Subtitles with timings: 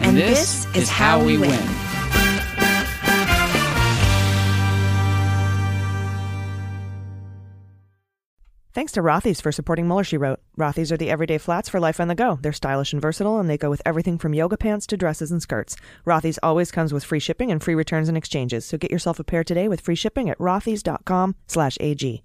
[0.00, 1.50] And, and this, this, is How We win.
[1.50, 1.86] win.
[8.76, 10.38] Thanks to Rothy's for supporting Mueller, She Wrote.
[10.58, 12.38] Rothy's are the everyday flats for life on the go.
[12.42, 15.40] They're stylish and versatile, and they go with everything from yoga pants to dresses and
[15.40, 15.76] skirts.
[16.04, 19.24] Rothy's always comes with free shipping and free returns and exchanges, so get yourself a
[19.24, 22.22] pair today with free shipping at rothys.com slash AG.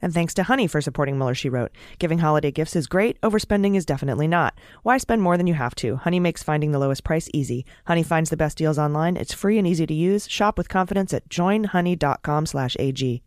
[0.00, 1.72] And thanks to Honey for supporting Mueller, She Wrote.
[1.98, 4.58] Giving holiday gifts is great, overspending is definitely not.
[4.82, 5.96] Why spend more than you have to?
[5.96, 7.66] Honey makes finding the lowest price easy.
[7.86, 9.16] Honey finds the best deals online.
[9.16, 10.28] It's free and easy to use.
[10.28, 13.22] Shop with confidence at joinhoney.com slash AG.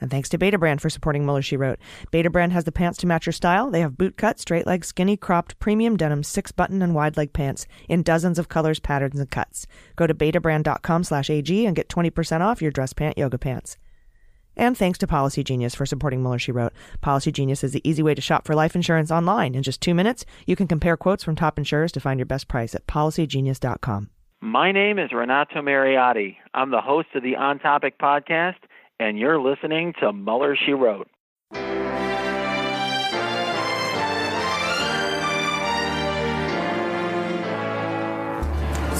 [0.00, 1.78] And thanks to Betabrand for supporting Mueller, She Wrote.
[2.12, 3.70] Betabrand has the pants to match your style.
[3.70, 7.32] They have boot cut, straight leg, skinny, cropped, premium denim, six button, and wide leg
[7.32, 9.66] pants in dozens of colors, patterns, and cuts.
[9.96, 13.76] Go to betabrand.com slash AG and get 20% off your dress pant yoga pants.
[14.56, 16.72] And thanks to Policy Genius for supporting Mueller, She Wrote.
[17.00, 19.54] Policy Genius is the easy way to shop for life insurance online.
[19.54, 22.48] In just two minutes, you can compare quotes from top insurers to find your best
[22.48, 24.10] price at policygenius.com.
[24.40, 26.36] My name is Renato Mariotti.
[26.52, 28.56] I'm the host of the On Topic podcast
[29.00, 31.08] and you're listening to Mueller, She Wrote.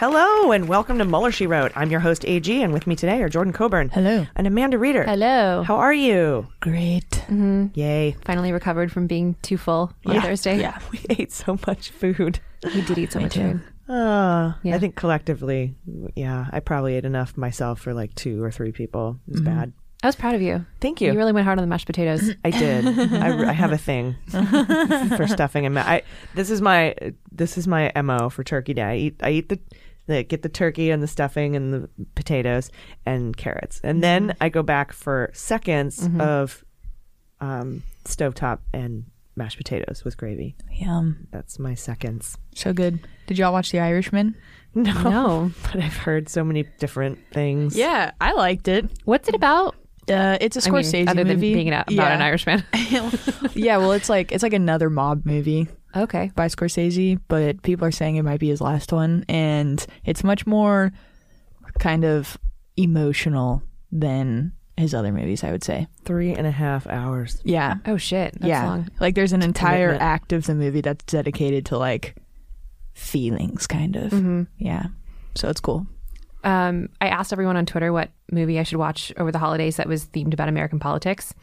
[0.00, 1.72] Hello and welcome to Mueller She Wrote.
[1.74, 3.90] I'm your host AG, and with me today are Jordan Coburn.
[3.90, 4.26] Hello.
[4.34, 5.04] And Amanda Reeder.
[5.04, 5.62] Hello.
[5.62, 6.48] How are you?
[6.60, 7.10] Great.
[7.10, 7.66] Mm-hmm.
[7.74, 8.16] Yay.
[8.24, 10.22] Finally recovered from being too full on yeah.
[10.22, 10.58] Thursday.
[10.58, 12.40] Yeah, we ate so much food.
[12.64, 13.60] We did eat so much food.
[13.90, 14.74] Uh, yeah.
[14.74, 15.74] I think collectively,
[16.16, 19.18] yeah, I probably ate enough myself for like two or three people.
[19.28, 19.54] It was mm-hmm.
[19.54, 19.72] bad.
[20.02, 20.64] I was proud of you.
[20.80, 21.12] Thank you.
[21.12, 22.30] You really went hard on the mashed potatoes.
[22.42, 22.86] I did.
[22.86, 26.94] I, I, have a thing for stuffing and ma- I, this is my
[27.30, 28.82] this is my mo for Turkey Day.
[28.82, 29.60] I eat I eat the,
[30.06, 32.70] the get the turkey and the stuffing and the potatoes
[33.06, 34.42] and carrots, and then mm-hmm.
[34.42, 36.20] I go back for seconds mm-hmm.
[36.20, 36.64] of
[37.40, 39.04] um, stovetop and
[39.36, 40.56] mashed potatoes with gravy.
[40.72, 41.26] Yum.
[41.30, 42.36] That's my seconds.
[42.54, 43.00] So good.
[43.26, 44.36] Did y'all watch The Irishman?
[44.72, 47.76] No, no, but I've heard so many different things.
[47.76, 48.88] Yeah, I liked it.
[49.04, 49.74] What's it about?
[50.08, 51.32] Uh, it's a Scorsese I mean, other movie.
[51.32, 52.14] Than being about yeah.
[52.14, 52.62] an Irishman.
[53.54, 55.66] yeah, well, it's like it's like another mob movie.
[55.94, 56.30] Okay.
[56.34, 60.46] By Scorsese, but people are saying it might be his last one, and it's much
[60.46, 60.92] more
[61.78, 62.36] kind of
[62.76, 65.44] emotional than his other movies.
[65.44, 67.40] I would say three and a half hours.
[67.44, 67.76] Yeah.
[67.86, 68.32] Oh shit.
[68.34, 68.66] That's yeah.
[68.66, 68.88] Long.
[69.00, 70.02] Like there's an entire commitment.
[70.02, 72.16] act of the movie that's dedicated to like
[72.94, 74.12] feelings, kind of.
[74.12, 74.42] Mm-hmm.
[74.58, 74.84] Yeah.
[75.34, 75.86] So it's cool.
[76.42, 79.86] Um, I asked everyone on Twitter what movie I should watch over the holidays that
[79.88, 81.34] was themed about American politics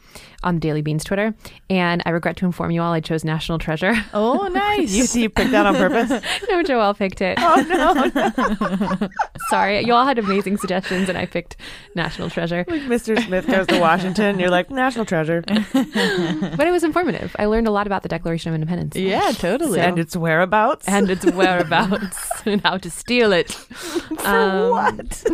[0.42, 1.34] on the Daily Beans Twitter.
[1.68, 3.94] And I regret to inform you all I chose National Treasure.
[4.14, 4.92] Oh, nice.
[4.92, 6.10] you, you picked that on purpose?
[6.48, 7.38] no, Joelle picked it.
[7.40, 9.08] Oh, no.
[9.48, 9.84] Sorry.
[9.84, 11.56] You all had amazing suggestions, and I picked
[11.94, 12.64] National Treasure.
[12.68, 13.20] Like Mr.
[13.24, 14.38] Smith goes to Washington.
[14.38, 15.42] You're like, National Treasure.
[15.42, 17.34] but it was informative.
[17.38, 18.96] I learned a lot about the Declaration of Independence.
[18.96, 19.80] Yeah, totally.
[19.80, 20.86] and its whereabouts.
[20.88, 23.50] and its whereabouts and how to steal it.
[23.52, 25.24] For um, what?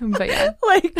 [0.18, 0.96] But yeah, like,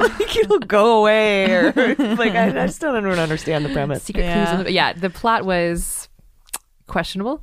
[0.00, 4.02] like it'll go away, or like I, I still don't understand the premise.
[4.02, 4.48] secret clues.
[4.48, 6.08] on the- Yeah, the plot was
[6.86, 7.42] questionable,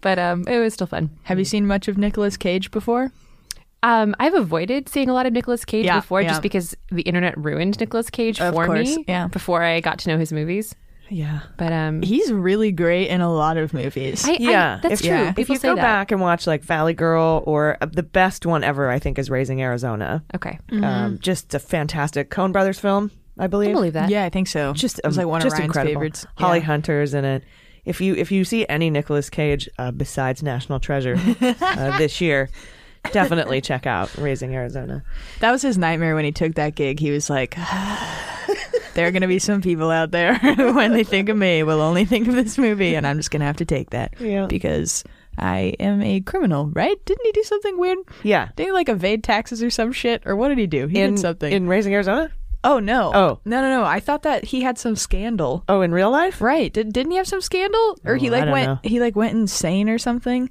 [0.00, 1.10] but um, it was still fun.
[1.24, 3.12] Have you seen much of Nicolas Cage before?
[3.82, 6.28] Um, I've avoided seeing a lot of Nicolas Cage Yeah, before, yeah.
[6.30, 9.04] just because the internet ruined Nicolas Cage Of for course, me.
[9.06, 9.28] yeah.
[9.28, 10.74] before I got to know his movies.
[11.08, 11.40] Yeah.
[11.56, 14.24] But um, He's really great in a lot of movies.
[14.26, 15.08] I, I- Yeah, that's if, true.
[15.10, 15.34] yeah.
[15.36, 15.82] If you go that.
[15.82, 19.30] back and watch like Valley Girl, or uh, the best one ever, I think is
[19.30, 20.24] Raising Arizona.
[20.34, 23.70] Okay, Um, just a fantastic Coen Brothers film, I believe.
[23.70, 24.10] I believe that.
[24.10, 24.72] Yeah, I think so.
[24.72, 25.92] Just it was um, like one just of Ryan's incredible.
[25.94, 26.26] favorites.
[26.36, 27.44] Holly Hunter's in it.
[27.84, 32.48] If you if you see any Nicolas Cage uh, besides National Treasure uh, this year,
[33.12, 35.04] definitely check out Raising Arizona.
[35.38, 36.98] That was his nightmare when he took that gig.
[36.98, 37.56] He was like,
[38.96, 41.62] "There are going to be some people out there who, when they think of me,
[41.62, 44.14] will only think of this movie, and I'm just going to have to take that
[44.18, 44.46] Yeah.
[44.46, 45.04] because
[45.38, 46.96] I am a criminal, right?
[47.04, 47.98] Didn't he do something weird?
[48.24, 50.22] Yeah, Didn't he like evade taxes or some shit?
[50.26, 50.86] Or what did he do?
[50.88, 51.52] He in did something.
[51.52, 52.32] in Raising Arizona.
[52.64, 53.12] oh no!
[53.14, 53.40] Oh.
[53.44, 53.84] no no no!
[53.84, 55.62] I thought that he had some scandal.
[55.68, 56.40] Oh, in real life?
[56.40, 56.72] Right?
[56.72, 57.98] Did, didn't he have some scandal?
[58.04, 58.78] Or oh, he Oh, I like went know.
[58.82, 60.50] he like went insane or something?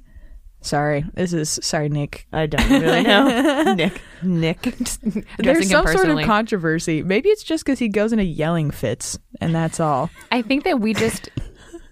[0.60, 2.26] Sorry, this is sorry, Nick.
[2.32, 3.74] I don't really know.
[3.74, 4.62] Nick, Nick.
[4.62, 7.02] There's Addressing him some sort of controversy.
[7.02, 10.10] Maybe it's just because he goes into yelling fits, and that's all.
[10.32, 11.30] I think that we just.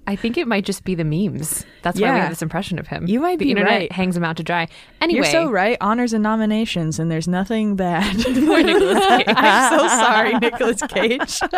[0.07, 1.65] I think it might just be the memes.
[1.83, 3.07] That's why we have this impression of him.
[3.07, 3.93] You might the be internet right.
[3.93, 4.69] hangs him out to dry.
[5.01, 5.79] Anyway, You're so right.
[5.81, 8.15] Honors and nominations, and there's nothing bad.
[8.23, 9.25] Poor Nicolas Cage.
[9.29, 11.41] I'm so sorry, Nicolas Cage.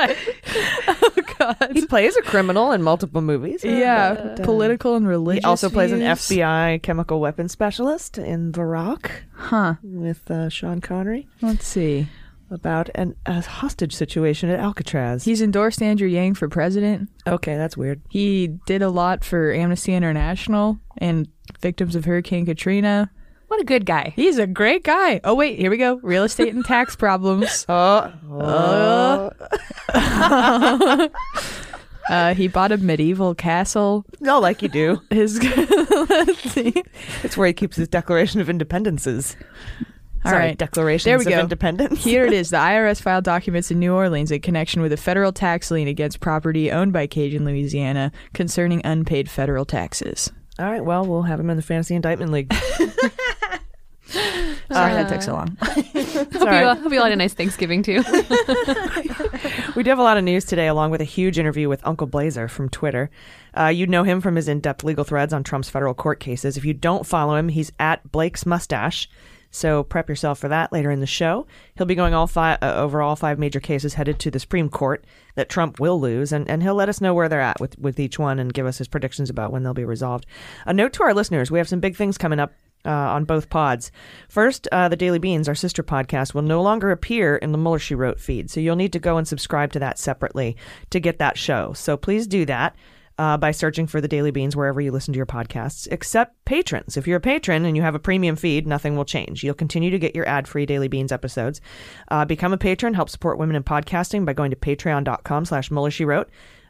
[0.88, 1.70] oh God.
[1.72, 3.64] He plays a criminal in multiple movies.
[3.64, 5.42] yeah, but, uh, political and religious.
[5.42, 5.64] He religious.
[5.64, 6.00] also plays an.
[6.00, 9.74] FBI chemical weapons specialist in The Rock Huh.
[9.82, 12.08] with uh, Sean Connery Let's see.
[12.50, 15.24] About an, a hostage situation at Alcatraz.
[15.24, 17.08] He's endorsed Andrew Yang for president.
[17.26, 18.00] okay, that's weird.
[18.08, 21.28] He did a lot for Amnesty International and
[21.60, 23.10] victims of Hurricane Katrina.
[23.48, 24.12] what a good guy.
[24.16, 25.20] He's a great guy.
[25.24, 25.98] Oh wait, here we go.
[26.02, 27.64] Real estate and tax problems.
[27.68, 29.30] Oh,
[32.08, 34.04] Uh, he bought a medieval castle.
[34.20, 35.02] no, like you do.
[35.10, 35.42] His
[36.08, 36.72] let's see.
[37.24, 39.34] It's where he keeps his Declaration of Independences.
[40.24, 40.58] All Sorry, right.
[40.58, 41.40] Declarations There we of go.
[41.40, 42.02] Independence.
[42.02, 42.50] Here it is.
[42.56, 46.20] The IRS filed documents in New Orleans in connection with a federal tax lien against
[46.20, 50.32] property owned by Cajun, Louisiana concerning unpaid federal taxes.
[50.58, 52.52] All right, well, we'll have him in the Fantasy Indictment League.
[54.08, 55.56] Sorry that took so long.
[55.60, 55.94] Hope
[56.34, 58.02] you, all, hope you all had a nice Thanksgiving too.
[59.74, 62.06] We do have a lot of news today, along with a huge interview with Uncle
[62.06, 63.10] Blazer from Twitter.
[63.56, 66.56] Uh, you know him from his in depth legal threads on Trump's federal court cases.
[66.56, 69.08] If you don't follow him, he's at Blake's Mustache.
[69.56, 71.46] So prep yourself for that later in the show.
[71.76, 74.68] He'll be going all five, uh, over all five major cases headed to the Supreme
[74.68, 75.04] Court
[75.34, 77.98] that Trump will lose, and, and he'll let us know where they're at with, with
[77.98, 80.26] each one and give us his predictions about when they'll be resolved.
[80.66, 82.52] A note to our listeners we have some big things coming up
[82.84, 83.90] uh, on both pods.
[84.28, 87.78] First, uh, the Daily Beans, our sister podcast, will no longer appear in the Mueller
[87.78, 88.50] She Wrote feed.
[88.50, 90.56] So you'll need to go and subscribe to that separately
[90.90, 91.72] to get that show.
[91.72, 92.76] So please do that.
[93.18, 96.98] Uh, by searching for the Daily Beans wherever you listen to your podcasts, except patrons.
[96.98, 99.42] If you're a patron and you have a premium feed, nothing will change.
[99.42, 101.62] You'll continue to get your ad-free Daily Beans episodes.
[102.08, 105.90] Uh, become a patron, help support women in podcasting by going to patreon.com slash Mueller
[105.90, 106.28] She Wrote.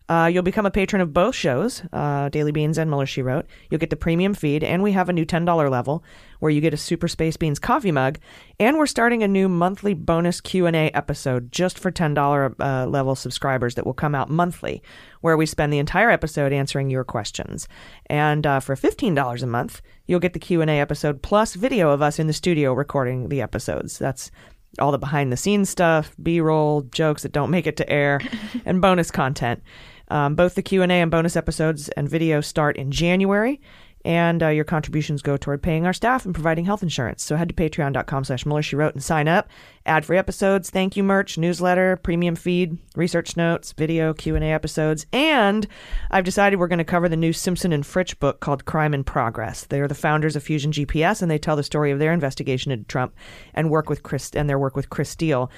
[0.08, 3.46] Uh, you'll become a patron of both shows, uh, Daily Beans and Mueller She Wrote.
[3.70, 6.04] You'll get the premium feed, and we have a new $10 level
[6.38, 8.18] where you get a Super Space Beans coffee mug,
[8.60, 13.74] and we're starting a new monthly bonus Q&A episode just for $10 uh, level subscribers
[13.74, 14.82] that will come out monthly,
[15.22, 17.66] where we spend the entire episode answering your questions.
[18.06, 22.18] And uh, for $15 a month, you'll get the Q&A episode plus video of us
[22.18, 23.98] in the studio recording the episodes.
[23.98, 24.30] That's
[24.78, 28.20] all the behind the scenes stuff, B-roll, jokes that don't make it to air,
[28.64, 29.62] and bonus content.
[30.08, 33.60] Um, both the Q&A and bonus episodes and video start in January,
[34.06, 37.24] and uh, your contributions go toward paying our staff and providing health insurance.
[37.24, 39.48] So head to patreon.com slash Mueller She Wrote and sign up.
[39.84, 45.66] Ad-free episodes, thank you merch, newsletter, premium feed, research notes, video, Q&A episodes, and
[46.12, 49.02] I've decided we're going to cover the new Simpson and Fritsch book called Crime in
[49.02, 49.64] Progress.
[49.64, 52.86] They're the founders of Fusion GPS, and they tell the story of their investigation into
[52.86, 53.12] Trump
[53.54, 55.50] and work with Chris and their work with Chris Steele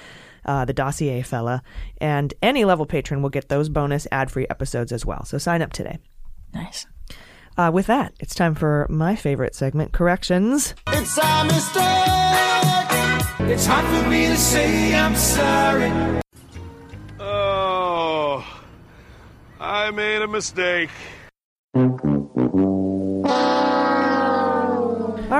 [0.44, 1.62] uh, the dossier fella.
[2.00, 5.24] And any level patron will get those bonus ad free episodes as well.
[5.24, 5.98] So sign up today.
[6.54, 6.86] Nice.
[7.56, 10.74] Uh, with that, it's time for my favorite segment corrections.
[10.88, 12.08] It's a mistake.
[13.50, 16.20] It's hard for me to say I'm sorry.
[17.18, 18.46] Oh,
[19.58, 20.90] I made a mistake.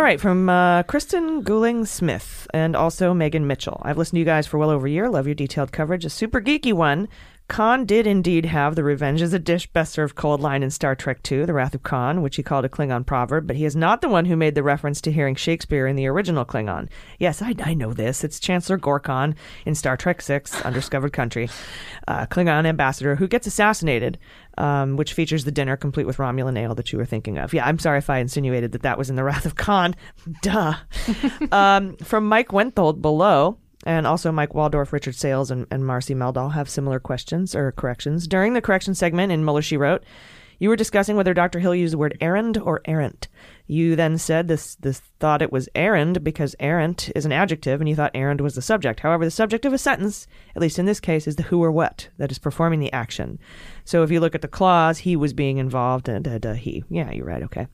[0.08, 3.82] Right, from uh, Kristen Gouling Smith and also Megan Mitchell.
[3.84, 5.10] I've listened to you guys for well over a year.
[5.10, 6.06] Love your detailed coverage.
[6.06, 7.08] A super geeky one.
[7.48, 10.94] Khan did indeed have the revenge as a dish best served cold line in Star
[10.94, 13.74] Trek II, The Wrath of Khan, which he called a Klingon proverb, but he is
[13.74, 16.88] not the one who made the reference to hearing Shakespeare in the original Klingon.
[17.18, 18.22] Yes, I, I know this.
[18.22, 21.48] It's Chancellor Gorkon in Star Trek VI, Undiscovered Country,
[22.06, 24.18] uh, Klingon ambassador who gets assassinated,
[24.58, 27.54] um, which features the dinner complete with Romulan ale that you were thinking of.
[27.54, 29.96] Yeah, I'm sorry if I insinuated that that was in The Wrath of Khan.
[30.42, 30.74] Duh.
[31.52, 36.52] um, from Mike Wenthold below, and also Mike Waldorf, Richard Sales, and, and Marcy Meldal
[36.52, 38.28] have similar questions or corrections.
[38.28, 40.04] During the correction segment in Mueller, She Wrote,
[40.58, 41.58] you were discussing whether Dr.
[41.58, 43.28] Hill used the word errand or errant.
[43.66, 47.88] You then said this, this thought it was errand because errant is an adjective and
[47.88, 49.00] you thought errand was the subject.
[49.00, 51.72] However, the subject of a sentence, at least in this case, is the who or
[51.72, 53.38] what that is performing the action.
[53.86, 56.84] So if you look at the clause, he was being involved and uh, he.
[56.90, 57.44] Yeah, you're right.
[57.44, 57.68] Okay.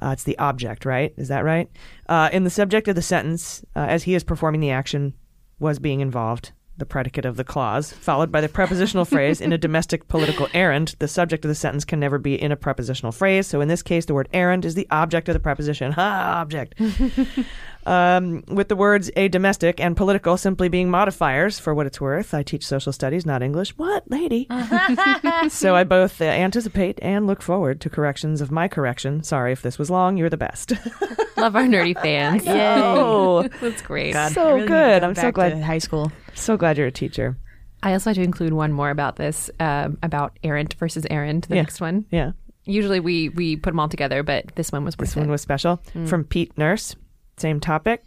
[0.00, 1.12] Uh, it's the object, right?
[1.16, 1.70] Is that right?
[2.08, 5.14] Uh, in the subject of the sentence, uh, as he is performing the action,
[5.58, 9.58] was being involved, the predicate of the clause, followed by the prepositional phrase in a
[9.58, 10.94] domestic political errand.
[11.00, 13.46] The subject of the sentence can never be in a prepositional phrase.
[13.46, 15.92] So in this case, the word errand is the object of the preposition.
[15.92, 16.80] Ha, object.
[17.88, 22.34] um, with the words a domestic and political simply being modifiers for what it's worth.
[22.34, 23.70] I teach social studies, not English.
[23.78, 24.46] What, lady?
[25.48, 29.22] so I both uh, anticipate and look forward to corrections of my correction.
[29.22, 30.16] Sorry if this was long.
[30.16, 30.72] You're the best.
[31.36, 32.44] Love our nerdy fans.
[32.46, 33.48] Yay.
[33.60, 34.12] That's great.
[34.12, 35.02] God, so really good.
[35.04, 35.50] I'm so glad.
[35.50, 36.12] to high school.
[36.34, 37.36] So glad you're a teacher.
[37.82, 41.54] I also had to include one more about this, um, about errant versus errand, the
[41.56, 41.62] Yeah.
[41.62, 42.06] next one.
[42.10, 42.32] Yeah.
[42.64, 45.20] Usually we, we put them all together, but this one was worth This it.
[45.20, 45.80] one was special.
[45.94, 46.08] Mm.
[46.08, 46.96] From Pete Nurse,
[47.40, 48.02] same topic.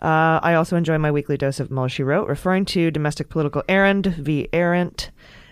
[0.00, 3.62] Uh, I also enjoy my weekly dose of Mueller, she wrote, referring to domestic political
[3.68, 4.48] errand v.
[4.52, 5.10] errant.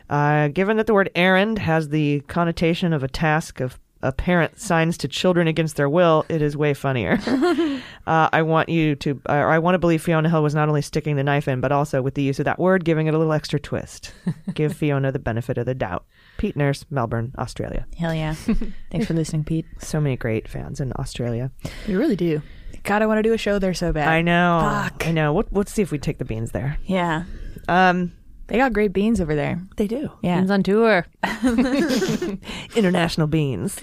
[0.09, 4.59] Uh, given that the word errand has the connotation of a task of a parent
[4.59, 7.19] signs to children against their will, it is way funnier.
[8.07, 10.83] uh, I want you to, or I want to believe Fiona Hill was not only
[10.83, 13.19] sticking the knife in, but also with the use of that word, giving it a
[13.19, 14.13] little extra twist.
[14.55, 16.07] Give Fiona the benefit of the doubt.
[16.37, 17.87] Pete Nurse, Melbourne, Australia.
[17.99, 18.35] Hell yeah.
[18.91, 19.67] Thanks for listening, Pete.
[19.79, 21.51] So many great fans in Australia.
[21.87, 22.41] You really do.
[22.85, 24.09] God, I want to do a show there so bad.
[24.09, 24.61] I know.
[24.63, 25.07] Fuck.
[25.07, 25.33] I know.
[25.33, 26.79] What, let's see if we take the beans there.
[26.87, 27.25] Yeah.
[27.69, 28.13] Um,
[28.47, 29.61] they got great beans over there.
[29.77, 30.11] They do.
[30.23, 30.39] Yeah.
[30.39, 31.07] Beans on tour.
[32.77, 33.79] International beans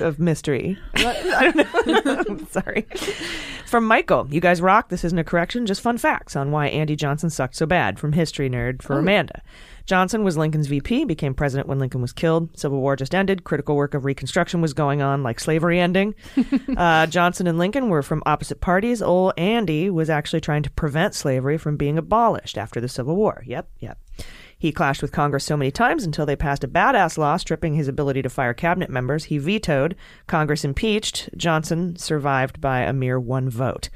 [0.00, 0.78] of mystery.
[0.94, 2.22] I don't know.
[2.28, 2.86] I'm sorry.
[3.66, 4.88] From Michael, you guys rock.
[4.88, 7.98] This isn't a correction, just fun facts on why Andy Johnson sucked so bad.
[7.98, 8.98] From History Nerd for Oh.
[9.00, 9.42] Amanda.
[9.88, 12.54] Johnson was Lincoln's VP, became president when Lincoln was killed.
[12.58, 13.42] Civil War just ended.
[13.42, 16.14] Critical work of Reconstruction was going on, like slavery ending.
[16.76, 19.00] uh, Johnson and Lincoln were from opposite parties.
[19.00, 23.42] Old Andy was actually trying to prevent slavery from being abolished after the Civil War.
[23.46, 23.98] Yep, yep.
[24.58, 27.88] He clashed with Congress so many times until they passed a badass law stripping his
[27.88, 29.24] ability to fire cabinet members.
[29.24, 29.96] He vetoed.
[30.26, 31.30] Congress impeached.
[31.34, 33.88] Johnson survived by a mere one vote.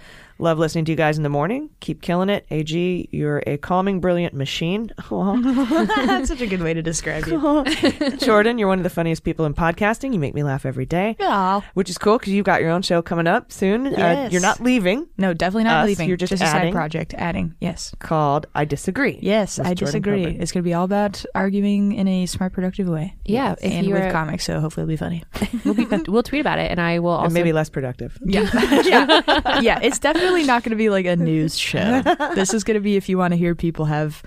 [0.42, 1.70] Love listening to you guys in the morning.
[1.78, 2.44] Keep killing it.
[2.50, 4.90] AG, you're a calming, brilliant machine.
[5.08, 7.64] That's such a good way to describe you.
[8.16, 10.12] Jordan, you're one of the funniest people in podcasting.
[10.12, 11.14] You make me laugh every day.
[11.20, 11.61] Yeah.
[11.75, 13.87] Which is cool because you've got your own show coming up soon.
[13.87, 14.32] Uh, Yes.
[14.32, 15.06] you're not leaving.
[15.16, 15.87] No, definitely not us.
[15.87, 16.08] leaving.
[16.08, 17.14] You're just, a side project.
[17.14, 17.54] Adding.
[17.61, 17.94] Yes.
[18.00, 19.20] Called I Disagree.
[19.22, 20.25] Yes, with I Jordan disagree.
[20.25, 20.42] Coburn.
[20.42, 23.14] It's going to be all about arguing in a smart, productive way.
[23.25, 25.22] Yeah, if and you're- with comics, so hopefully it'll be funny.
[25.64, 28.18] We'll, be, we'll tweet about it, and I will also And maybe less productive.
[28.25, 28.50] Yeah.
[28.82, 29.61] yeah.
[29.61, 29.78] Yeah.
[29.80, 32.03] It's definitely not going to be like a news show.
[32.35, 34.23] This is going to be if you want to hear people have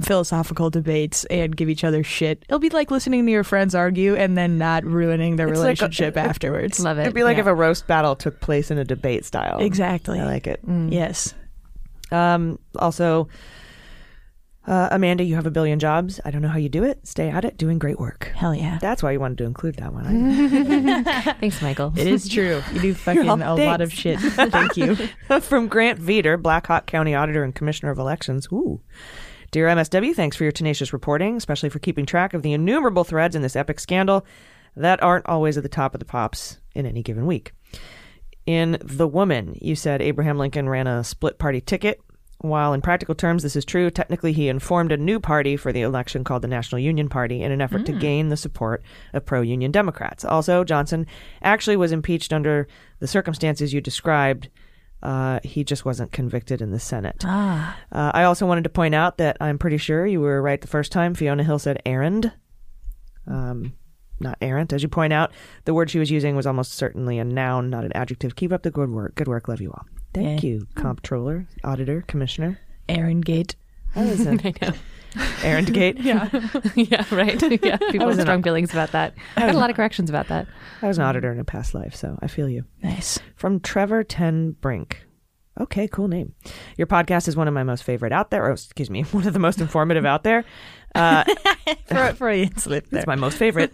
[0.00, 2.44] philosophical debates and give each other shit.
[2.48, 5.64] It'll be like listening to your friends argue and then not ruining their It's like
[5.64, 6.80] a- relationship afterwards.
[6.80, 7.02] Love it.
[7.02, 7.42] It'd be like Yeah.
[7.42, 9.58] if a roast battle took place in a debate style.
[9.60, 10.18] Exactly.
[10.18, 10.60] I like it.
[10.88, 11.34] Yes.
[12.10, 13.28] Um, also,
[14.66, 16.20] uh, Amanda, you have a billion jobs.
[16.24, 17.06] I don't know how you do it.
[17.06, 17.56] Stay at it.
[17.56, 18.30] Doing great work.
[18.34, 18.78] Hell yeah.
[18.80, 20.04] That's why you wanted to include that one.
[21.40, 21.92] Thanks, Michael.
[21.96, 22.62] It is true.
[22.72, 24.20] You do fucking Oh, a lot of shit.
[24.20, 24.96] Thank you.
[25.40, 28.46] From Grant Veeder, Black Hawk County Auditor and Commissioner of Elections.
[28.52, 28.80] Ooh.
[29.50, 33.36] Dear MSW, thanks for your tenacious reporting, especially for keeping track of the innumerable threads
[33.36, 34.24] in this epic scandal
[34.76, 37.52] that aren't always at the top of the pops in any given week.
[38.46, 42.00] In The Woman, you said Abraham Lincoln ran a split party ticket.
[42.42, 45.82] While in practical terms this is true, technically he informed a new party for the
[45.82, 48.82] election called the National Union Party in an effort to gain the support
[49.12, 50.24] of pro union Democrats.
[50.24, 51.06] Also, Johnson
[51.42, 52.66] actually was impeached under
[52.98, 54.48] the circumstances you described.
[55.02, 57.22] Uh, he just wasn't convicted in the Senate.
[57.24, 57.78] Ah.
[57.90, 60.68] Uh, I also wanted to point out that I'm pretty sure you were right the
[60.68, 61.14] first time.
[61.14, 62.32] Fiona Hill said errand,
[63.26, 63.72] um,
[64.20, 64.72] not errant.
[64.72, 65.32] As you point out,
[65.64, 68.36] the word she was using was almost certainly a noun, not an adjective.
[68.36, 69.14] Keep up the good work.
[69.14, 69.48] Good work.
[69.48, 69.86] Love you all.
[70.14, 72.58] Thank you, comptroller, auditor, commissioner.
[72.88, 73.56] Aaron Gate.
[73.94, 74.72] That was a- I know.
[75.42, 75.98] Aaron Gate.
[76.00, 76.28] yeah,
[76.74, 77.40] yeah, right.
[77.62, 79.14] Yeah, people have strong feelings about that.
[79.36, 80.46] I had a lot of corrections about that.
[80.80, 82.64] I was an auditor in a past life, so I feel you.
[82.82, 83.18] Nice.
[83.36, 85.06] From Trevor Ten Brink.
[85.60, 86.34] Okay, cool name.
[86.78, 88.42] Your podcast is one of my most favorite out there.
[88.46, 90.44] Or excuse me, one of the most informative out there.
[90.94, 91.24] Uh,
[91.86, 93.72] For, for a slip it's my most favorite.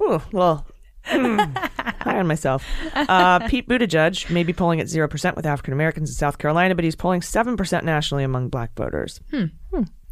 [0.00, 0.66] Ooh, well,
[1.08, 2.64] high on myself.
[2.94, 6.84] Uh, Pete Buttigieg may be polling at 0% with African Americans in South Carolina, but
[6.84, 9.20] he's polling 7% nationally among black voters.
[9.30, 9.46] Hmm.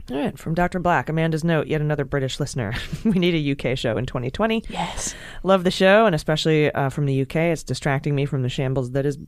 [0.09, 0.79] All right, from Dr.
[0.79, 2.75] Black, Amanda's note, yet another British listener.
[3.05, 4.63] we need a UK show in 2020.
[4.69, 5.17] Yes.
[5.43, 7.37] Love the show, and especially uh, from the UK.
[7.37, 9.19] It's distracting me from the shambles that is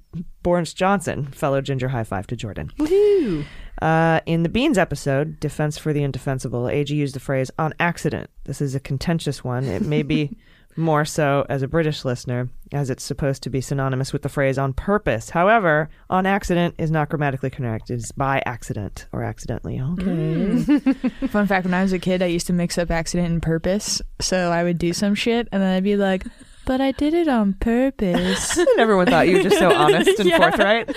[0.45, 1.27] Boris Johnson.
[1.33, 2.71] Fellow ginger high five to Jordan.
[2.79, 3.45] Woohoo!
[3.83, 8.31] Uh, in the Beans episode, Defense for the Indefensible, AG used the phrase on accident.
[8.45, 9.65] This is a contentious one.
[9.65, 10.37] It may be
[10.79, 14.57] more so as a British listener, as it's supposed to be synonymous with the phrase
[14.57, 15.31] on purpose.
[15.31, 17.91] However, on accident is not grammatically correct.
[17.91, 19.81] It's by accident or accidentally.
[19.81, 20.05] Okay.
[20.05, 21.29] Mm.
[21.31, 24.01] Fun fact: When I was a kid, I used to mix up accident and purpose.
[24.21, 26.25] So I would do some shit, and then I'd be like,
[26.69, 30.29] "But I did it on purpose." and everyone thought you were just so honest and
[30.29, 30.37] Yeah.
[30.39, 30.89] forthright.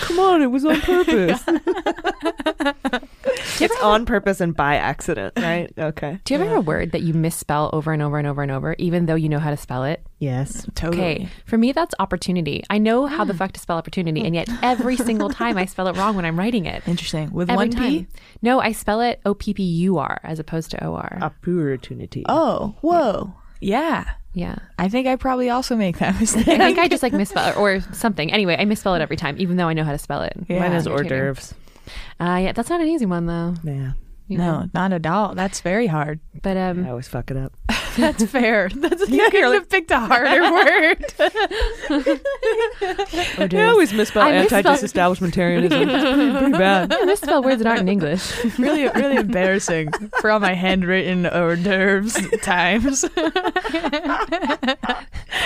[0.00, 1.42] Come on, it was on purpose.
[3.60, 5.72] it's on purpose and by accident, right?
[5.78, 6.18] Okay.
[6.24, 8.50] Do you ever have a word that you misspell over and over and over and
[8.52, 10.04] over, even though you know how to spell it?
[10.20, 10.66] Yes.
[10.74, 11.02] Totally.
[11.02, 11.28] Okay.
[11.46, 12.62] For me, that's opportunity.
[12.68, 15.88] I know how the fuck to spell opportunity, and yet every single time I spell
[15.88, 16.86] it wrong when I'm writing it.
[16.86, 17.32] Interesting.
[17.32, 17.90] With Every one time.
[17.90, 18.06] P.
[18.42, 21.18] No, I spell it O P P U R as opposed to O R.
[21.22, 22.24] Opportunity.
[22.28, 23.32] Oh, whoa.
[23.60, 24.10] Yeah.
[24.34, 24.56] Yeah.
[24.78, 26.48] I think I probably also make that mistake.
[26.48, 28.30] I think I just like misspell it or something.
[28.30, 30.36] Anyway, I misspell it every time, even though I know how to spell it.
[30.48, 30.60] Yeah.
[30.60, 31.54] Mine is hors d'oeuvres.
[32.20, 33.54] Uh, yeah, that's not an easy one though.
[33.64, 33.92] Yeah.
[34.30, 34.70] You no, know?
[34.72, 35.34] not at all.
[35.34, 36.20] That's very hard.
[36.40, 37.52] But um, I always fuck it up.
[37.96, 38.68] That's fair.
[38.74, 41.04] That's, you could have picked a harder word.
[43.52, 46.38] I always misspell I anti-disestablishmentarianism.
[46.38, 46.92] Pretty bad.
[46.92, 48.44] I misspell words that aren't in English.
[48.56, 53.04] really, really embarrassing for all my handwritten hors d'oeuvres times.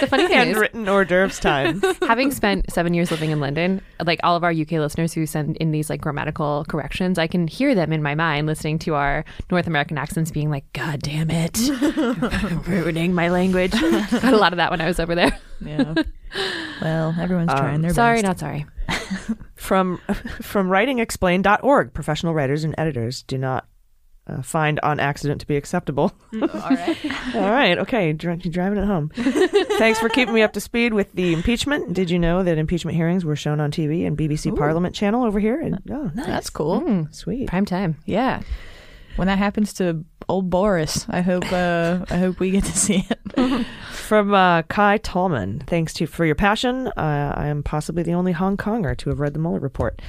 [0.00, 1.80] The funny thing is, Handwritten hors d'oeuvres time.
[2.06, 5.56] having spent seven years living in London, like all of our UK listeners who send
[5.58, 9.24] in these like grammatical corrections, I can hear them in my mind listening to our
[9.50, 11.58] North American accents being like, God damn it,
[12.68, 13.72] ruining my language.
[13.72, 15.38] Got a lot of that when I was over there.
[15.64, 15.94] yeah.
[16.82, 18.24] Well, everyone's Um, trying their Sorry, best.
[18.24, 18.66] not sorry.
[19.54, 19.98] from
[20.42, 21.94] from writingexplained.org.
[21.94, 23.66] Professional writers and editors do not
[24.26, 26.12] uh, find on accident to be acceptable.
[26.34, 26.96] All right.
[27.34, 29.10] All right, okay, dri- you're driving it home.
[29.14, 31.92] Thanks for keeping me up to speed with the impeachment.
[31.92, 35.38] Did you know that impeachment hearings were shown on TV and BBC Parliament channel over
[35.38, 35.60] here?
[35.60, 36.26] And, oh, nice.
[36.26, 36.80] That's cool.
[36.80, 37.48] Mm, sweet.
[37.48, 37.96] prime time.
[38.06, 38.42] Yeah.
[39.16, 43.06] When that happens to old Boris, I hope uh, I hope we get to see
[43.08, 43.66] it.
[43.92, 46.88] From uh, Kai Tallman, thanks to for your passion.
[46.88, 50.02] Uh, I am possibly the only Hong Konger to have read the Mueller report.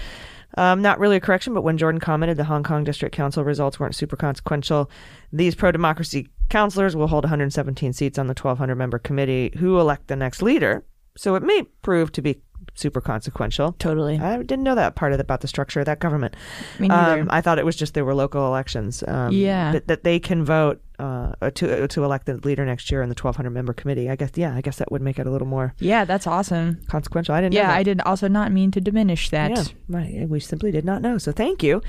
[0.56, 3.80] Um, not really a correction, but when Jordan commented the Hong Kong District Council results
[3.80, 4.90] weren't super consequential,
[5.32, 10.08] these pro democracy councilors will hold 117 seats on the 1,200 member committee who elect
[10.08, 10.86] the next leader.
[11.18, 12.42] So it may prove to be
[12.74, 13.74] super consequential.
[13.80, 14.20] Totally.
[14.20, 16.36] I didn't know that part of the, about the structure of that government.
[16.80, 17.22] Me neither.
[17.22, 19.04] Um, I thought it was just there were local elections.
[19.08, 19.72] Um, Yeah.
[19.74, 23.16] That, that they can vote uh, to to elect the leader next year in the
[23.16, 24.10] 1,200 member committee.
[24.10, 26.80] I guess yeah, I guess that would make it a little more Yeah, that's awesome.
[26.88, 27.36] consequential.
[27.36, 27.54] I didn't.
[27.54, 27.74] know Yeah.
[27.74, 29.52] I did also not mean to diminish that.
[29.52, 30.28] Yeah, right.
[30.30, 31.18] We simply did not know.
[31.18, 31.82] So thank you.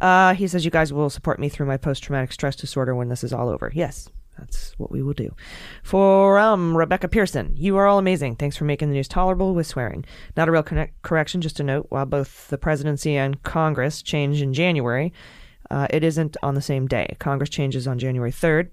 [0.00, 3.08] Uh, he says you guys will support me through my post traumatic stress disorder when
[3.08, 3.70] this is all over.
[3.74, 4.08] Yes,
[4.42, 5.34] that's what we will do.
[5.82, 8.36] For um, Rebecca Pearson, you are all amazing.
[8.36, 10.04] Thanks for making the news tolerable with swearing.
[10.36, 11.86] Not a real connect- correction, just a note.
[11.90, 15.12] While both the presidency and Congress change in January,
[15.70, 17.16] uh, it isn't on the same day.
[17.18, 18.70] Congress changes on January 3rd.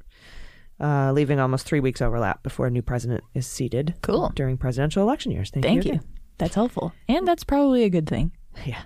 [0.82, 3.96] Uh, leaving almost three weeks overlap before a new president is seated.
[4.02, 4.32] Cool.
[4.34, 5.52] During presidential election years.
[5.52, 5.94] Thank, Thank you.
[5.96, 6.00] you.
[6.38, 6.94] That's helpful.
[7.10, 8.32] And that's probably a good thing.
[8.66, 8.82] Yeah.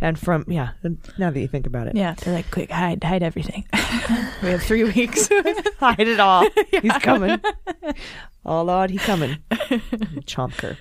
[0.00, 0.70] And from, yeah,
[1.18, 1.96] now that you think about it.
[1.96, 3.64] Yeah, they're like, quick, hide, hide everything.
[4.42, 5.28] we have three weeks.
[5.78, 6.46] Hide it all.
[6.82, 7.40] He's coming.
[8.44, 9.38] Oh, Lord, he coming.
[10.26, 10.76] Chompker.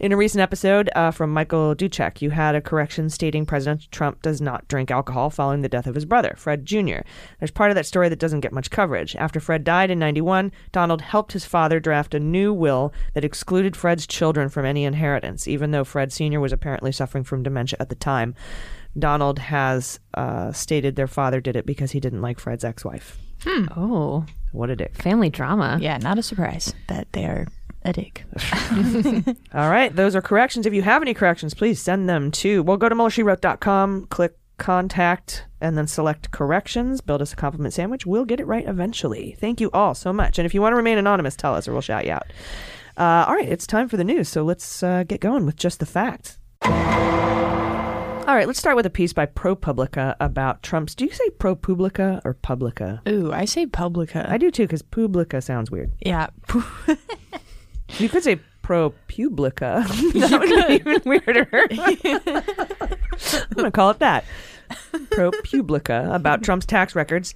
[0.00, 4.22] In a recent episode uh, from Michael Duchek, you had a correction stating President Trump
[4.22, 7.00] does not drink alcohol following the death of his brother, Fred Jr.
[7.38, 9.14] There's part of that story that doesn't get much coverage.
[9.16, 13.76] After Fred died in 91, Donald helped his father draft a new will that excluded
[13.76, 16.40] Fred's children from any inheritance, even though Fred Sr.
[16.40, 18.34] was apparently suffering from dementia at the time.
[18.98, 23.18] Donald has uh, stated their father did it because he didn't like Fred's ex wife.
[23.46, 24.94] Oh, What a dick.
[24.94, 25.76] family drama.
[25.78, 27.46] yeah, not a surprise that they are
[27.84, 28.24] a dick.
[29.54, 30.66] All right, those are corrections.
[30.66, 35.46] If you have any corrections, please send them to, well, go to MuellerSheWrote.com, click contact,
[35.60, 37.00] and then select corrections.
[37.00, 38.06] Build us a compliment sandwich.
[38.06, 39.36] We'll get it right eventually.
[39.40, 40.38] Thank you all so much.
[40.38, 42.26] And if you want to remain anonymous, tell us or we'll shout you out.
[42.96, 44.28] Uh, all right, it's time for the news.
[44.28, 46.38] So let's uh, get going with just the facts.
[48.30, 50.94] All right, let's start with a piece by ProPublica about Trump's.
[50.94, 53.02] Do you say ProPublica or Publica?
[53.08, 54.24] Ooh, I say Publica.
[54.30, 55.90] I do too, because Publica sounds weird.
[56.00, 56.28] Yeah.
[57.98, 59.86] You could say ProPublica.
[60.14, 61.48] that would be even weirder.
[63.40, 64.24] I'm going to call it that.
[64.92, 67.34] ProPublica about Trump's tax records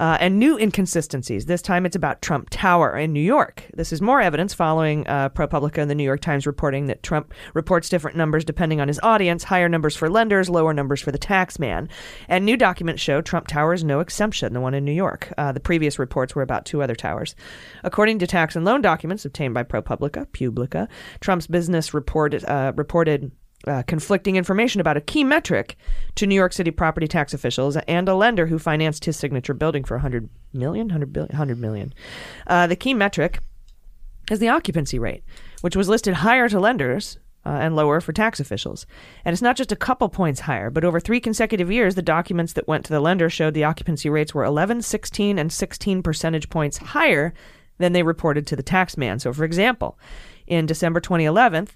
[0.00, 1.44] uh, and new inconsistencies.
[1.44, 3.64] This time it's about Trump Tower in New York.
[3.74, 7.34] This is more evidence following uh, ProPublica and the New York Times reporting that Trump
[7.52, 11.18] reports different numbers depending on his audience, higher numbers for lenders, lower numbers for the
[11.18, 11.86] tax man.
[12.28, 15.34] And new documents show Trump Tower is no exception, the one in New York.
[15.36, 17.36] Uh, the previous reports were about two other towers.
[17.84, 20.88] According to tax and loan documents obtained by ProPublica, Publica,
[21.20, 23.32] Trump's business report, uh, reported
[23.66, 25.76] uh, conflicting information about a key metric
[26.14, 29.84] to New York City property tax officials and a lender who financed his signature building
[29.84, 31.92] for 100 million, 100 billion, 100 million.
[32.46, 33.40] Uh, the key metric
[34.30, 35.24] is the occupancy rate,
[35.60, 38.86] which was listed higher to lenders uh, and lower for tax officials.
[39.24, 42.52] And it's not just a couple points higher, but over three consecutive years, the documents
[42.54, 46.50] that went to the lender showed the occupancy rates were 11, 16, and 16 percentage
[46.50, 47.32] points higher
[47.78, 49.18] than they reported to the tax man.
[49.18, 49.98] So, for example,
[50.46, 51.68] in December 2011,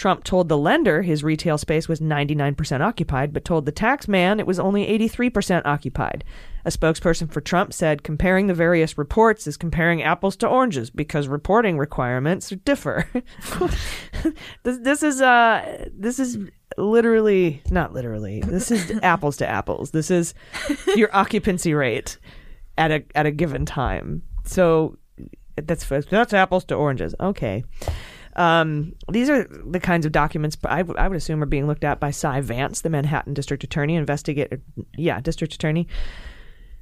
[0.00, 4.40] Trump told the lender his retail space was 99% occupied, but told the tax man
[4.40, 6.24] it was only 83% occupied.
[6.64, 11.28] A spokesperson for Trump said comparing the various reports is comparing apples to oranges because
[11.28, 13.06] reporting requirements differ.
[14.62, 16.38] this, this is uh this is
[16.78, 18.40] literally not literally.
[18.40, 19.90] This is apples to apples.
[19.90, 20.32] This is
[20.96, 22.16] your occupancy rate
[22.78, 24.22] at a at a given time.
[24.46, 24.96] So
[25.56, 27.14] that's that's apples to oranges.
[27.20, 27.64] Okay.
[28.36, 31.82] Um, these are the kinds of documents I, w- I would assume are being looked
[31.84, 34.52] at by Cy Vance, the Manhattan District Attorney, investigate,
[34.96, 35.88] yeah, District Attorney,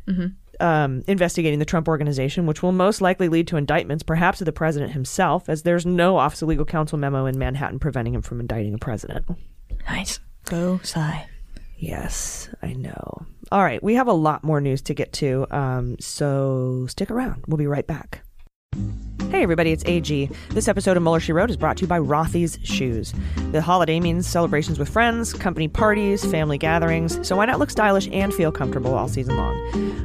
[0.06, 0.64] Mm-hmm.
[0.66, 4.52] um, investigating the Trump Organization, which will most likely lead to indictments, perhaps of the
[4.52, 8.40] president himself, as there's no Office of Legal Counsel memo in Manhattan preventing him from
[8.40, 9.26] indicting a president.
[9.86, 10.18] Nice.
[10.44, 11.28] Go, Cy.
[11.76, 13.26] Yes, I know.
[13.52, 17.44] All right, we have a lot more news to get to, um, so stick around.
[17.46, 18.22] We'll be right back.
[19.30, 20.30] Hey everybody, it's AG.
[20.48, 23.12] This episode of Mueller She Wrote is brought to you by Rothy's Shoes.
[23.52, 28.08] The holiday means celebrations with friends, company parties, family gatherings, so why not look stylish
[28.10, 29.54] and feel comfortable all season long?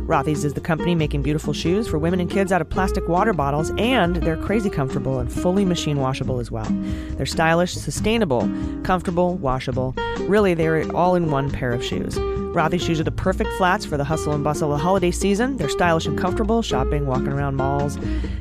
[0.06, 3.32] Rothy's is the company making beautiful shoes for women and kids out of plastic water
[3.32, 6.67] bottles, and they're crazy comfortable and fully machine washable as well.
[7.12, 8.52] They're stylish, sustainable,
[8.84, 9.95] comfortable, washable.
[10.28, 12.17] Really, they're all in one pair of shoes.
[12.54, 15.58] Rothy's shoes are the perfect flats for the hustle and bustle of the holiday season.
[15.58, 17.98] They're stylish and comfortable, shopping, walking around malls,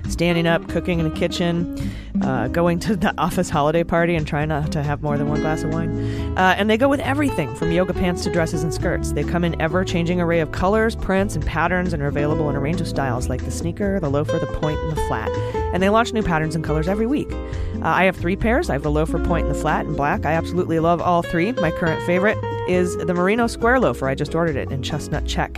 [0.08, 1.78] standing up, cooking in the kitchen,
[2.22, 5.40] uh, going to the office holiday party and trying not to have more than one
[5.40, 6.36] glass of wine.
[6.36, 9.12] Uh, and they go with everything from yoga pants to dresses and skirts.
[9.12, 12.54] They come in ever changing array of colors, prints, and patterns and are available in
[12.54, 15.30] a range of styles like the sneaker, the loafer, the point, and the flat.
[15.72, 17.32] And they launch new patterns and colors every week.
[17.32, 18.68] Uh, I have three pairs.
[18.68, 20.26] I have the loafer, point, and the flat in black.
[20.26, 21.52] I absolutely love all three.
[21.52, 22.36] My current favorite
[22.68, 24.01] is the Merino Square Loafer.
[24.08, 25.54] I just ordered it in chestnut check.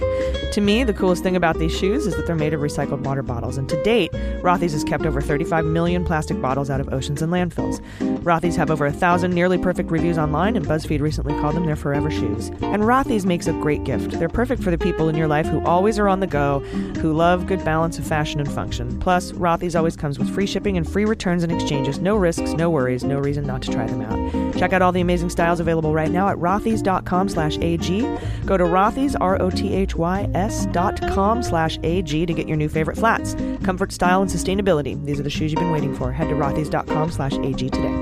[0.53, 3.23] To me, the coolest thing about these shoes is that they're made of recycled water
[3.23, 3.59] bottles.
[3.59, 4.13] And to date,
[4.45, 7.81] Rothy's has kept over 35 million plastic bottles out of oceans and landfills.
[8.19, 11.77] Rothy's have over a thousand nearly perfect reviews online, and BuzzFeed recently called them their
[11.77, 12.49] forever shoes.
[12.61, 14.11] And Rothy's makes a great gift.
[14.19, 16.59] They're perfect for the people in your life who always are on the go,
[17.01, 18.99] who love good balance of fashion and function.
[19.01, 21.99] Plus, Rothy's always comes with free shipping and free returns and exchanges.
[21.99, 24.59] No risks, no worries, no reason not to try them out.
[24.59, 28.03] Check out all the amazing styles available right now at rothys.com slash AG.
[28.45, 33.35] Go to rothys, R-O-T-H-Y-S dot com slash AG to get your new favorite flats.
[33.63, 35.03] Comfort, style, and sustainability.
[35.05, 36.13] These are the shoes you've been waiting for.
[36.13, 37.95] Head to rothys.com slash AG today.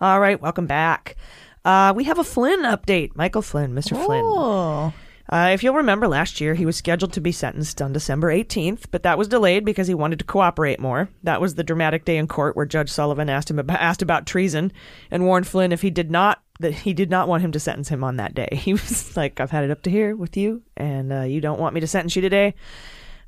[0.00, 1.16] All right, welcome back.
[1.64, 3.16] Uh, we have a Flynn update.
[3.16, 4.02] Michael Flynn, Mr.
[4.04, 4.92] Flynn.
[5.30, 8.84] Uh, if you'll remember, last year he was scheduled to be sentenced on December 18th,
[8.90, 11.08] but that was delayed because he wanted to cooperate more.
[11.22, 14.26] That was the dramatic day in court where Judge Sullivan asked him about, asked about
[14.26, 14.70] treason
[15.10, 17.88] and warned Flynn if he did not that he did not want him to sentence
[17.88, 18.48] him on that day.
[18.52, 21.58] He was like, "I've had it up to here with you, and uh, you don't
[21.58, 22.54] want me to sentence you today."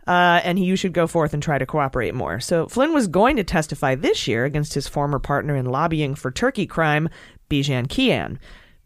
[0.06, 2.38] Uh, and you should go forth and try to cooperate more.
[2.38, 6.30] So Flynn was going to testify this year against his former partner in lobbying for
[6.30, 7.08] Turkey crime,
[7.50, 8.38] Bijan Kian.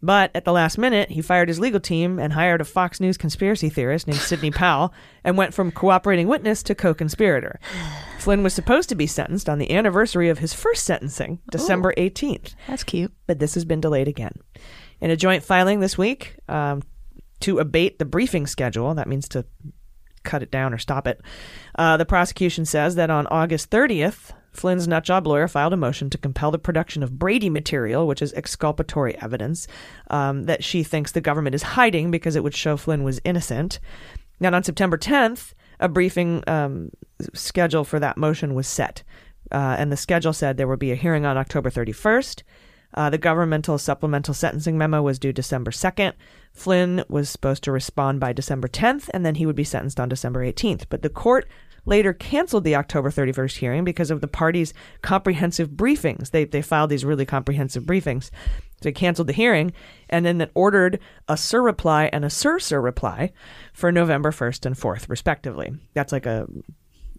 [0.03, 3.17] But at the last minute, he fired his legal team and hired a Fox News
[3.17, 7.59] conspiracy theorist named Sidney Powell and went from cooperating witness to co conspirator.
[8.19, 12.55] Flynn was supposed to be sentenced on the anniversary of his first sentencing, December 18th.
[12.67, 13.11] That's cute.
[13.27, 14.33] But this has been delayed again.
[14.99, 16.83] In a joint filing this week um,
[17.41, 19.45] to abate the briefing schedule, that means to
[20.23, 21.21] cut it down or stop it,
[21.75, 26.17] uh, the prosecution says that on August 30th, Flynn's nutjob lawyer filed a motion to
[26.17, 29.67] compel the production of Brady material, which is exculpatory evidence
[30.09, 33.79] um, that she thinks the government is hiding because it would show Flynn was innocent.
[34.39, 36.91] Now, on September 10th, a briefing um,
[37.33, 39.03] schedule for that motion was set.
[39.51, 42.43] Uh, and the schedule said there would be a hearing on October 31st.
[42.93, 46.13] Uh, the governmental supplemental sentencing memo was due December 2nd.
[46.53, 50.09] Flynn was supposed to respond by December 10th, and then he would be sentenced on
[50.09, 50.85] December 18th.
[50.89, 51.47] But the court
[51.85, 56.29] later canceled the October 31st hearing because of the parties' comprehensive briefings.
[56.29, 58.29] They, they filed these really comprehensive briefings.
[58.81, 59.73] They canceled the hearing
[60.09, 63.31] and then it ordered a sur reply and a sur sur reply
[63.73, 65.71] for November 1st and 4th, respectively.
[65.93, 66.47] That's like a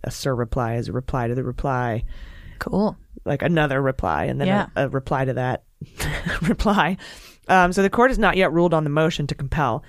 [0.04, 2.04] a sur reply is a reply to the reply.
[2.58, 2.96] Cool.
[3.24, 4.66] Like another reply and then Yeah.
[4.76, 5.64] a, a reply to that
[6.42, 6.96] reply.
[7.48, 9.82] Um, so the court has not yet ruled on the motion to compel.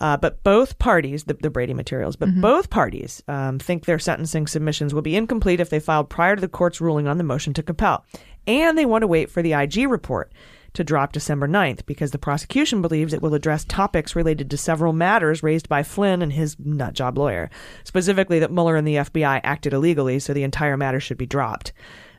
[0.00, 2.40] Uh, but both parties, the, the Brady materials, but Mhm.
[2.40, 6.40] both parties um, think their sentencing submissions will be incomplete if they filed prior to
[6.40, 8.04] the court's ruling on the motion to compel.
[8.46, 10.32] And they want to wait for the IG report
[10.72, 14.94] to drop December 9th because the prosecution believes it will address topics related to several
[14.94, 17.50] matters raised by Flynn and his nutjob lawyer.
[17.84, 21.72] Specifically, that Mueller and the FBI acted illegally, so the entire matter should be dropped.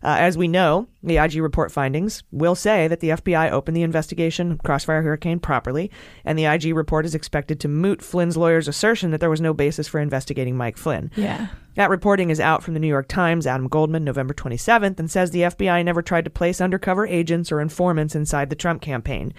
[0.04, 3.84] Uh, as we know, the IG report findings will say that the FBI opened the
[3.84, 5.92] investigation of Crossfire Hurricane properly,
[6.26, 9.54] and the IG report is expected to moot Flynn's lawyer's assertion that there was no
[9.54, 11.12] basis for investigating Mike Flynn.
[11.16, 11.48] Yeah.
[11.76, 15.32] That reporting is out from the New York Times, Adam Goldman, November 27th, and says
[15.32, 19.34] the FBI never tried to place undercover agents or informants inside the Trump campaign.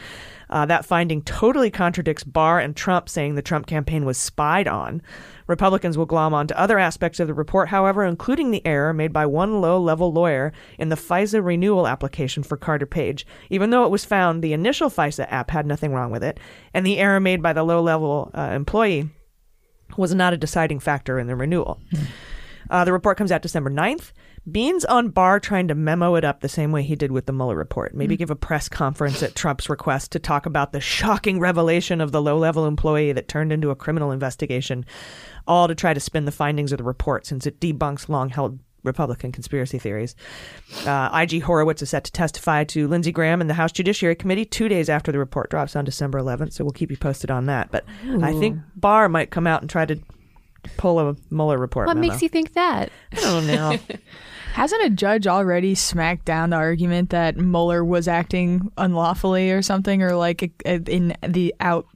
[0.49, 5.03] Uh, that finding totally contradicts Barr and Trump saying the Trump campaign was spied on.
[5.47, 9.27] Republicans will glom onto other aspects of the report, however, including the error made by
[9.27, 13.27] one low level lawyer in the FISA renewal application for Carter Page.
[13.51, 16.39] Even though it was found the initial FISA app had nothing wrong with it,
[16.73, 19.09] and the error made by the low level uh, employee
[19.97, 21.81] was not a deciding factor in the renewal.
[22.71, 24.13] Uh, the report comes out December 9th.
[24.51, 27.33] Beans on Barr trying to memo it up the same way he did with the
[27.33, 27.95] Mueller report.
[27.95, 32.11] Maybe give a press conference at Trump's request to talk about the shocking revelation of
[32.11, 34.85] the low level employee that turned into a criminal investigation,
[35.47, 38.59] all to try to spin the findings of the report since it debunks long held
[38.83, 40.17] Republican conspiracy theories.
[40.85, 44.45] Uh, IG Horowitz is set to testify to Lindsey Graham in the House Judiciary Committee
[44.45, 47.47] two days after the report drops on December 11th, so we'll keep you posted on
[47.47, 47.71] that.
[47.71, 47.85] But
[48.21, 50.01] I think Barr might come out and try to
[50.77, 51.87] pull a Mueller report.
[51.87, 52.09] What memo.
[52.09, 52.91] makes you think that?
[53.13, 53.79] I don't know.
[54.53, 60.03] Hasn't a judge already smacked down the argument that Mueller was acting unlawfully or something,
[60.03, 61.87] or like uh, in the out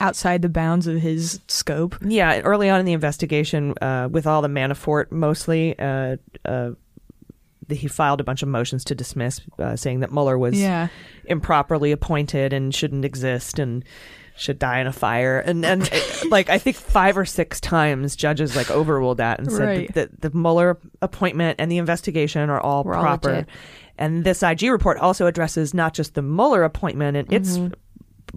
[0.00, 1.96] outside the bounds of his scope?
[2.02, 6.70] Yeah, early on in the investigation, uh, with all the Manafort mostly, uh, uh,
[7.68, 10.88] he filed a bunch of motions to dismiss, uh, saying that Mueller was Yeah.
[11.26, 13.84] improperly appointed and shouldn't exist and
[14.40, 15.38] should die in a fire.
[15.38, 15.88] And and
[16.30, 19.94] like I think five or six times judges like overruled that and said Right.
[19.94, 23.28] that, that the Mueller appointment and the investigation are all Were all proper.
[23.30, 23.48] legit.
[23.98, 27.74] and this IG report also addresses not just the Mueller appointment and its Mhm.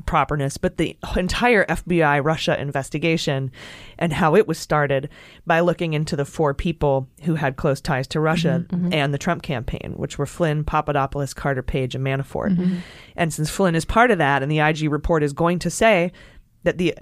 [0.06, 3.52] Properness, but the entire FBI Russia investigation
[4.00, 5.10] and how it was started
[5.46, 8.94] by looking into the four people who had close ties to Russia Mhm, mhm.
[8.94, 12.58] and the Trump campaign, which were Flynn, Papadopoulos, Carter Page, and Manafort.
[12.58, 12.78] Mhm.
[13.16, 16.12] And since Flynn is part of that, and the IG report is going to say
[16.64, 16.94] that the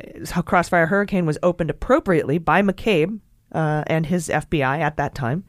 [0.46, 3.20] Crossfire Hurricane was opened appropriately by McCabe
[3.54, 5.44] uh, and his FBI at that time,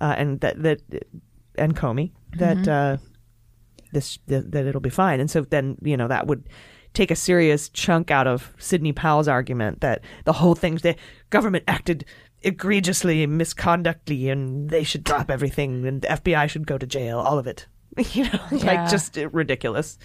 [0.00, 0.80] uh, and that that
[1.56, 2.68] and Comey that Mhm.
[2.68, 2.96] uh,
[3.96, 5.18] this that, that it'll be fine.
[5.20, 6.48] And so then you know that would
[6.92, 10.96] take a serious chunk out of Sidney Powell's argument that the whole thing the
[11.30, 12.04] government acted
[12.42, 17.38] egregiously misconductly and they should drop everything and the FBI should go to jail all
[17.38, 17.66] of it
[18.12, 18.66] you know Yeah.
[18.66, 19.98] like just ridiculous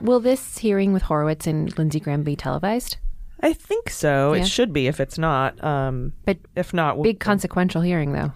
[0.00, 2.96] Will this hearing with Horowitz and Lindsey Graham be televised?
[3.40, 4.42] I think so Yeah.
[4.42, 8.32] it should be if it's not um but if not we'll- Big consequential hearing, though.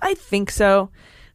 [0.00, 0.90] I think so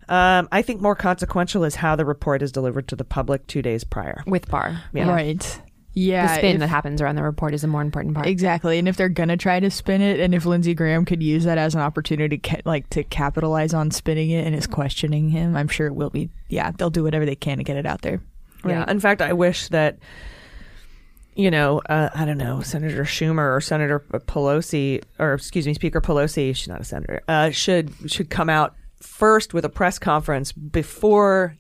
[0.10, 3.62] um I think more consequential is how the report is delivered to the public 2
[3.62, 4.82] days prior With Barr.
[4.94, 5.10] Yeah.
[5.10, 5.62] Right.
[5.94, 6.28] Yeah.
[6.28, 8.28] the spin if- that happens around the report is a more important part.
[8.28, 11.44] Exactly, and if they're gonna try to spin it, and if Lindsey Graham could use
[11.46, 15.30] that as an opportunity, to ca- like to capitalize on spinning it and is questioning
[15.30, 16.30] him, I'm sure it will be.
[16.48, 18.22] Yeah, they'll do whatever they can to get it out there.
[18.66, 18.90] Yeah.
[18.90, 19.98] In fact, I wish that,
[21.36, 26.02] you know, uh, I don't know, Senator Schumer or Senator Pelosi, or excuse me, Speaker
[26.02, 30.52] Pelosi, she's not a senator, uh, should should come out first with a press conference
[30.52, 31.56] before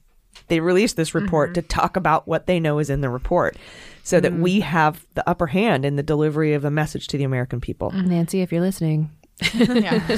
[0.48, 3.56] they release this report to talk about what they know is in the report,
[4.04, 4.40] so that Mhm.
[4.40, 7.92] we have the upper hand in the delivery of a message to the American people.
[7.92, 9.12] Nancy, if you're listening.
[9.54, 10.18] yeah.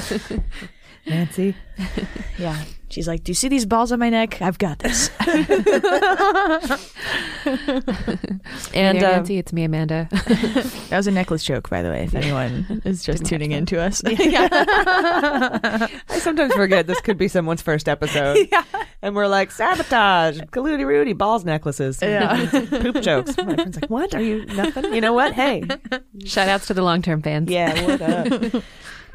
[1.06, 1.54] Nancy.
[2.38, 2.64] Yeah.
[2.88, 4.40] She's like, Do you see these balls on my neck?
[4.42, 5.10] I've got this.
[8.74, 10.08] And, Hey there, uh, Nancy, it's me, Amanda.
[10.12, 13.80] that was a necklace joke, by the way, if anyone is just tuning in to
[13.80, 14.02] us.
[14.04, 18.48] I sometimes forget this could be someone's first episode.
[19.02, 22.00] And we're like, sabotage, Kaludi Rudy, balls necklaces.
[22.00, 22.48] Yeah.
[22.50, 23.36] Poop jokes.
[23.36, 24.14] My friend's like, what?
[24.14, 24.94] Are you nothing?
[24.94, 25.32] You know what?
[25.32, 25.64] Hey.
[26.24, 27.50] Shout outs to the long term fans.
[27.50, 28.62] Yeah, what up?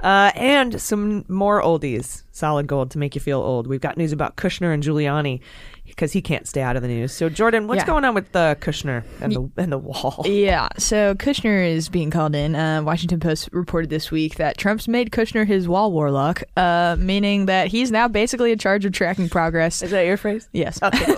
[0.02, 3.66] Uh, and some more oldies, solid gold to make you feel old.
[3.68, 5.40] We've got news about Kushner and Giuliani
[5.88, 7.12] because he can't stay out of the news.
[7.14, 7.86] So, Jordan, what's Yeah.
[7.88, 10.22] going on with uh, Kushner and the and the wall?
[10.28, 12.56] Yeah, so Kushner is being called in.
[12.56, 17.48] Uh, Washington Post reported this week that Trump's made Kushner his wall warlock, uh, meaning
[17.48, 19.82] that he's now basically in charge of tracking progress.
[19.82, 20.48] Is that your phrase?
[20.54, 20.80] Yes.
[20.84, 21.06] Okay.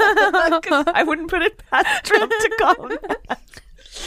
[0.00, 2.98] I wouldn't put it past Trump to call him.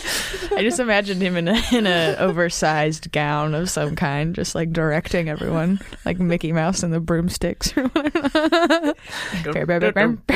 [0.56, 4.72] I just imagined him in a in a oversized gown of some kind, just like
[4.72, 7.74] directing everyone, like Mickey Mouse and the broomsticks.
[7.78, 8.94] or whatever.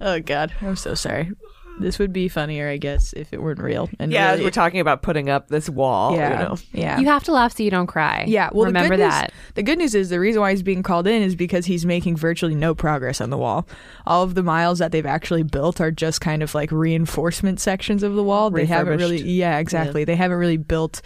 [0.00, 1.32] oh God, I'm so sorry.
[1.78, 3.90] This would be funnier, I guess, if it weren't real.
[3.98, 6.16] And Yeah, really- we're talking about putting up this wall.
[6.16, 6.56] Yeah, you know.
[6.72, 6.98] yeah.
[6.98, 8.24] You have to laugh so you don't cry.
[8.26, 9.22] Yeah, well, remember the good that.
[9.32, 11.84] News, the good news is the reason why he's being called in is because he's
[11.84, 13.68] making virtually no progress on the wall.
[14.06, 18.02] All of the miles that they've actually built are just kind of like reinforcement sections
[18.02, 18.50] of the wall.
[18.50, 20.04] They haven't really, yeah, exactly.
[20.04, 21.02] They haven't really built.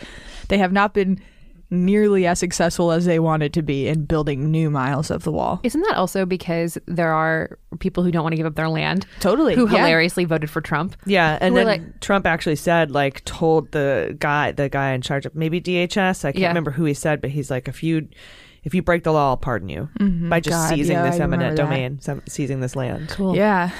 [0.48, 1.20] They have not been
[1.70, 5.60] nearly as successful as they wanted to be in building new miles of the wall.
[5.62, 9.06] Isn't that also because there are people who don't want to give up their land?
[9.20, 9.78] Totally, Who yeah.
[9.78, 10.96] hilariously voted for Trump?
[11.06, 15.26] Yeah, and then like- Trump actually said, like, told the guy, the guy in charge
[15.26, 16.24] of maybe DHS.
[16.24, 16.48] I can't Yeah.
[16.48, 18.08] remember who he said, but he's like, if you,
[18.64, 21.20] if you break the law, I'll pardon you Mhm, by just God, seizing yeah, this
[21.20, 23.08] I eminent remember domain, sem- seizing this land.
[23.10, 23.36] Cool.
[23.36, 23.70] Yeah,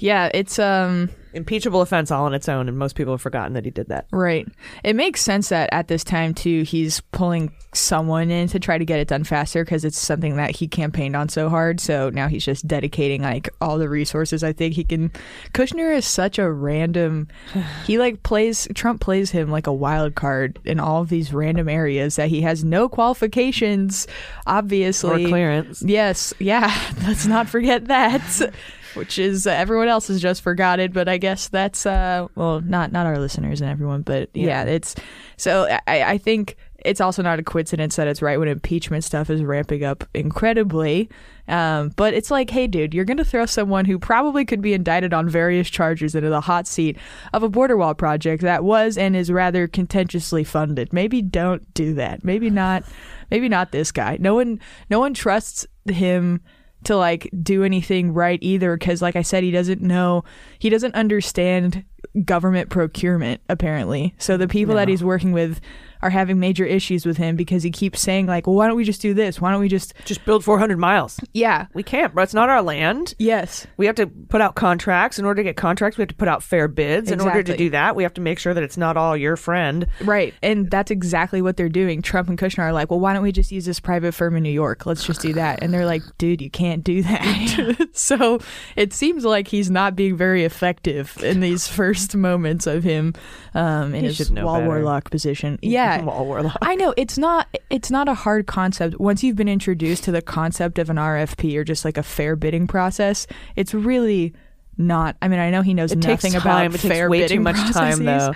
[0.00, 0.30] yeah.
[0.34, 1.10] It's um.
[1.32, 4.08] Impeachable offense all on its own, and most people have forgotten that he did that.
[4.10, 4.48] Right.
[4.82, 8.84] It makes sense that at this time too he's pulling someone in to try to
[8.84, 11.78] get it done faster because it's something that he campaigned on so hard.
[11.78, 15.12] So now he's just dedicating like all the resources I think he can.
[15.52, 17.28] Kushner is such a random.
[17.86, 21.68] He like plays Trump plays him like a wild card in all of these random
[21.68, 24.08] areas that he has no qualifications.
[24.48, 25.80] Obviously, Or clearance.
[25.82, 26.34] Yes.
[26.40, 26.76] Yeah.
[27.06, 28.52] Let's not forget that.
[28.94, 32.92] Which is uh, everyone else has just forgotten, but I guess that's uh well not
[32.92, 34.94] not our listeners and everyone, but yeah, it's
[35.36, 39.30] so I, I think it's also not a coincidence that it's right when impeachment stuff
[39.30, 41.10] is ramping up incredibly.
[41.48, 44.72] Um, but it's like, hey, dude, you're going to throw someone who probably could be
[44.72, 46.96] indicted on various charges into the hot seat
[47.32, 50.92] of a border wall project that was and is rather contentiously funded.
[50.92, 52.24] Maybe don't do that.
[52.24, 52.84] Maybe not.
[53.30, 54.16] Maybe not this guy.
[54.20, 54.60] No one.
[54.88, 56.40] No one trusts him
[56.84, 60.24] to like do anything right either because like i said he doesn't know
[60.58, 61.84] he doesn't understand
[62.24, 64.14] government procurement apparently.
[64.18, 65.60] So the people that he's working with
[66.02, 68.84] are having major issues with him because he keeps saying like well why don't we
[68.84, 71.20] just do this why don't we just Just build 400 miles.
[71.34, 72.22] yeah We can't, bro.
[72.22, 73.14] It's not our land.
[73.18, 75.18] yes We have to put out contracts.
[75.18, 77.10] In order to get contracts, we have to put out fair bids.
[77.10, 79.36] In order to do that, we have to make sure that it's not all your
[79.36, 79.86] friend.
[80.02, 80.34] Right.
[80.42, 82.02] And that's exactly what they're doing.
[82.02, 84.42] Trump and Kushner are like, well, why don't we just use this private firm in
[84.42, 84.86] New York?
[84.86, 85.62] Let's just do that.
[85.62, 87.88] And they're like, dude, you can't do that.
[87.92, 88.38] so
[88.76, 93.14] it seems like he's not being very effective in these first moments of him
[93.54, 94.66] um, in He his wall better.
[94.66, 95.58] warlock position.
[95.62, 95.89] Yeah.
[96.04, 96.56] Wall warlock.
[96.62, 98.98] I know it's not it's not a hard concept.
[99.00, 102.36] Once you've been introduced to the concept of an RFP or just like a fair
[102.36, 103.26] bidding process,
[103.56, 104.32] it's really
[104.78, 105.16] not.
[105.20, 106.66] I mean, I know he knows It nothing takes time.
[106.66, 108.04] about It takes fair way bidding too much time, processes.
[108.06, 108.32] though.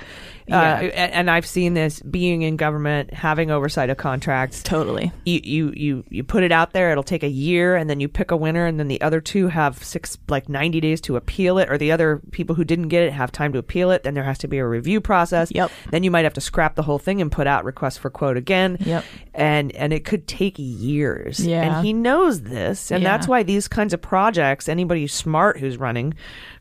[0.47, 0.61] Yeah.
[0.61, 4.63] Uh, and, and I've seen this being in government, having oversight of contracts.
[4.63, 5.11] Totally.
[5.25, 6.91] You, you you you put it out there.
[6.93, 9.49] It'll take a year, and then you pick a winner, and then the other two
[9.49, 13.05] have six like ninety days to appeal it, or the other people who didn't get
[13.05, 14.03] it have time to appeal it.
[14.03, 15.51] Then there has to be a review process.
[15.51, 15.71] Yep.
[15.91, 18.37] Then you might have to scrap the whole thing and put out requests for quote
[18.37, 18.77] again.
[18.81, 19.05] Yep.
[19.33, 21.45] And and it could take years.
[21.45, 21.63] Yeah.
[21.79, 23.11] And he knows this, and Yeah.
[23.17, 26.15] that's why these kinds of projects, anybody smart who's running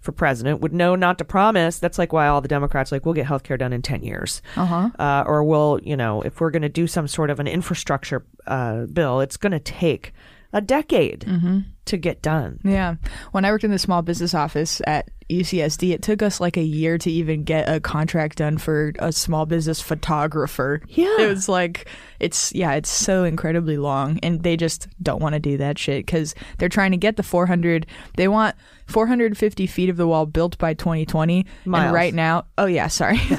[0.03, 1.79] for president would know not to promise.
[1.79, 4.89] That's like why all the Democrats like we'll get healthcare done in ten years, Uh-huh.
[4.99, 8.23] uh, or we'll you know if we're going to do some sort of an infrastructure
[8.45, 10.13] uh, bill, it's going to take
[10.51, 11.59] a decade Mm-hmm.
[11.85, 12.59] To get done.
[12.63, 12.95] Yeah.
[13.31, 16.63] When I worked in the small business office at UCSD, it took us like a
[16.63, 20.81] year to even get a contract done for a small business photographer.
[20.89, 21.21] Yeah.
[21.21, 21.87] It was like,
[22.19, 24.19] it's, yeah, it's so incredibly long.
[24.23, 27.23] And they just don't want to do that shit because they're trying to get the
[27.23, 27.85] 400,
[28.17, 28.55] they want
[28.87, 31.45] 450 feet of the wall built by 2020.
[31.65, 31.85] Miles.
[31.85, 33.17] And right now, oh, yeah, sorry.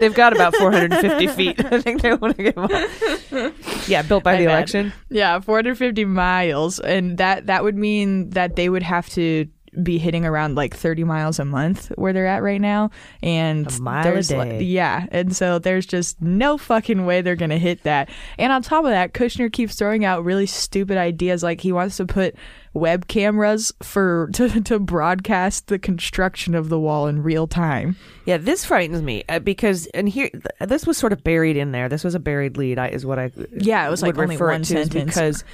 [0.00, 1.64] They've got about 450 feet.
[1.72, 2.68] I think they want to get more.
[3.86, 4.52] Yeah, built by My the bad.
[4.52, 4.92] election.
[5.08, 6.47] Yeah, 450 miles,
[6.80, 9.46] and that that would mean that they would have to
[9.82, 12.90] be hitting around like 30 miles a month where they're at right now
[13.22, 14.62] and A mile a there's like- day.
[14.62, 18.84] yeah and so there's just no fucking way they're gonna hit that and on top
[18.86, 22.34] of that kushner keeps throwing out really stupid ideas like he wants to put
[22.72, 27.94] web cameras for to, to broadcast the construction of the wall in real time
[28.24, 30.30] Yeah, this frightens me uh, because, and here,
[30.60, 31.88] this was sort of buried in there.
[31.88, 34.64] This was a buried lead, is what I Yeah, it was, like, only one it
[34.64, 35.14] to, is sentence.
[35.14, 35.44] because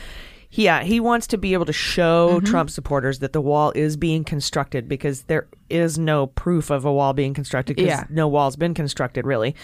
[0.56, 2.46] Yeah, he wants to be able to show Mhm.
[2.46, 6.92] Trump supporters that the wall is being constructed because there is no proof of a
[6.92, 8.04] wall being constructed because Yeah.
[8.08, 9.54] no wall's been constructed really.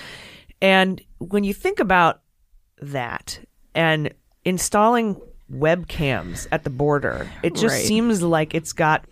[0.60, 2.20] And when you think about
[2.82, 3.38] that
[3.74, 4.12] and
[4.44, 5.16] installing
[5.52, 7.84] webcams at the border, it just Right.
[7.84, 9.04] seems like it's got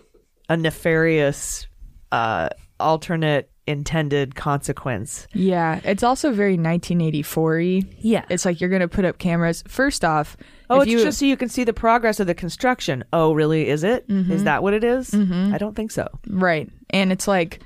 [0.49, 1.67] a nefarious
[2.11, 2.49] uh,
[2.81, 5.29] alternate intended consequence.
[5.35, 7.83] Yeah, it's also very 1984 y.
[7.99, 8.25] Yeah.
[8.31, 9.63] It's like you're going to put up cameras.
[9.69, 10.39] First off,
[10.71, 13.05] Oh, if it's you, just so you can see the progress of the construction.
[13.13, 13.69] Oh, really?
[13.69, 14.05] Is it?
[14.09, 14.45] Is Mhm.
[14.45, 15.11] that what it is?
[15.11, 15.53] Mhm.
[15.55, 16.07] I don't think so.
[16.29, 16.69] Right.
[16.91, 17.61] And it's like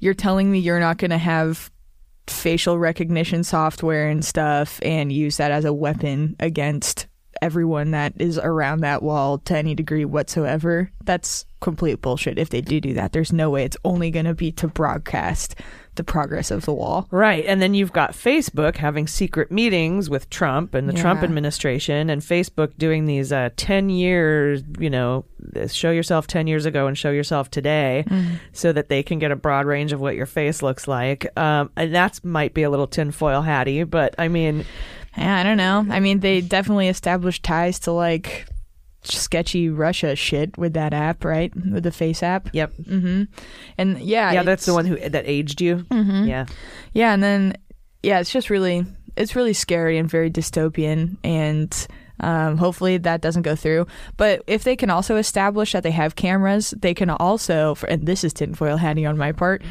[0.00, 1.70] you're telling me you're not going to have
[2.26, 7.06] facial recognition software and stuff and use that as a weapon against
[7.40, 10.90] everyone that is around that wall to any degree whatsoever.
[11.04, 13.12] That's complete bullshit if they do do that.
[13.12, 15.54] There's no way it's only going to be to broadcast
[15.96, 17.08] the progress of the wall.
[17.10, 17.44] Right.
[17.44, 22.22] And then you've got Facebook having secret meetings with Trump and the Trump administration, and
[22.22, 25.24] Facebook doing these uh, 10 years, you know,
[25.66, 28.38] show yourself 10 years ago and show yourself today Mhm.
[28.52, 31.26] so that they can get a broad range of what your face looks like.
[31.36, 34.64] Um, and that's might be a little tinfoil hatty, but I mean,
[35.16, 35.84] Yeah, I don't know.
[35.90, 38.46] I mean, they definitely established ties to like
[39.16, 41.52] sketchy Russia shit with that app, right?
[41.54, 42.48] With the Face app.
[42.52, 42.72] Yep.
[42.86, 43.22] hmm
[43.76, 45.78] And yeah, yeah, that's the one who that aged you.
[45.90, 46.28] Mhm.
[46.28, 46.46] Yeah.
[46.92, 47.54] Yeah, and then
[48.02, 48.84] yeah, it's just really
[49.16, 51.86] it's really scary and very dystopian and
[52.20, 53.86] um, hopefully that doesn't go through.
[54.16, 58.06] But if they can also establish that they have cameras, they can also, for, and
[58.06, 59.62] this is tinfoil hatty on my part,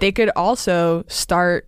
[0.00, 1.66] they could also start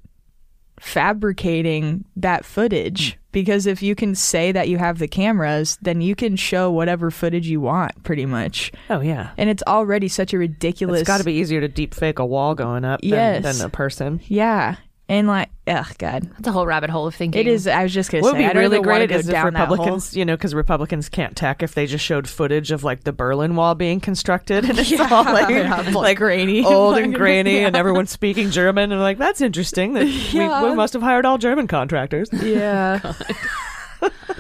[0.79, 6.15] fabricating that footage because if you can say that you have the cameras, then you
[6.15, 8.73] can show whatever footage you want, pretty much.
[8.89, 9.33] Oh yeah.
[9.37, 11.03] And it's already such a ridiculous.
[11.03, 13.69] It's got to be easier to deep fake a wall going up than, than a
[13.69, 14.23] person.
[14.25, 14.77] Yeah,
[15.09, 17.41] and like, ugh, God, That's a whole rabbit hole of thinking.
[17.41, 17.67] it is.
[17.67, 19.17] I was just gonna What say, would I be don't really even wanna great go
[19.21, 19.69] is if down that.
[19.71, 23.13] Republicans, you know, because Republicans can't tech if they just showed footage of like the
[23.13, 26.65] Berlin Wall being constructed and it's Yeah, all like, yeah, like grainy.
[26.65, 27.79] old and Like, grainy, and yeah.
[27.79, 29.93] everyone's speaking German, and like that's interesting.
[29.95, 30.63] That Yeah.
[30.63, 32.29] we, we must have hired all German contractors.
[32.33, 33.13] Yeah.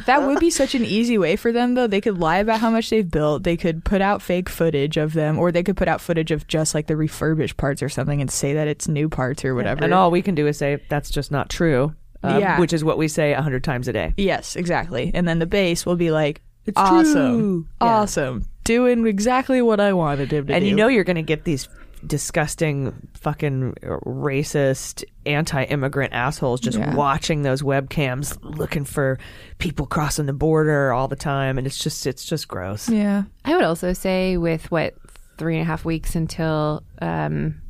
[0.06, 1.86] That would be such an easy way for them though.
[1.86, 3.42] They could lie about how much they've built.
[3.44, 6.46] They could put out fake footage of them or they could put out footage of
[6.48, 9.84] just like the refurbished parts or something and say that it's new parts or whatever.
[9.84, 11.94] And all we can do is say that's just not true.
[12.22, 12.58] um, Yeah.
[12.58, 14.14] which is what we say a hundred times a day.
[14.16, 15.10] Yes, exactly.
[15.14, 17.38] And then the base will be like It's awesome.
[17.38, 17.66] true.
[17.80, 17.86] Yeah.
[17.88, 18.44] Awesome.
[18.64, 20.66] Doing exactly what I wanted him to and do.
[20.66, 21.68] And you know you're going to get these
[22.06, 26.94] disgusting fucking racist anti-immigrant assholes just Yeah.
[26.94, 29.18] watching those webcams looking for
[29.58, 33.24] people crossing the border all the time and it's just it's just gross Yeah.
[33.44, 34.94] I would also say with what
[35.38, 37.60] three and a half weeks until um,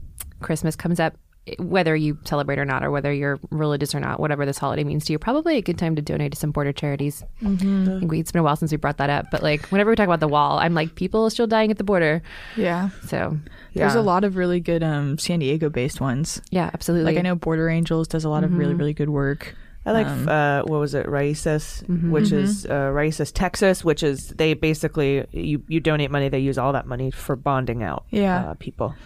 [0.41, 1.15] Christmas comes up,
[1.59, 5.05] whether you celebrate or not, or whether you're religious or not, whatever this holiday means
[5.05, 7.23] to you, probably a good time to donate to some border charities.
[7.43, 7.97] Mhm.
[7.97, 9.91] I think we, it's been a while since we brought that up, but like whenever
[9.91, 12.23] we talk about the wall, I'm like, people are still dying at the border.
[12.57, 12.89] Yeah.
[13.07, 13.39] So
[13.75, 16.41] There's a lot of really good um, San Diego based ones.
[16.51, 17.05] Yeah, absolutely.
[17.13, 18.79] Like I know Border Angels does a lot of really, Mhm.
[18.79, 19.55] really good work.
[19.85, 22.11] I like Um, uh, what was it, Raices, Mhm.
[22.11, 22.39] which Mhm.
[22.43, 26.73] is uh, Raices, Texas, which is they basically you you donate money, they use all
[26.73, 28.47] that money for bonding out, Yeah.
[28.51, 28.97] uh, people,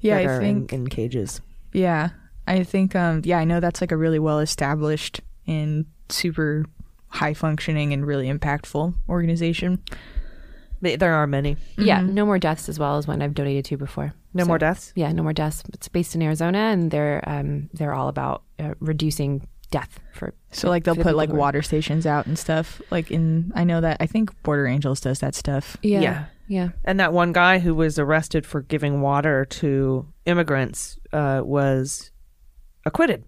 [0.00, 1.40] Yeah, that I are think- in, in cages.
[1.74, 2.10] Yeah,
[2.46, 2.96] I think.
[2.96, 6.64] Um, yeah, I know that's like a really well established and super
[7.08, 9.80] high functioning and really impactful organization.
[10.80, 11.56] But there are many.
[11.78, 12.12] yeah, Mhm.
[12.12, 14.12] no more deaths as well as one I've donated to before.
[14.34, 14.92] No more deaths?
[14.96, 15.62] Yeah, no more deaths.
[15.72, 20.34] It's based in Arizona, and they're um, they're all about uh, reducing death for.
[20.50, 22.82] So like they'll the put like water stations out and stuff.
[22.90, 25.76] Like in, I know that I think Border Angels does that stuff.
[25.82, 26.24] Yeah, Yeah.
[26.48, 26.68] yeah.
[26.84, 32.10] And that one guy who was arrested for giving water to immigrants uh, was
[32.84, 33.24] acquitted.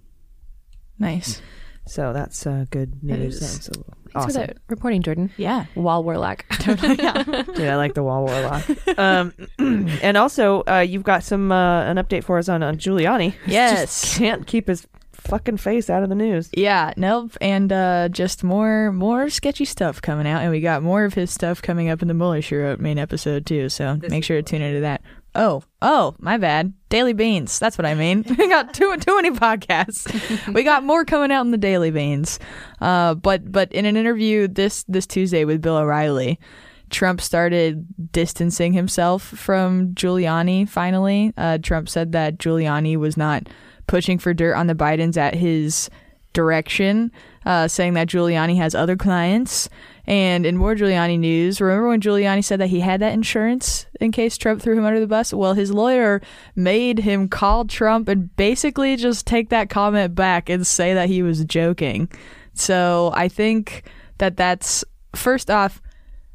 [0.99, 1.41] Nice.
[1.87, 3.37] So that's uh, good news.
[3.37, 3.71] is- That's
[4.13, 5.31] Thanks for that reporting, Jordan.
[5.37, 6.47] Yeah, Wall Warlock.
[6.67, 7.23] yeah,
[7.55, 8.65] Dude, I like the wall warlock.
[8.99, 13.35] um, and also, uh, you've got some uh, an update for us on, on Giuliani.
[13.47, 14.01] Yes.
[14.01, 16.49] just can't keep his fucking face out of the news.
[16.57, 21.05] Yeah, nope, and uh, just more more sketchy stuff coming out, and we got more
[21.05, 23.69] of his stuff coming up in the Mueller She Wrote main episode too.
[23.69, 25.03] So make sure to tune into that.
[25.37, 26.73] Oh, oh, my bad.
[26.89, 27.59] Daily Beans.
[27.59, 28.25] That's what I mean.
[28.39, 30.53] we got too too many podcasts.
[30.55, 32.39] we got more coming out in the Daily Beans.
[32.81, 36.41] Uh, but but in an interview this this Tuesday with Bill O'Reilly.
[36.89, 41.33] Trump started distancing himself from Giuliani finally.
[41.37, 43.49] Uh, Trump said that Giuliani was not
[43.89, 45.91] pushing for dirt on the Bidens at his
[46.33, 47.11] direction,
[47.45, 49.69] uh, saying that Giuliani has other clients.
[50.07, 54.13] And in more Giuliani news, remember when Giuliani said that he had that insurance in
[54.13, 55.35] case Trump threw him under the bus?
[55.35, 56.23] Well, his lawyer
[56.55, 61.23] made him call Trump and basically just take that comment back and say that he
[61.23, 62.09] was joking.
[62.55, 64.85] So I think that that's
[65.15, 65.83] first off,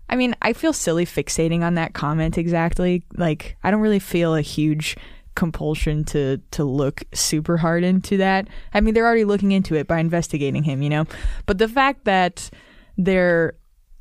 [0.09, 3.03] I mean, I feel silly fixating on that comment exactly.
[3.15, 4.97] Like, I don't really feel a huge
[5.33, 8.49] compulsion to to look super hard into that.
[8.73, 11.05] I mean, they're already looking into it by investigating him, you know.
[11.45, 12.49] But the fact that
[12.97, 13.53] they're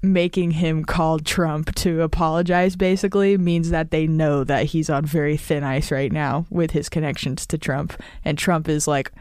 [0.02, 5.36] making him call Trump to apologize basically means that they know that he's on very
[5.36, 9.12] thin ice right now with his connections to Trump and Trump is like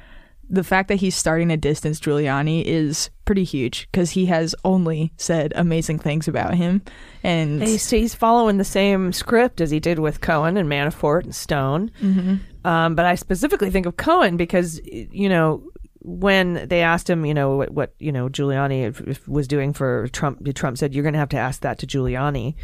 [0.49, 5.13] the fact that he's starting to distance Giuliani is pretty huge because he has only
[5.15, 6.81] said amazing things about him,
[7.23, 11.35] and he's, he's following the same script as he did with Cohen and Manafort and
[11.35, 11.91] Stone.
[12.01, 12.67] Mm-hmm.
[12.67, 15.63] Um, but I specifically think of Cohen because you know
[16.09, 19.73] when they asked him, you know what, what you know Giuliani if, if was doing
[19.73, 22.55] for Trump, Trump said you're going to have to ask that to Giuliani.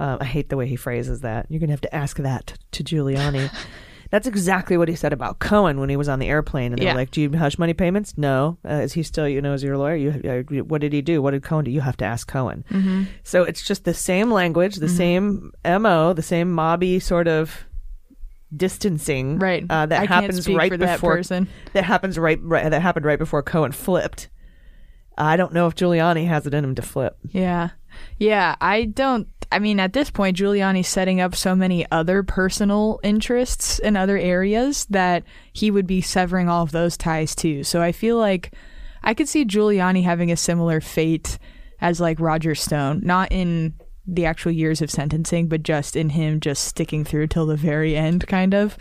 [0.00, 1.46] Uh, I hate the way he phrases that.
[1.48, 3.50] You're going to have to ask that to Giuliani.
[4.10, 6.86] That's exactly what he said about Cohen when he was on the airplane, and they
[6.86, 6.92] Yeah.
[6.94, 8.16] were like, "Do you hush money payments?
[8.16, 8.56] No.
[8.66, 9.96] Uh, is he still, you know, is your lawyer?
[9.96, 10.10] You,
[10.58, 11.20] uh, what did he do?
[11.20, 11.70] What did Cohen do?
[11.70, 13.06] You have to ask Cohen." Mhm.
[13.22, 14.96] So it's just the same language, the Mhm.
[14.96, 17.66] same mo, the same mobby sort of
[18.56, 19.64] distancing, Right.
[19.68, 21.48] Uh, that I happens right for that before person.
[21.72, 24.28] that happens right, right that happened right before Cohen flipped.
[25.16, 27.18] I don't know if Giuliani has it in him to flip.
[27.30, 27.70] Yeah.
[28.18, 33.00] Yeah, I don't I mean at this point Giuliani's setting up so many other personal
[33.02, 37.64] interests in other areas that he would be severing all of those ties too.
[37.64, 38.54] So I feel like
[39.02, 41.38] I could see Giuliani having a similar fate
[41.80, 43.74] as like Roger Stone, not in
[44.10, 47.94] the actual years of sentencing, but just in him just sticking through till the very
[47.94, 48.76] end kind of.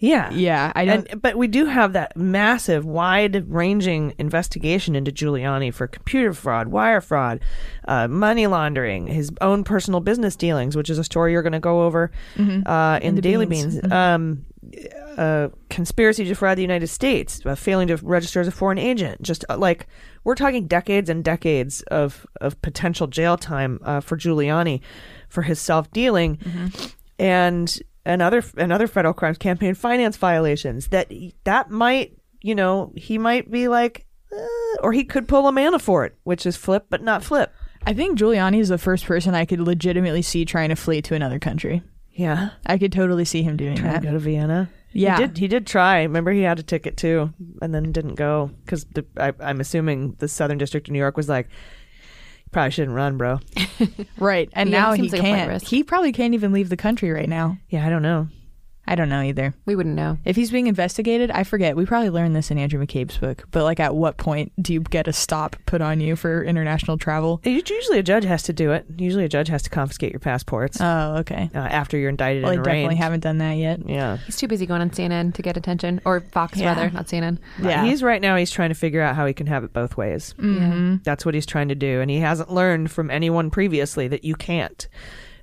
[0.00, 0.32] Yeah.
[0.32, 5.72] Yeah, I don't And, but we do have that massive, wide ranging investigation into Giuliani
[5.72, 7.38] for computer fraud, wire fraud,
[7.86, 11.60] uh, money laundering, his own personal business dealings, which is a story you're going to
[11.60, 12.66] go over Mhm.
[12.66, 13.74] uh, in, In the Daily Beans.
[13.74, 13.84] Beans.
[13.86, 13.92] Mhm.
[13.92, 14.44] Um,
[15.16, 19.22] uh, conspiracy to defraud the United States, uh, failing to register as a foreign agent.
[19.22, 19.86] Just uh, like
[20.24, 24.80] we're talking decades and decades of, of potential jail time uh, for Giuliani
[25.28, 26.38] for his self dealing
[27.18, 30.88] and and other and other federal crimes, campaign finance violations.
[30.88, 31.12] That
[31.44, 34.46] that might you know he might be like, uh,
[34.82, 37.52] or he could pull a Manafort, which is flip but not flip.
[37.84, 41.14] I think Giuliani is the first person I could legitimately see trying to flee to
[41.14, 41.82] another country.
[42.12, 42.50] Yeah.
[42.66, 44.00] I could totally see him doing Trying that.
[44.02, 44.70] to go to Vienna.
[44.92, 45.16] Yeah.
[45.18, 45.38] he did.
[45.38, 46.02] He did try.
[46.02, 48.86] Remember, he had a ticket too, and then didn't go because
[49.16, 51.48] I'm assuming the Southern District of New York was like,
[52.50, 53.40] probably shouldn't run, bro."
[54.18, 54.48] Right.
[54.52, 55.48] And Yeah, now he like can't.
[55.48, 55.66] risk.
[55.66, 57.58] He probably can't even leave the country right now.
[57.70, 58.28] Yeah, I don't know.
[58.86, 59.54] I don't know either.
[59.64, 60.18] We wouldn't know.
[60.24, 61.76] If he's being investigated, I forget.
[61.76, 63.44] We probably learned this in Andrew McCabe's book.
[63.52, 66.98] But like, at what point do you get a stop put on you for international
[66.98, 67.40] travel?
[67.44, 68.84] Usually, a judge has to do it.
[68.98, 70.78] Usually, a judge has to confiscate your passports.
[70.80, 71.48] Oh, okay.
[71.54, 73.88] Uh, after you're indicted Well, they and definitely haven't done that yet.
[73.88, 74.16] Yeah.
[74.26, 76.74] He's too busy going on CNN to get attention, or Fox Yeah.
[76.74, 77.38] rather, not CNN.
[77.62, 77.84] Yeah.
[77.84, 78.34] He's right now.
[78.36, 80.34] He's trying to figure out how he can have it both ways.
[80.38, 81.04] Mhm.
[81.04, 84.34] That's what he's trying to do, and he hasn't learned from anyone previously that you
[84.34, 84.88] can't.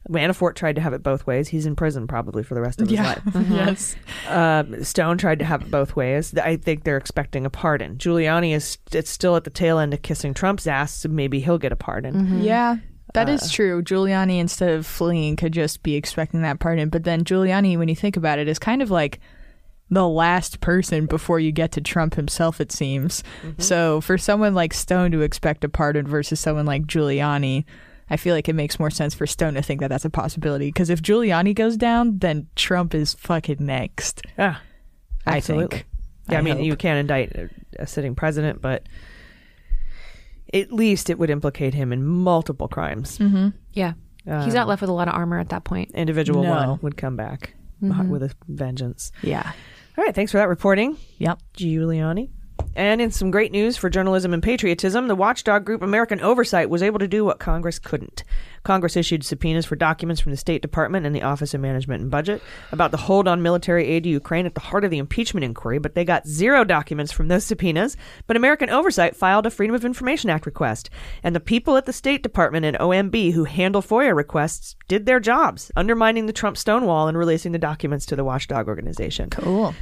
[0.09, 1.47] Manafort tried to have it both ways.
[1.49, 3.03] He's in prison probably for the rest of his Yeah.
[3.03, 3.21] life.
[3.49, 3.95] Yes.
[4.27, 6.35] Uh, Stone tried to have it both ways.
[6.37, 7.97] I think they're expecting a pardon.
[7.97, 11.57] Giuliani is it's still at the tail end of kissing Trump's ass, so maybe he'll
[11.59, 12.41] get a pardon.
[12.41, 12.77] Yeah,
[13.13, 13.81] that is Uh, true.
[13.83, 16.89] Giuliani, instead of fleeing, could just be expecting that pardon.
[16.89, 19.19] But then Giuliani, when you think about it, is kind of like
[19.91, 23.23] the last person before you get to Trump himself, it seems.
[23.57, 27.65] So for someone like Stone to expect a pardon versus someone like Giuliani,
[28.09, 30.67] I feel like it makes more sense for Stone to think that that's a possibility.
[30.69, 34.21] Because if Giuliani goes down, then Trump is fucking next.
[34.37, 34.57] Yeah,
[35.25, 35.85] I think.
[36.29, 36.65] Yeah, I, mean, hope.
[36.65, 37.49] you can't indict a,
[37.79, 38.83] a sitting president, but
[40.53, 43.17] at least it would implicate him in multiple crimes.
[43.19, 43.49] Mm-hmm.
[43.73, 43.93] Yeah.
[44.25, 45.91] He's Um, not left with a lot of armor at that point.
[45.91, 46.49] Individual No.
[46.53, 48.09] one would come back Mhm.
[48.09, 49.11] with a vengeance.
[49.23, 49.51] Yeah.
[49.97, 50.97] All right, thanks for that reporting.
[51.17, 51.39] Yep.
[51.57, 52.29] Giuliani.
[52.75, 56.81] And in some great news for journalism and patriotism, the watchdog group American Oversight was
[56.81, 58.23] able to do what Congress couldn't.
[58.63, 62.11] Congress issued subpoenas for documents from the State Department and the Office of Management and
[62.11, 62.41] Budget
[62.71, 65.79] about the hold on military aid to Ukraine at the heart of the impeachment inquiry,
[65.79, 67.97] but they got zero documents from those subpoenas.
[68.27, 70.89] But American Oversight filed a Freedom of Information Act request.
[71.23, 75.19] And the people at the State Department and OMB who handle FOIA requests did their
[75.19, 79.29] jobs, undermining the Trump stonewall and releasing the documents to the watchdog organization.
[79.29, 79.73] Cool.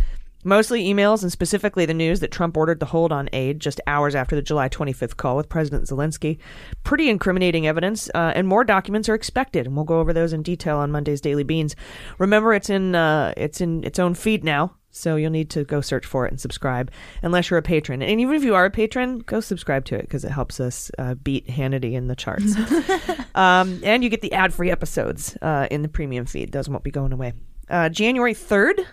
[0.48, 4.16] Mostly emails and specifically the news that Trump ordered the hold on aid just hours
[4.16, 6.38] after the July 25th call with President Zelensky.
[6.86, 10.44] Pretty incriminating evidence, uh, and more documents are expected, and we'll go over those in
[10.44, 11.76] detail on Monday's Daily Beans.
[12.18, 15.82] Remember, it's in uh, it's in its own feed now, so you'll need to go
[15.82, 16.92] search for it and subscribe,
[17.22, 18.02] unless you're a patron.
[18.02, 20.90] And even if you are a patron, go subscribe to it because it helps us
[20.98, 22.56] uh, beat Hannity in the charts.
[23.36, 26.92] um, and you get the ad-free episodes uh, in the premium feed; those won't be
[26.92, 27.34] going away.
[27.70, 28.86] Uh, January 3rd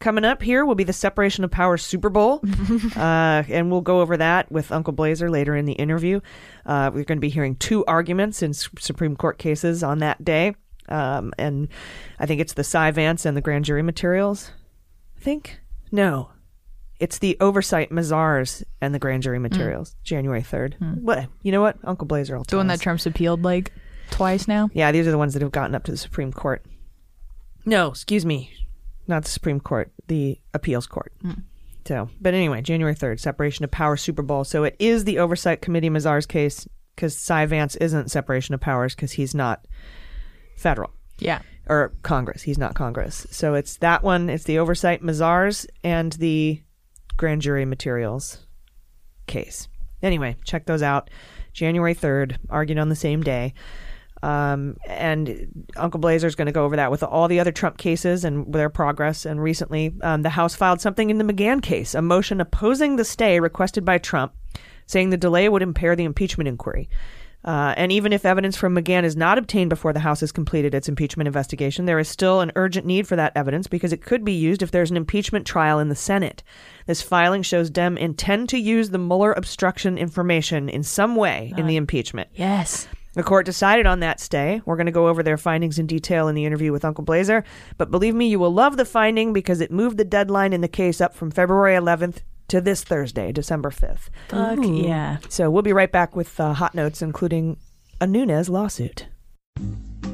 [0.00, 2.40] Coming up here will be the separation of powers Super Bowl,
[2.96, 6.20] uh, and we'll go over that with Uncle Blazer later in the interview.
[6.64, 10.24] Uh, we're going to be hearing two arguments in S- Supreme Court cases on that
[10.24, 10.54] day,
[10.88, 11.66] um, and
[12.20, 14.52] I think it's the Cy Vance and the grand jury materials.
[15.16, 16.30] I think no,
[17.00, 19.96] it's the oversight Mazars and the grand jury materials.
[20.04, 20.76] January third.
[20.78, 21.60] What you know?
[21.62, 22.78] What Uncle Blazer will The tell one us.
[22.78, 23.72] that Trump's appealed like
[24.12, 24.70] twice now.
[24.72, 26.64] Yeah, these are the ones that have gotten up to the Supreme Court.
[27.66, 28.52] No, excuse me,
[29.08, 31.12] not the Supreme Court, the appeals court.
[31.22, 31.32] Hmm.
[31.86, 34.44] So, but anyway, January 3rd, separation of powers Super Bowl.
[34.44, 38.94] So it is the Oversight Committee Mazar's case because Cy Vance isn't separation of powers
[38.94, 39.66] because he's not
[40.56, 40.90] federal.
[41.18, 41.40] Yeah.
[41.66, 42.42] Or Congress.
[42.42, 43.26] He's not Congress.
[43.30, 46.62] So it's that one, it's the Oversight Mazars and the
[47.16, 48.46] grand jury materials
[49.26, 49.68] case.
[50.02, 51.08] Anyway, check those out.
[51.52, 53.54] January 3rd, argued on the same day.
[54.22, 58.24] Um, and Uncle Blazer's going to go over that with all the other Trump cases
[58.24, 59.24] and their progress.
[59.24, 63.04] And recently, um, the House filed something in the McGahn case, a motion opposing the
[63.04, 64.32] stay requested by Trump,
[64.86, 66.88] saying the delay would impair the impeachment inquiry.
[67.44, 70.74] Uh, and even if evidence from McGahn is not obtained before the House has completed
[70.74, 74.24] its impeachment investigation, there is still an urgent need for that evidence because it could
[74.24, 76.42] be used if there's an impeachment trial in the Senate.
[76.86, 81.68] This filing shows Dem intend to use the Mueller obstruction information in some way in
[81.68, 82.28] the impeachment.
[82.34, 82.88] Yes.
[83.18, 84.62] The court decided on that stay.
[84.64, 87.42] We're going to go over their findings in detail in the interview with Uncle Blazer.
[87.76, 90.68] But believe me, you will love the finding because it moved the deadline in the
[90.68, 94.10] case up from February 11th to this Thursday, December 5th.
[94.28, 95.16] Fuck yeah.
[95.28, 97.56] So we'll be right back with uh, hot notes, including
[98.00, 99.08] a Nunes lawsuit.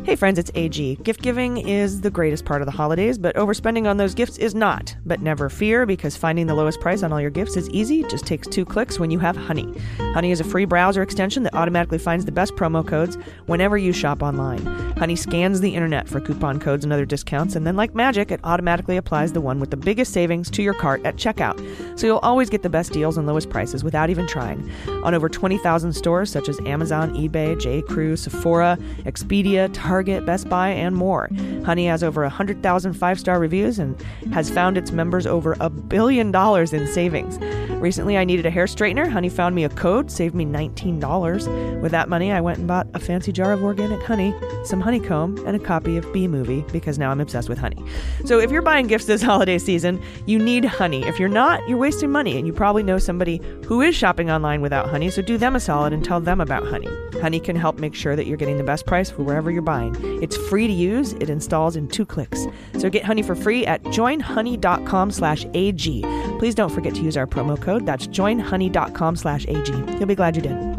[0.04, 0.96] Hey friends, it's AG.
[0.96, 4.54] Gift giving is the greatest part of the holidays, but overspending on those gifts is
[4.54, 4.94] not.
[5.06, 8.00] But never fear, because finding the lowest price on all your gifts is easy.
[8.00, 9.66] It just takes two clicks when you have Honey.
[10.12, 13.94] Honey is a free browser extension that automatically finds the best promo codes whenever you
[13.94, 14.62] shop online.
[14.98, 18.40] Honey scans the internet for coupon codes and other discounts, and then, like magic, it
[18.44, 21.58] automatically applies the one with the biggest savings to your cart at checkout.
[21.98, 24.70] So you'll always get the best deals and lowest prices without even trying.
[25.02, 27.80] On over 20,000 stores such as Amazon, eBay, J.
[27.80, 31.28] Crew, Sephora, Expedia, Target, Best Buy, and more.
[31.64, 34.00] Honey has over 100,000 five star reviews and
[34.32, 37.38] has found its members over a billion dollars in savings.
[37.80, 39.10] Recently, I needed a hair straightener.
[39.10, 41.82] Honey found me a code, saved me $19.
[41.82, 44.34] With that money, I went and bought a fancy jar of organic honey,
[44.64, 47.84] some honeycomb, and a copy of Bee Movie because now I'm obsessed with honey.
[48.24, 51.04] So if you're buying gifts this holiday season, you need honey.
[51.04, 54.62] If you're not, you're wasting money, and you probably know somebody who is shopping online
[54.62, 56.88] without honey, so do them a solid and tell them about honey.
[57.20, 59.83] Honey can help make sure that you're getting the best price for wherever you're buying.
[60.22, 62.46] It's free to use, it installs in two clicks.
[62.78, 66.02] So get honey for free at joinhoney.com slash AG.
[66.38, 67.86] Please don't forget to use our promo code.
[67.86, 69.72] That's joinhoney.com slash AG.
[69.98, 70.74] You'll be glad you did.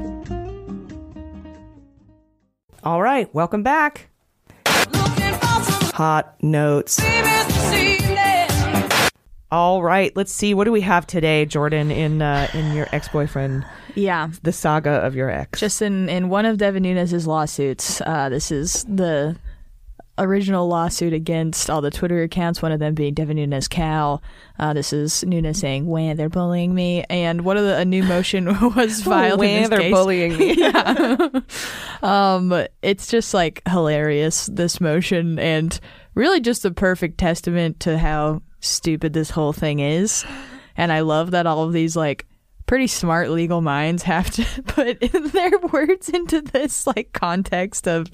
[2.84, 4.10] All right, welcome back.
[5.96, 7.02] Hot notes.
[9.52, 10.54] All right, let's see.
[10.54, 11.92] What do we have today, Jordan?
[11.92, 13.66] In uh, in your ex boyfriend?
[13.94, 15.60] Yeah, the saga of your ex.
[15.60, 18.02] Just in in one of Devin Nunes' lawsuits.
[18.02, 19.38] Uh, this is the
[20.18, 22.62] original lawsuit against all the Twitter accounts.
[22.62, 24.24] One of them being Devin Nunes Cal.
[24.58, 28.04] Uh, this is Nunes saying, "When they're bullying me," and one of the a new
[28.04, 29.34] motion was filed.
[29.34, 29.94] in When they're case.
[29.94, 30.54] bullying me.
[30.58, 31.30] yeah.
[32.02, 35.80] um, it's just like hilarious this motion, and
[36.16, 40.26] really just a perfect testament to how stupid this whole thing is.
[40.78, 42.26] And I love that all of these like
[42.66, 48.08] pretty smart legal minds have to put their words into this like context of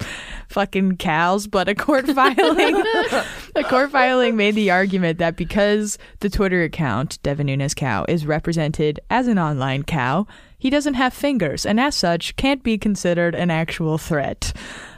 [0.48, 2.76] fucking cows but a court filing
[3.56, 8.26] a court filing made the argument that because the twitter account devin nunes cow is
[8.26, 10.26] represented as an online cow
[10.58, 14.52] he doesn't have fingers and as such can't be considered an actual threat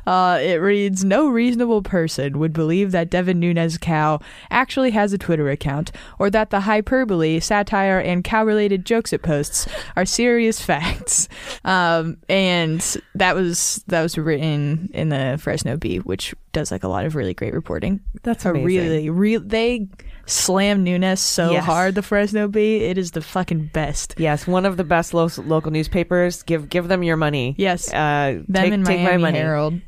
[0.07, 5.19] uh, it reads No reasonable person would believe that Devin Nunes Cow actually has a
[5.19, 10.61] Twitter account, or that the hyperbole, satire, and cow related jokes it posts are serious
[10.65, 11.29] facts.
[11.65, 12.81] Um, and
[13.15, 17.15] that was that was written in the Fresno Bee, which does like a lot of
[17.17, 18.01] really great reporting.
[18.23, 18.65] That's a amazing.
[18.67, 19.89] really, real they
[20.27, 21.65] slam Nunes so Yes.
[21.65, 21.95] hard.
[21.97, 24.15] The Fresno Bee, it is the fucking best.
[24.19, 26.43] Yes, one of the best lo- local newspapers.
[26.45, 27.55] Give give them your money.
[27.59, 29.39] Yes, uh, them take, and take my Miami money.
[29.39, 29.81] Herald.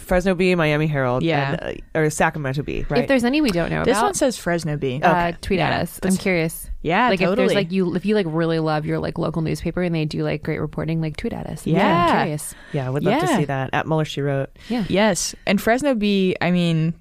[0.00, 1.56] Fresno Bee, Miami Herald, Yeah.
[1.60, 2.84] and, uh, or Sacramento Bee.
[2.88, 3.02] Right.
[3.02, 3.86] If there's any we don't know about.
[3.86, 5.00] This about, one says Fresno Bee.
[5.02, 5.68] uh, tweet Yeah.
[5.70, 6.00] at us.
[6.02, 6.68] I'm curious.
[6.82, 7.48] Yeah, like if totally.
[7.48, 10.22] there's like you, if you like really love your like local newspaper and they do
[10.24, 11.66] like great reporting, like tweet at us.
[11.66, 12.22] I'm Yeah.
[12.22, 12.54] curious.
[12.72, 13.36] yeah, I would love to Yeah.
[13.38, 14.04] see that at Mueller.
[14.06, 14.48] She wrote.
[14.68, 14.84] Yeah.
[14.88, 16.34] Yes, and Fresno Bee.
[16.40, 16.94] I mean,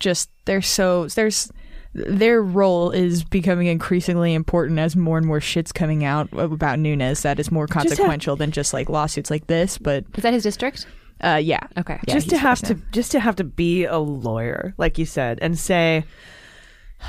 [0.00, 1.50] just they're so there's
[1.92, 7.22] their role is becoming increasingly important as more and more shit's coming out about Nunes
[7.22, 9.76] that is more have- consequential than just like lawsuits like this.
[9.76, 10.86] But Is that his district?
[11.22, 11.98] Uh, yeah, Okay.
[12.06, 12.76] Yeah, just to have Fresno.
[12.76, 16.04] to just to have to be a lawyer, like you said, and say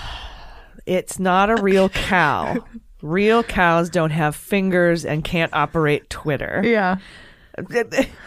[0.85, 2.57] It's not a real cow.
[3.01, 6.61] real cows don't have fingers and can't operate Twitter.
[6.65, 6.97] Yeah.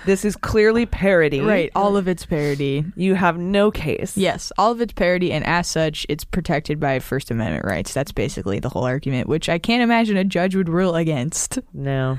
[0.05, 1.41] This is clearly parody.
[1.41, 2.85] Right, all of it's parody.
[2.95, 4.19] You have no case.
[4.19, 7.95] Yes, all of it's parody, and as such, it's protected by First Amendment rights.
[7.95, 11.59] That's basically the whole argument, which I can't imagine a judge would rule against.
[11.73, 12.19] No.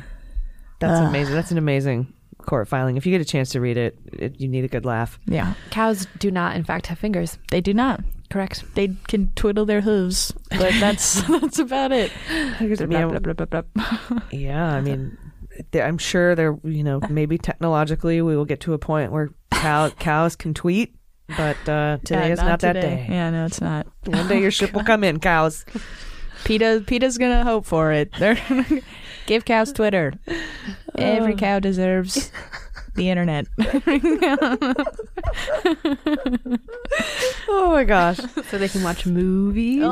[0.80, 1.08] That's Ugh.
[1.08, 1.36] amazing.
[1.36, 2.12] That's an amazing
[2.46, 2.98] court filing.
[2.98, 5.20] If you get a chance to read it, it you need a good laugh.
[5.26, 5.54] Yeah.
[5.72, 7.38] Cows do not, in fact, have fingers.
[7.52, 8.02] They do not.
[8.30, 8.64] Correct.
[8.74, 12.12] They can twiddle their hooves, but that's that's about it.
[12.60, 12.78] Yeah,
[14.32, 15.18] yeah, I mean,
[15.74, 19.90] I'm sure there, you know, maybe technologically we will get to a point where cow,
[19.90, 20.96] cows can tweet,
[21.38, 22.82] but uh, today Yeah, is not, that today.
[22.82, 23.06] day.
[23.10, 23.88] Yeah, no, it's not.
[24.06, 25.64] One day your ship will come in, cows.
[26.46, 28.12] PETA, PETA's gonna hope for it.
[28.20, 28.36] They're
[29.26, 30.14] give cows Twitter.
[30.98, 31.38] Every Oh.
[31.38, 32.32] cow deserves
[32.96, 33.48] the internet.
[37.48, 38.18] oh my gosh!
[38.50, 39.84] so they can watch movies.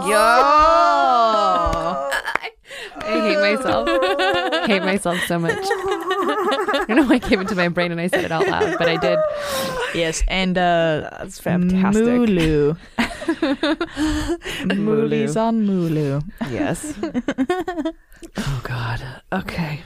[3.05, 3.87] I hate myself.
[3.89, 5.53] I hate myself so much.
[5.59, 8.77] I don't know why it came into my brain and I said it out loud,
[8.77, 9.19] but I did.
[9.93, 12.03] Yes, and uh that's fantastic.
[12.03, 12.77] Mulu.
[12.97, 14.77] Mulu.
[14.77, 16.23] Movies on Mulu.
[16.49, 16.93] Yes.
[18.37, 19.03] Oh God.
[19.31, 19.83] Okay.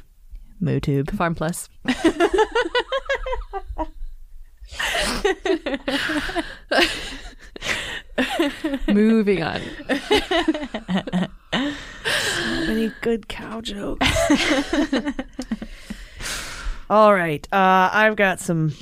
[0.62, 1.16] MooTube.
[1.16, 1.70] Farm Plus.
[8.88, 9.62] Moving on.
[11.50, 14.08] so many good cow jokes.
[16.90, 17.46] All right.
[17.52, 18.74] Uh, I've got some.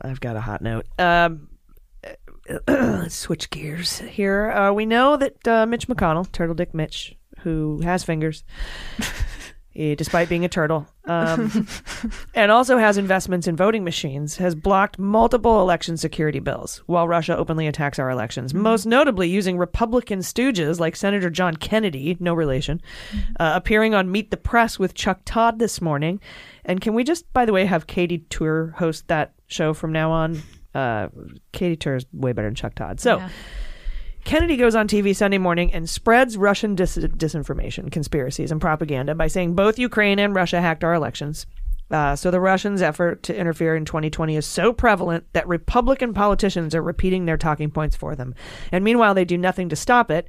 [0.00, 0.86] I've got a hot note.
[0.98, 1.48] Um,
[3.08, 4.50] switch gears here.
[4.50, 8.42] Uh, we know that uh, Mitch McConnell, Turtle Dick Mitch, who has fingers,
[9.76, 11.68] eh, despite being a turtle, um,
[12.34, 17.36] and also has investments in voting machines, has blocked multiple election security bills while Russia
[17.36, 22.80] openly attacks our elections, most notably using Republican stooges like Senator John Kennedy, no relation,
[23.38, 26.20] uh, appearing on Meet the Press with Chuck Todd this morning.
[26.64, 30.10] And can we just, by the way, have Katy Tur host that show from now
[30.10, 30.42] on?
[30.74, 31.08] Uh,
[31.52, 33.00] Katy Tur is way better than Chuck Todd.
[33.00, 33.18] So.
[33.18, 33.28] Yeah.
[34.24, 39.26] Kennedy goes on TV Sunday morning and spreads Russian dis- disinformation, conspiracies, and propaganda by
[39.26, 41.46] saying both Ukraine and Russia hacked our elections.
[41.90, 46.74] Uh, so the Russians' effort to interfere in 2020 is so prevalent that Republican politicians
[46.74, 48.34] are repeating their talking points for them.
[48.72, 50.28] And meanwhile, they do nothing to stop it,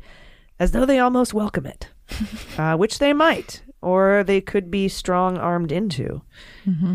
[0.60, 1.90] as though they almost welcome it,
[2.58, 6.22] uh, which they might, or they could be strong armed into.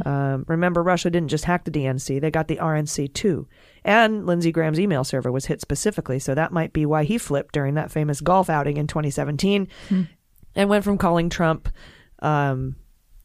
[0.06, 3.48] Um, remember, Russia didn't just hack the DNC, they got the RNC too.
[3.84, 7.54] And Lindsey Graham's email server was hit specifically, so that might be why he flipped
[7.54, 9.68] during that famous golf outing in 2017
[10.54, 11.68] and went from calling Trump
[12.20, 12.76] um,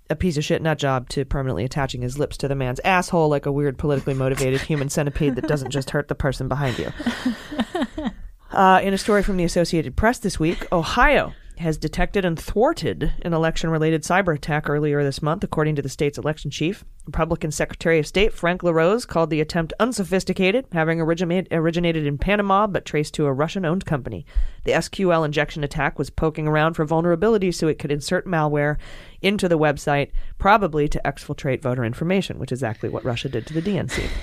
[0.09, 3.27] a piece of shit nut job to permanently attaching his lips to the man's asshole
[3.27, 6.91] like a weird politically motivated human centipede that doesn't just hurt the person behind you.
[8.51, 13.13] Uh, in a story from the Associated Press this week, Ohio has detected and thwarted
[13.21, 16.83] an election related cyber attack earlier this month, according to the state's election chief.
[17.05, 22.67] Republican Secretary of State Frank LaRose called the attempt unsophisticated, having originate, originated in Panama
[22.67, 24.25] but traced to a Russian owned company.
[24.63, 28.77] The SQL injection attack was poking around for vulnerabilities so it could insert malware
[29.21, 33.53] into the website, probably to exfiltrate voter information, which is exactly what Russia did to
[33.53, 34.07] the DNC.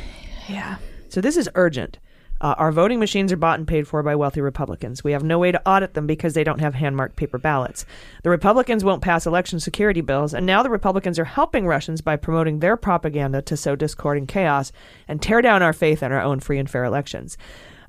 [0.49, 0.79] Yeah.
[1.09, 1.99] So this is urgent.
[2.43, 5.05] Uh, our voting machines are bought and paid for by wealthy Republicans.
[5.05, 7.87] We have no way to audit them because they don't have hand marked paper ballots.
[8.25, 12.17] The Republicans won't pass election security bills, and now the Republicans are helping Russians by
[12.17, 14.73] promoting their propaganda to sow discord and chaos
[15.07, 17.39] and tear down our faith in our own free and fair elections.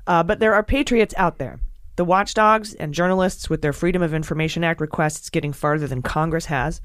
[0.06, 1.58] Uh, but there are patriots out there.
[1.96, 6.46] The watchdogs and journalists with their Freedom of Information Act requests getting farther than Congress
[6.46, 6.80] has.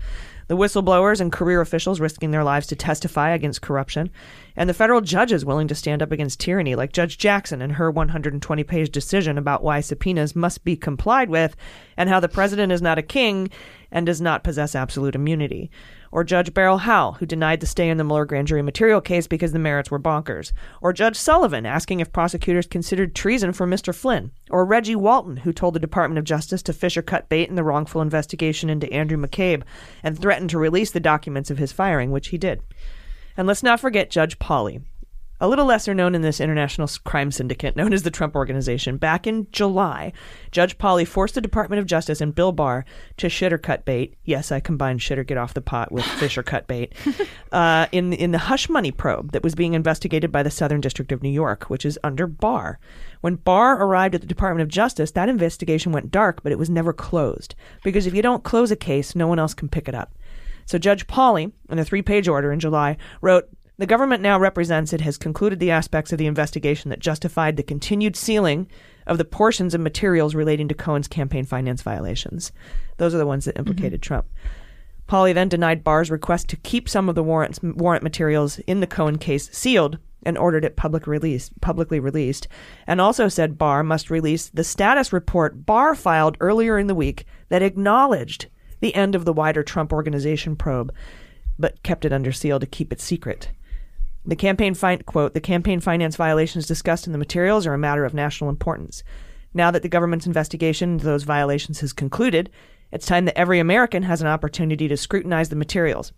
[0.49, 4.09] The whistleblowers and career officials risking their lives to testify against corruption.
[4.55, 7.91] And the federal judges willing to stand up against tyranny, like Judge Jackson and her
[7.91, 11.55] 120 page decision about why subpoenas must be complied with
[11.95, 13.51] and how the president is not a king
[13.91, 15.69] and does not possess absolute immunity.
[16.11, 19.27] Or Judge Beryl Howell, who denied the stay in the Mueller grand jury material case
[19.27, 20.51] because the merits were bonkers.
[20.81, 23.93] Or Judge Sullivan, asking if prosecutors considered treason for Mr.
[23.93, 24.31] Flynn.
[24.49, 27.55] Or Reggie Walton, who told the Department of Justice to fish or cut bait in
[27.55, 29.63] the wrongful investigation into Andrew McCabe
[30.03, 32.61] and threatened to release the documents of his firing, which he did.
[33.37, 34.81] And let's not forget Judge Pauley,
[35.39, 38.97] a little lesser known in this international crime syndicate known as the Trump Organization.
[38.97, 40.11] Back in July,
[40.51, 42.85] Judge Pauley forced the Department of Justice and Bill Barr
[43.17, 44.15] to shitter cut bait.
[44.23, 46.93] Yes, I combined shitter get off the pot with fisher cut bait.
[47.51, 51.11] Uh, in in the hush money probe that was being investigated by the Southern District
[51.11, 52.79] of New York, which is under Barr.
[53.21, 56.69] When Barr arrived at the Department of Justice, that investigation went dark, but it was
[56.69, 59.95] never closed because if you don't close a case, no one else can pick it
[59.95, 60.13] up.
[60.65, 63.49] So Judge Pauley, in a three-page order in July, wrote.
[63.79, 67.63] The government now represents it has concluded the aspects of the investigation that justified the
[67.63, 68.67] continued sealing
[69.07, 72.51] of the portions of materials relating to Cohen's campaign finance violations.
[72.97, 73.69] Those are the ones that mm-hmm.
[73.69, 74.25] implicated Trump.
[75.07, 78.85] Pauley then denied Barr's request to keep some of the warrants, warrant materials in the
[78.85, 82.49] Cohen case sealed and ordered it public release, publicly released,
[82.85, 87.23] and also said Barr must release the status report Barr filed earlier in the week
[87.47, 88.47] that acknowledged
[88.81, 90.93] the end of the wider Trump organization probe,
[91.57, 93.47] but kept it under seal to keep it secret.
[94.29, 98.05] The campaign fin- quote, the campaign finance violations discussed in the materials are a matter
[98.05, 99.03] of national importance.
[99.55, 102.51] Now that the government's investigation into those violations has concluded,
[102.91, 106.13] it's time that every American has an opportunity to scrutinize the materials.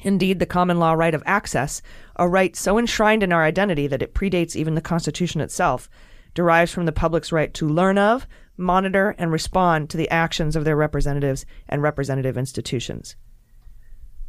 [0.00, 1.80] Indeed, the common law right of access,
[2.16, 5.88] a right so enshrined in our identity that it predates even the Constitution itself,
[6.34, 10.64] derives from the public's right to learn of, monitor, and respond to the actions of
[10.64, 13.14] their representatives and representative institutions.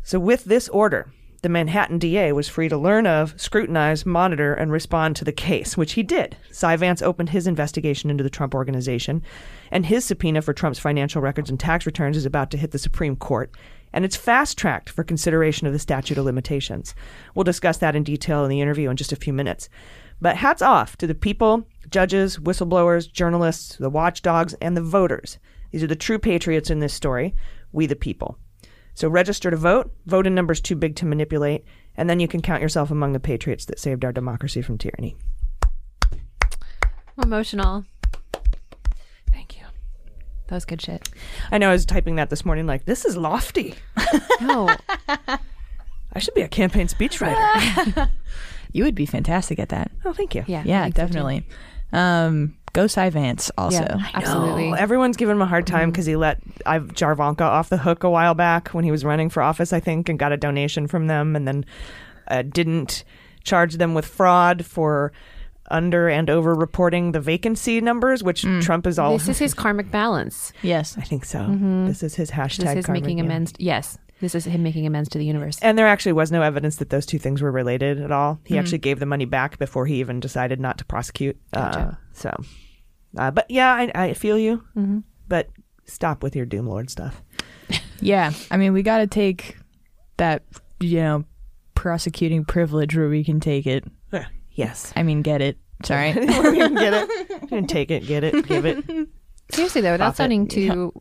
[0.03, 1.11] So, with this order,
[1.43, 5.75] the Manhattan DA was free to learn of, scrutinize, monitor, and respond to the case,
[5.75, 6.37] which he did.
[6.51, 9.21] Cy Vance opened his investigation into the Trump organization,
[9.69, 12.79] and his subpoena for Trump's financial records and tax returns is about to hit the
[12.79, 13.53] Supreme Court,
[13.91, 16.95] and it's fast tracked for consideration of the statute of limitations.
[17.35, 19.67] We'll discuss that in detail in the interview in just a few minutes.
[20.21, 25.39] But hats off to the people, judges, whistleblowers, journalists, the watchdogs, and the voters.
[25.71, 27.35] These are the true patriots in this story,
[27.73, 28.37] we the people.
[28.93, 29.91] So register to vote.
[30.05, 31.63] Vote in numbers too big to manipulate,
[31.97, 35.15] and then you can count yourself among the patriots that saved our democracy from tyranny.
[37.17, 37.85] I'm emotional.
[39.31, 39.63] Thank you.
[40.47, 41.09] That was good shit.
[41.51, 43.75] I know I was typing that this morning, like, this is lofty.
[44.41, 44.75] No.
[45.07, 48.09] I should be a campaign speechwriter.
[48.75, 49.91] You would be fantastic at that.
[50.03, 50.43] oh, thank you.
[50.47, 50.63] Yeah.
[50.65, 51.45] Yeah, I think so, definitely.
[51.91, 53.81] um, go Cy Vance also.
[53.81, 54.73] Yeah, absolutely.
[54.77, 58.09] Everyone's giving him a hard time because he let I've Javanka off the hook a
[58.09, 61.07] while back when he was running for office, I think, and got a donation from
[61.07, 61.65] them, and then
[62.27, 63.03] uh, didn't
[63.43, 65.11] charge them with fraud for
[65.71, 69.13] under and over reporting the vacancy numbers, which Trump is all.
[69.17, 70.51] This is his karmic balance.
[70.61, 70.97] Yes.
[70.97, 71.39] I think so.
[71.39, 71.87] Mhm.
[71.87, 72.65] This is his hashtag.
[72.65, 73.23] This is karmic, making yeah.
[73.25, 73.53] amends.
[73.59, 73.97] Yes.
[74.19, 75.57] This is him making amends to the universe.
[75.61, 78.39] And there actually was no evidence that those two things were related at all.
[78.45, 78.59] He Mhm.
[78.59, 81.37] actually gave the money back before he even decided not to prosecute.
[81.51, 82.33] Uh, so,
[83.17, 84.63] uh, but yeah, I, I feel you.
[84.75, 85.03] Mhm.
[85.27, 85.49] But
[85.85, 87.21] stop with your Doom Lord stuff.
[88.01, 88.33] Yeah.
[88.51, 89.55] I mean, we got to take
[90.17, 90.43] that,
[90.81, 91.23] you know,
[91.73, 93.85] prosecuting privilege where we can take it.
[94.51, 94.91] Yes.
[94.97, 95.57] I mean, get it.
[95.85, 96.11] Sorry.
[96.11, 97.09] Where we can get it.
[97.43, 98.83] You can take it, get it, give it.
[99.51, 100.17] Seriously though, without Pop it.
[100.17, 100.91] sounding too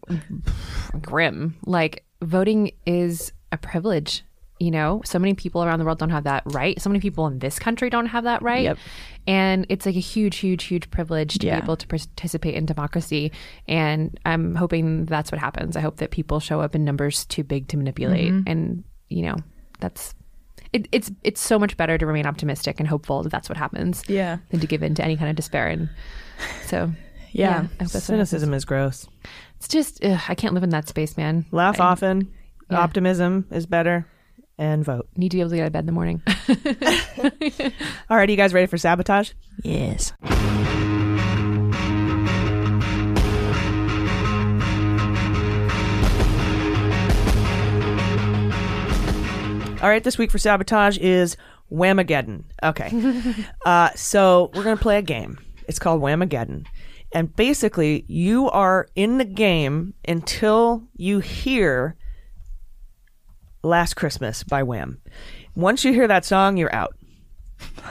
[1.00, 4.22] grim, like voting is a privilege.
[4.60, 6.80] You know, so many people around the world don't have that right.
[6.80, 8.62] So many people in this country don't have that right.
[8.62, 8.78] Yep.
[9.26, 11.60] And it's like a huge, huge, huge privilege to Yeah.
[11.60, 13.30] be able to participate in democracy.
[13.68, 15.76] And I'm hoping that's what happens.
[15.76, 18.32] I hope that people show up in numbers too big to manipulate.
[18.32, 18.42] Mhm.
[18.46, 19.36] And you know,
[19.80, 20.14] that's
[20.72, 24.02] it, it's it's so much better to remain optimistic and hopeful that that's what happens.
[24.08, 24.38] Yeah.
[24.50, 25.68] Than to give in to any kind of despair.
[25.68, 25.88] And
[26.66, 26.90] so
[27.32, 27.50] Yeah.
[27.50, 28.04] I hope that's what happens.
[28.04, 29.06] Cynicism is gross.
[29.58, 31.44] It's just ugh, I can't live in that space, man.
[31.52, 32.28] Laugh I often.
[32.70, 32.78] Yeah.
[32.80, 34.06] Optimism is better.
[34.58, 35.08] And vote.
[35.16, 36.22] Need to be able to get out of bed in the morning.
[38.10, 39.32] All right, are you guys ready for sabotage?
[39.64, 40.12] Yes.
[49.82, 51.36] All right, this week for sabotage is
[51.72, 52.44] Whamageddon.
[52.62, 53.44] Okay.
[53.66, 55.38] uh, so we're going to play a game.
[55.66, 56.66] It's called Whamageddon.
[57.10, 61.96] And basically, you are in the game until you hear
[63.62, 65.00] Last Christmas by Wham.
[65.54, 66.96] Once you hear that song, you're out.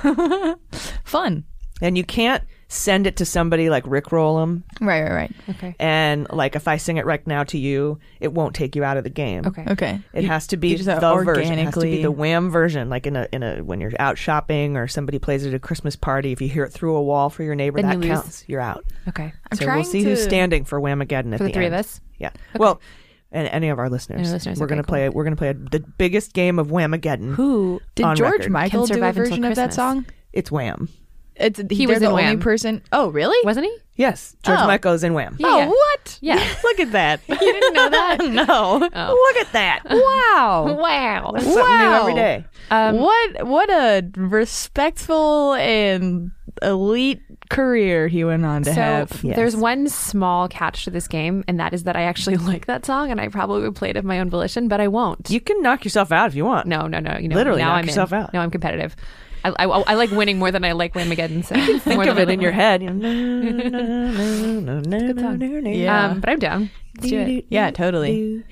[1.03, 1.45] Fun.
[1.81, 4.63] And you can't send it to somebody like Rickroll them.
[4.79, 5.31] Right, right, right.
[5.49, 5.75] Okay.
[5.79, 8.97] And like if I sing it right now to you, it won't take you out
[8.97, 9.45] of the game.
[9.47, 9.65] Okay.
[9.67, 9.99] Okay.
[10.13, 11.57] It You- has to be just the have version.
[11.59, 14.17] It has to be the Wham version, like in a in a when you're out
[14.17, 16.31] shopping or somebody plays it at a Christmas party.
[16.31, 18.21] If you hear it through a wall for your neighbor, Then that you lose.
[18.21, 18.43] counts.
[18.47, 18.85] You're out.
[19.09, 19.33] Okay.
[19.51, 21.79] I'm so trying we'll see who's standing for Whamageddon at For the three of end.
[21.79, 21.99] us?
[22.19, 22.29] Yeah.
[22.55, 22.79] Well,
[23.31, 24.19] and any of our listeners.
[24.21, 25.09] Any listeners, We're okay, gonna play.
[25.09, 27.35] We're gonna play a, the biggest game of Whamageddon.
[27.35, 28.51] Who Did on George record.
[28.51, 29.75] Michael Can do a survive until version of that Christmas.
[29.75, 30.05] song?
[30.33, 30.89] It's Wham.
[31.37, 32.39] It's He he was was the in only Wham.
[32.39, 32.81] person.
[32.91, 33.37] Oh, really?
[33.45, 33.75] Wasn't he?
[33.95, 34.67] Yes, George Oh.
[34.67, 35.35] Michael is in Wham.
[35.39, 35.67] Yeah, oh, yeah.
[35.69, 36.17] what?
[36.21, 36.55] Yeah.
[36.63, 37.21] Look at that.
[37.29, 38.17] You didn't know that?
[38.29, 38.89] no.
[38.93, 39.31] Oh.
[39.33, 39.79] Look at that.
[39.89, 40.77] Wow.
[40.79, 41.31] Wow.
[41.31, 42.15] Learn something new every Wow.
[42.15, 42.45] day.
[42.69, 49.23] Um, what what a respectful and elite career he went on to so have.
[49.23, 49.35] Yes.
[49.35, 52.85] there's one small catch to this game, and that is that I actually like that
[52.85, 55.29] song, and I probably would play it of my own volition, but I won't.
[55.29, 56.67] You can knock yourself out if you want.
[56.67, 57.17] no, no, no.
[57.17, 58.19] You know, Literally now knock I'm yourself in.
[58.19, 58.33] out.
[58.33, 58.95] No, I'm competitive.
[59.43, 61.43] I, I, I like winning more than I like Whamageddon.
[61.43, 62.83] So you Think more of than it in your head.
[62.83, 65.41] You know, Good song.
[65.65, 66.05] Yeah.
[66.05, 66.69] Um, but I'm down.
[66.97, 67.45] Let's do it.
[67.49, 68.43] Yeah, totally.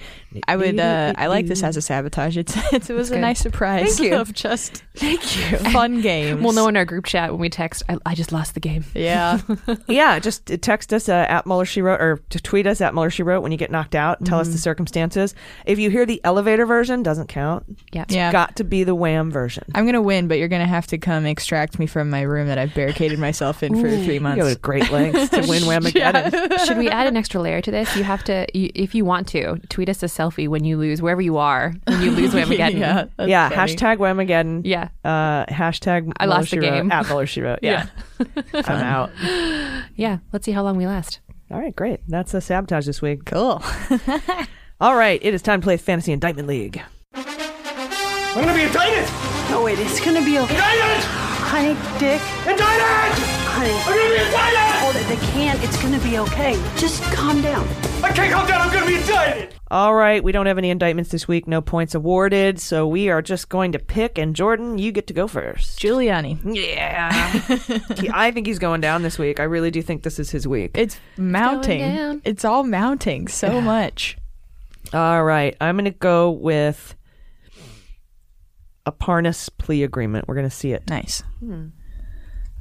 [0.48, 0.80] I would.
[0.80, 2.38] Uh, I like this as a sabotage.
[2.38, 3.22] It's, it's it was a good.
[3.22, 3.98] nice surprise.
[3.98, 4.16] Thank you.
[4.18, 5.58] Of just thank you.
[5.72, 6.42] Fun game.
[6.44, 7.84] We'll know in our group chat when we text.
[7.90, 8.86] I, I just lost the game.
[8.94, 9.40] Yeah.
[9.88, 13.10] yeah, just text us uh, at Mueller She Wrote or to tweet us at Mueller
[13.10, 14.24] She Wrote when you get knocked out.
[14.24, 15.36] Tell us the circumstances.
[15.66, 17.66] If you hear the elevator version, doesn't count.
[17.92, 18.04] Yeah.
[18.04, 18.32] It's Yeah.
[18.32, 19.64] got to be the Wham version.
[19.76, 22.58] I'm gonna win, but you're gonna have to come extract me from my room that
[22.58, 24.04] I've barricaded myself in for Ooh.
[24.04, 24.44] three You months.
[24.44, 26.66] go to great lengths to win wham Whamageddon.
[26.66, 27.96] Should we add an extra layer to this?
[27.96, 31.02] You have to, you, if you want to, tweet us a selfie when you lose,
[31.02, 32.78] wherever you are, when you lose Whamageddon.
[32.80, 33.74] yeah, yeah, funny.
[33.76, 34.62] hashtag Whamageddon.
[34.64, 34.90] Yeah.
[35.04, 36.92] Uh, hashtag I Mueller lost the She Wrote, game.
[36.92, 37.60] At Mueller She Wrote.
[37.62, 37.88] Yeah.
[38.54, 39.12] I'm out.
[39.96, 40.20] Yeah.
[40.32, 41.20] Let's see how long we last.
[41.52, 42.00] All right, great.
[42.08, 43.26] That's a sabotage this week.
[43.26, 43.62] Cool.
[44.80, 46.82] All right, it is time to play Fantasy Indictment League.
[47.14, 49.10] I'm gonna be indicted!
[49.50, 50.54] No, wait, it's gonna be okay.
[50.56, 51.29] Indicted!
[51.50, 52.22] Honey, Dick.
[52.48, 53.26] Indicted!
[53.50, 53.72] Honey.
[53.74, 54.80] I'm gonna be indicted!
[54.82, 55.64] Hold it, they can't.
[55.64, 56.54] It's gonna be okay.
[56.78, 57.68] Just calm down.
[58.04, 59.56] I can't calm down, I'm gonna be indicted!
[59.72, 63.22] All right, we don't have any indictments this week, no points awarded, so we are
[63.22, 64.18] just going to pick.
[64.18, 65.80] And Jordan, you get to go first.
[65.80, 66.38] Giuliani.
[66.44, 67.12] Yeah.
[68.00, 69.40] He- I think he's going down this week.
[69.40, 70.72] I really do think this is his week.
[70.76, 71.80] It's mounting.
[71.82, 72.22] down.
[72.26, 74.18] It's all mounting so much.
[74.94, 76.96] All right, I'm going to go with
[78.86, 80.28] a Parnas plea agreement.
[80.28, 80.90] We're going to see it.
[80.90, 81.24] Nice.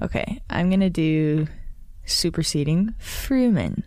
[0.00, 1.48] Okay, I'm gonna do
[2.04, 3.82] superseding Fruman.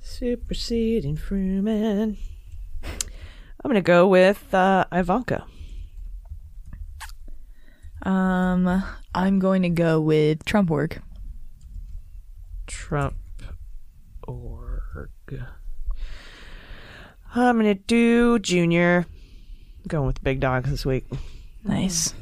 [0.00, 2.16] Superseding Fruman.
[2.82, 5.44] I'm going to go with uh, Ivanka.
[8.02, 8.84] Um,
[9.14, 11.02] I'm going to go with Trump work.
[12.66, 13.16] Trump
[14.26, 15.10] org.
[17.34, 19.06] I'm going to do Junior.
[19.88, 21.06] I'm going with big dogs this week.
[21.64, 22.12] Nice.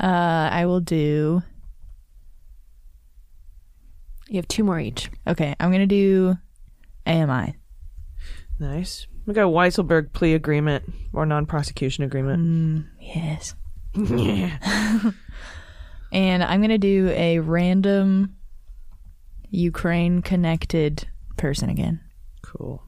[0.00, 1.44] Uh, I will do.
[4.26, 5.12] You have two more each.
[5.24, 6.36] Okay, I'm gonna do
[7.06, 7.54] AMI.
[8.58, 9.06] Nice.
[9.26, 12.42] We got a Weisselberg plea agreement or non-prosecution agreement.
[12.42, 13.54] Mm, yes.
[13.94, 14.98] yeah.
[16.12, 18.34] And I'm gonna do a random
[19.50, 21.06] Ukraine connected
[21.36, 22.00] person again.
[22.42, 22.82] Cool.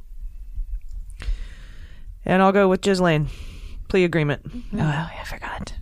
[2.24, 3.28] And I'll go with Ghislaine.
[3.88, 4.42] Plea agreement.
[4.74, 5.74] Oh, I forgot.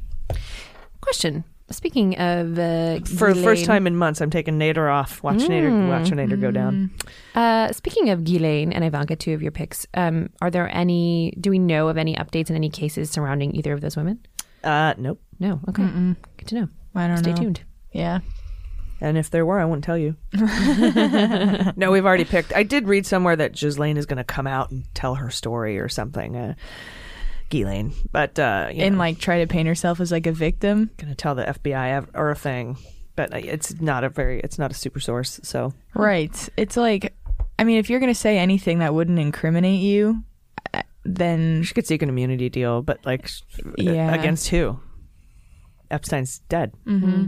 [1.00, 1.44] Question.
[1.70, 5.22] Speaking of uh, For the first time in months, I'm taking Nader off.
[5.22, 6.90] Watch Nader, watch Nader go down.
[7.34, 11.32] Uh, speaking of Ghislaine and Ivanka, two of your picks, um, are there any?
[11.40, 14.20] Do we know of any updates in any cases surrounding either of those women?
[14.62, 15.20] Uh, nope.
[15.40, 15.60] No.
[15.68, 15.82] Okay.
[15.82, 16.16] Mm-mm.
[16.36, 16.68] Good to know.
[16.94, 17.36] I don't Stay know.
[17.36, 17.62] tuned.
[17.92, 18.20] Yeah.
[19.00, 20.16] And if there were, I wouldn't tell you.
[21.76, 22.54] no, we've already picked.
[22.54, 25.78] I did read somewhere that Ghislaine is going to come out and tell her story
[25.78, 26.36] or something.
[26.36, 26.54] Uh,
[27.50, 27.92] Ghislaine.
[28.12, 30.90] But, uh, you And know, like try to paint herself as like a victim.
[30.96, 32.76] going to tell the FBI or a thing.
[33.16, 35.38] But uh, it's not a very, it's not a super source.
[35.42, 36.48] So, Right.
[36.56, 37.14] It's like,
[37.58, 40.24] I mean, if you're gonna say anything that wouldn't incriminate you,
[40.74, 42.82] uh, then she could seek an immunity deal.
[42.82, 43.30] But, like,
[43.78, 44.12] Yeah.
[44.12, 44.80] against who?
[45.90, 46.72] Epstein's dead.
[46.86, 47.26] Mm-hmm.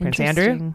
[0.00, 0.44] Prince Andrew?
[0.44, 0.74] Interesting.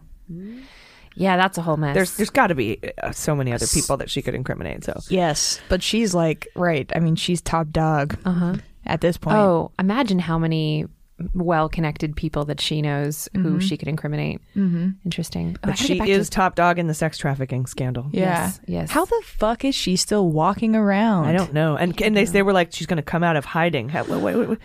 [1.14, 1.94] Yeah, that's a whole mess.
[1.94, 4.84] There's there's got to be uh, so many other people that she could incriminate.
[4.84, 6.90] So Yes, but she's like right.
[6.94, 8.56] I mean, she's top dog uh-huh.
[8.86, 9.36] at this point.
[9.36, 10.86] Oh, imagine how many
[11.34, 13.62] well-connected people that she knows who Mhm.
[13.62, 14.40] she could incriminate.
[14.56, 14.90] Mm-hmm.
[15.04, 15.56] Interesting.
[15.62, 18.08] Oh, but she is to- top dog in the sex trafficking scandal.
[18.10, 18.46] Yeah.
[18.46, 18.90] Yes, yes.
[18.90, 21.26] How the fuck is she still walking around?
[21.26, 21.76] I don't know.
[21.76, 23.88] And and they they were like she's going to come out of hiding.
[23.92, 24.58] Wait, wait, wait, wait.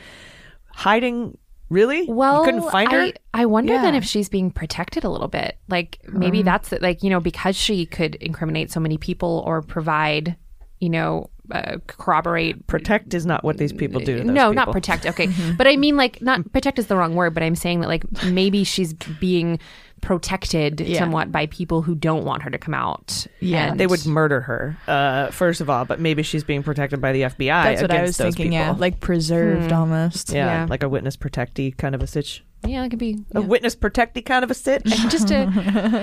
[0.72, 1.38] Hiding?
[1.70, 2.06] Really?
[2.08, 3.02] Well, you couldn't find her.
[3.02, 5.58] I, I wonder then if she's being protected a little bit.
[5.68, 6.46] Like maybe Um.
[6.46, 6.82] that's it.
[6.82, 10.38] Like you know because she could incriminate so many people or provide,
[10.80, 12.66] you know, uh, corroborate.
[12.68, 14.18] Protect is not what these people do.
[14.18, 15.06] To those no, not protect.
[15.06, 17.34] Okay, but I mean like not protect is the wrong word.
[17.34, 19.60] But I'm saying that like maybe she's being
[20.02, 21.00] protected Yeah.
[21.00, 23.28] somewhat by people who don't want her to come out.
[23.40, 23.72] Yeah.
[23.72, 27.12] And- They would murder her, uh, first of all, but maybe she's being protected by
[27.14, 27.64] the FBI.
[27.64, 28.54] That's what I was those thinking.
[28.54, 29.78] Yeah, like preserved Hmm.
[29.78, 30.32] almost.
[30.32, 30.66] yeah, yeah.
[30.70, 32.44] like a witness protectee kind of a sitch.
[32.66, 34.84] Yeah, it could be A witness protectee kind of a sitch.
[35.10, 35.46] just a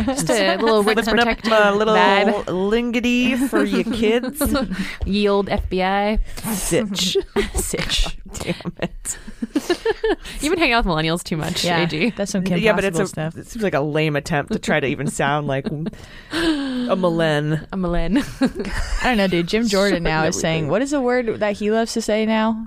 [0.07, 2.71] just a little witness Flipping up uh, protective a little vibe.
[2.71, 4.41] lingity for your kids.
[5.05, 6.21] Yield FBI.
[6.55, 7.17] Sitch.
[7.55, 8.19] Sitch.
[8.35, 9.19] Damn it.
[10.41, 12.11] You've been hanging out with millennials too much, Yeah, AG.
[12.11, 13.37] that's some Kim yeah, but it's a, stuff.
[13.37, 17.67] it seems like a lame attempt to try to even sound like a millen.
[17.73, 18.19] A millen.
[18.41, 19.49] I don't know, dude.
[19.49, 22.67] Jim Jordan now is saying what is the word that he loves to say now?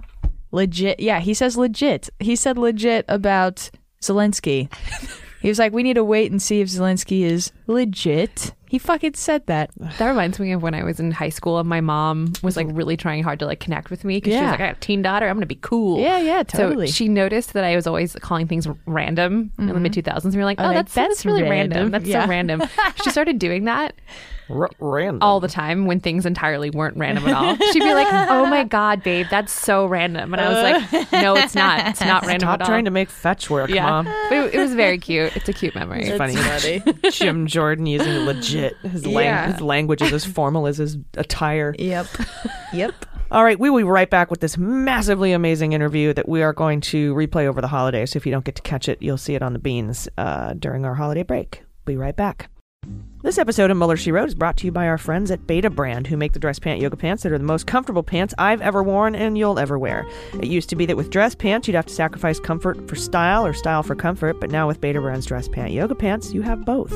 [0.58, 0.99] Legit.
[0.99, 2.10] Yeah, he says legit.
[2.20, 3.70] He said legit about
[4.01, 4.70] Zelensky.
[5.39, 8.53] He was like, we need to wait and see if Zelensky is legit.
[8.70, 9.70] He fucking said that.
[9.97, 12.68] That reminds me of when I was in high school and my mom was like
[12.70, 14.43] really trying hard to like connect with me because she Yeah.
[14.43, 15.28] was like, I got a teen daughter.
[15.28, 15.99] I'm going to be cool.
[15.99, 16.88] Yeah, yeah, totally.
[16.88, 19.82] So she noticed that I was always calling things random in the Mhm.
[19.82, 20.26] mid 2000s.
[20.26, 21.76] And we were like, Oh, oh, like, that's, that's that's really random.
[21.78, 21.91] random.
[21.91, 22.24] That's Yeah.
[22.26, 22.63] so random.
[23.03, 23.95] she started doing that
[24.49, 25.20] R- random.
[25.22, 27.55] all the time when things entirely weren't random at all.
[27.74, 30.34] She'd be like, oh my God, babe, that's so random.
[30.34, 31.86] And I was like, no, it's not.
[31.88, 32.68] It's not random Stop at all.
[32.68, 33.86] trying to make fetch work, yeah.
[33.89, 34.05] mom.
[34.30, 35.36] But it, it was very cute.
[35.36, 36.03] It's a cute memory.
[36.05, 36.82] It's funny.
[37.11, 38.57] Jim Jordan using legit.
[38.84, 39.51] His, lang- Yeah.
[39.51, 41.76] his language is as formal as his attire.
[41.80, 42.08] Yep.
[42.74, 42.93] Yep.
[43.30, 46.53] All right, we will be right back with this massively amazing interview that we are
[46.53, 48.12] going to replay over the holidays.
[48.12, 50.53] So if you don't get to catch it, you'll see it on the beans uh,
[50.53, 51.64] during our holiday break.
[51.86, 52.49] Be right back.
[53.28, 56.07] This episode of Mueller She Wrote is brought to you by our friends at Betabrand,
[56.07, 58.82] who make the dress pant yoga pants that are the most comfortable pants I've ever
[58.82, 60.07] worn and you'll ever wear.
[60.36, 63.45] It used to be that with dress pants, you'd have to sacrifice comfort for style
[63.45, 66.93] or style for comfort, but now with Betabrand's dress pant yoga pants, you have both.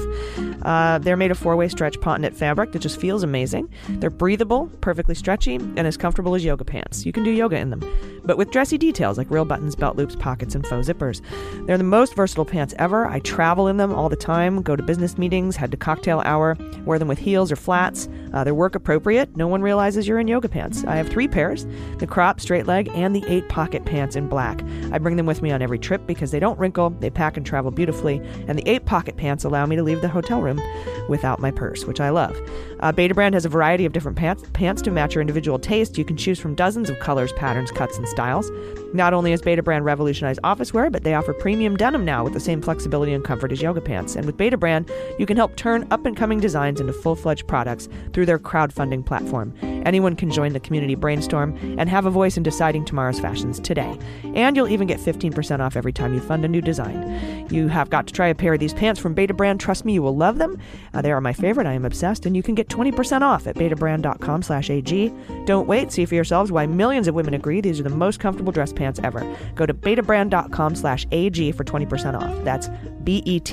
[0.62, 3.70] Uh, they're made of four way stretch ponte knit fabric that just feels amazing.
[3.90, 7.06] They're breathable, perfectly stretchy, and as comfortable as yoga pants.
[7.06, 7.84] You can do yoga in them,
[8.24, 11.22] but with dressy details like real buttons, belt loops, pockets, and faux zippers.
[11.68, 13.06] They're the most versatile pants ever.
[13.06, 16.58] I travel in them all the time, go to business meetings, head to cocktail hour,
[16.86, 18.08] wear them with heels or flats.
[18.34, 19.36] Uh, they're work appropriate.
[19.36, 20.84] No one realizes you're in yoga pants.
[20.86, 21.66] I have three pairs
[22.00, 24.64] the crop, straight leg, and the eight pocket pants in black.
[24.92, 27.46] I bring them with me on every trip because they don't wrinkle, they pack and
[27.46, 30.62] travel beautifully, and the eight pocket pants allow me to leave the hotel room
[31.10, 32.36] without my purse, which I love.
[32.80, 35.98] Uh, Betabrand has a variety of different pants, pants to match your individual taste.
[35.98, 38.50] You can choose from dozens of colors, patterns, cuts, and styles.
[38.94, 42.40] Not only has Betabrand revolutionized office wear, but they offer premium denim now with the
[42.40, 44.16] same flexibility and comfort as yoga pants.
[44.16, 47.88] And with Betabrand, you can help turn up and coming designs into full fledged products
[48.12, 49.54] through their crowdfunding platform.
[49.86, 53.98] Anyone can join the community brainstorm and have a voice in deciding tomorrow's fashions today.
[54.36, 57.48] And you'll even get 15% off every time you fund a new design.
[57.50, 59.60] You have got to try a pair of these pants from Betabrand.
[59.60, 60.58] Trust me, you will love them.
[60.94, 61.68] Uh, they are my favorite.
[61.68, 62.26] I am obsessed.
[62.26, 65.14] And you can get 20% off at betabrand.com slash AG.
[65.46, 65.92] Don't wait.
[65.92, 68.81] See for yourselves why millions of women agree these are the most comfortable dress pants
[69.04, 69.26] ever.
[69.56, 72.44] Go to betabrand.com slash AG for 20% off.
[72.44, 72.70] That's
[73.04, 73.50] B-E-T-A-B-R-A-N-D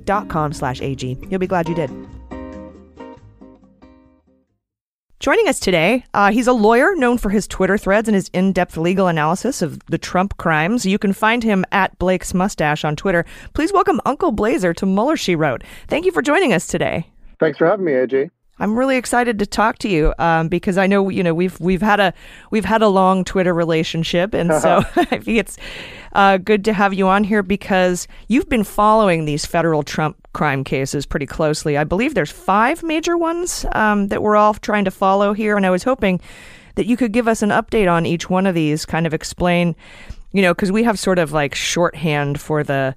[0.00, 1.18] dot com slash AG.
[1.28, 1.90] You'll be glad you did.
[5.22, 8.52] Joining us today, uh, he's a lawyer known for his Twitter threads and his in
[8.52, 10.84] depth legal analysis of the Trump crimes.
[10.84, 13.24] You can find him at Blake's Mustache on Twitter.
[13.54, 15.62] Please welcome Uncle Blazer to Mueller, She Wrote.
[15.86, 17.06] Thank you for joining us today.
[17.38, 18.30] Thanks for having me, AG.
[18.58, 21.82] I'm really excited to talk to you um, because I know you know we've we've
[21.82, 22.12] had a
[22.50, 25.58] we've had a long Twitter relationship, and so I think it's
[26.12, 30.64] uh, good to have you on here because you've been following these federal Trump crime
[30.64, 31.76] cases pretty closely.
[31.76, 35.64] I believe there's five major ones um, that we're all trying to follow here, and
[35.64, 36.20] I was hoping
[36.74, 39.74] that you could give us an update on each one of these, kind of explain,
[40.32, 42.94] you know, because we have sort of like shorthand for the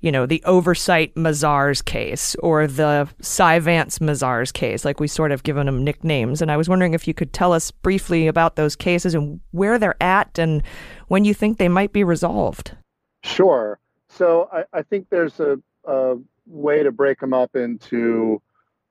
[0.00, 4.84] you know, the oversight Mazars case or the Cy Vance Mazars case.
[4.84, 6.40] Like we sort of given them nicknames.
[6.40, 9.78] And I was wondering if you could tell us briefly about those cases and where
[9.78, 10.62] they're at and
[11.08, 12.76] when you think they might be resolved.
[13.24, 13.80] Sure.
[14.08, 18.40] So I, I think there's a, a way to break them up into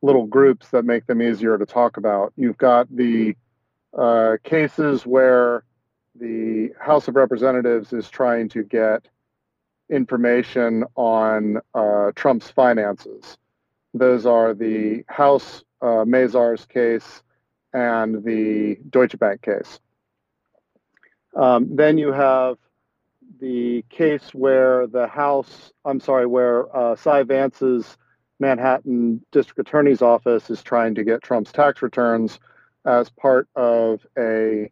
[0.02, 2.34] little groups that make them easier to talk about.
[2.36, 3.36] You've got the
[3.98, 5.64] uh, cases where
[6.20, 9.08] the House of Representatives is trying to get
[9.90, 13.38] information on uh, Trump's finances.
[13.94, 17.24] Those are the House uh, Mazars case
[17.74, 19.80] and the Deutsche Bank case.
[21.36, 22.58] Um, then you have
[23.40, 27.98] the case where the House, I'm sorry, where uh, Cy Vance's
[28.40, 32.40] Manhattan District Attorney's Office is trying to get Trump's tax returns
[32.86, 34.72] as part of a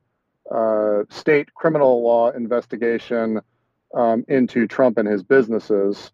[0.51, 3.41] uh, state criminal law investigation
[3.95, 6.11] um, into Trump and his businesses.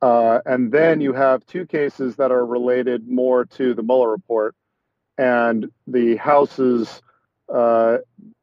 [0.00, 4.54] Uh, and then you have two cases that are related more to the Mueller report
[5.16, 7.00] and the House's
[7.52, 7.98] uh,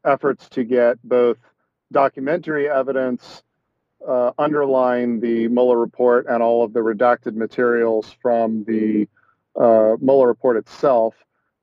[0.06, 1.38] efforts to get both
[1.92, 3.44] documentary evidence
[4.08, 9.08] uh, underlying the Mueller report and all of the redacted materials from the
[9.60, 11.16] uh, Mueller report itself.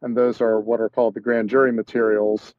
[0.02, 2.54] And those are what are called the grand jury materials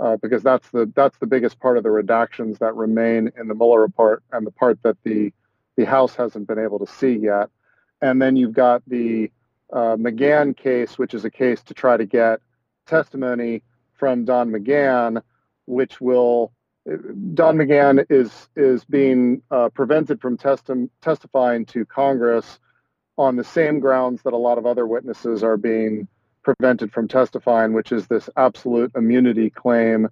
[0.00, 3.54] uh, because that's the that's the biggest part of the redactions that remain in the
[3.54, 5.32] Mueller report and the part that the
[5.76, 7.48] the House hasn't been able to see yet.
[8.00, 9.30] And then you've got the
[9.72, 12.40] uh, McGahn case, which is a case to try to get
[12.86, 13.62] testimony
[13.94, 15.22] from Don McGahn,
[15.66, 16.52] which will
[16.84, 22.58] Don McGahn is is being uh, prevented from testi- testifying to Congress
[23.18, 26.08] on the same grounds that a lot of other witnesses are being
[26.42, 30.08] prevented from testifying, which is this absolute immunity claim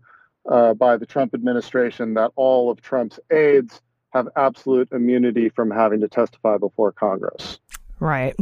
[0.51, 3.81] uh, by the Trump administration that all of Trump's aides
[4.13, 7.59] have absolute immunity from having to testify before Congress.
[8.01, 8.35] Right.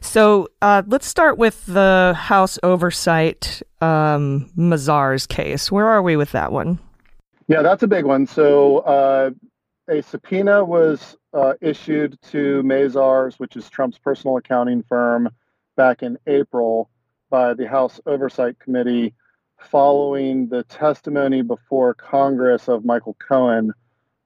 [0.00, 5.70] So uh, let's start with the House Oversight um, Mazars case.
[5.70, 6.78] Where are we with that one?
[7.48, 8.26] Yeah, that's a big one.
[8.26, 9.30] So uh,
[9.88, 15.28] a subpoena was uh, issued to Mazars, which is Trump's personal accounting firm,
[15.76, 16.90] back in April
[17.30, 19.14] by the House Oversight Committee
[19.58, 23.72] following the testimony before Congress of Michael Cohen,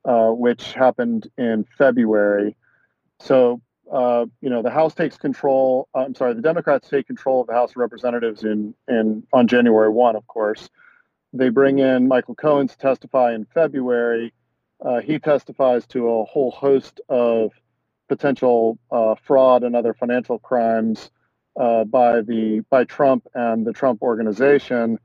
[0.05, 2.57] uh, which happened in February.
[3.21, 5.89] So, uh, you know, the House takes control.
[5.95, 9.49] uh, I'm sorry, the Democrats take control of the House of Representatives in, in on
[9.49, 10.69] January 1, of course.
[11.33, 14.35] They bring in Michael Cohen to testify in February.
[14.85, 17.53] Uh, he testifies to a whole host of
[18.09, 21.11] potential uh, fraud and other financial crimes
[21.57, 24.99] uh, by the by Trump and the Trump organization,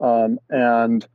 [0.00, 1.06] um, and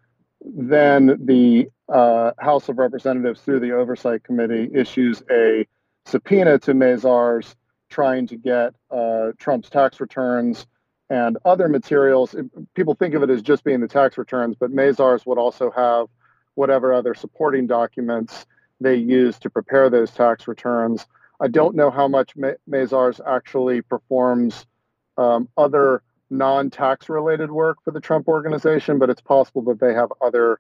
[0.42, 5.66] then the uh, House of Representatives through the Oversight Committee issues a
[6.06, 7.56] subpoena to Mazars,
[7.90, 10.66] trying to get uh, Trump's tax returns
[11.10, 12.36] and other materials.
[12.74, 16.08] People think of it as just being the tax returns, but Mazars would also have
[16.56, 18.46] whatever other supporting documents
[18.80, 21.06] they use to prepare those tax returns.
[21.40, 22.34] I don't know how much
[22.70, 24.66] Mazars actually performs
[25.18, 30.12] um, other non-tax related work for the Trump organization, but it's possible that they have
[30.22, 30.60] other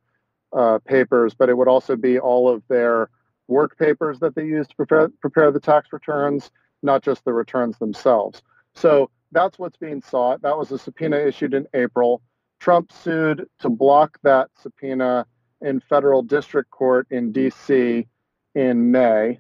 [0.51, 1.33] uh, papers.
[1.33, 3.09] But it would also be all of their
[3.47, 6.51] work papers that they use to prepare prepare the tax returns,
[6.81, 8.41] not just the returns themselves.
[8.75, 10.41] So that's what's being sought.
[10.41, 12.21] That was a subpoena issued in April.
[12.59, 15.25] Trump sued to block that subpoena
[15.61, 18.07] in federal district court in D.C.
[18.55, 19.39] in May,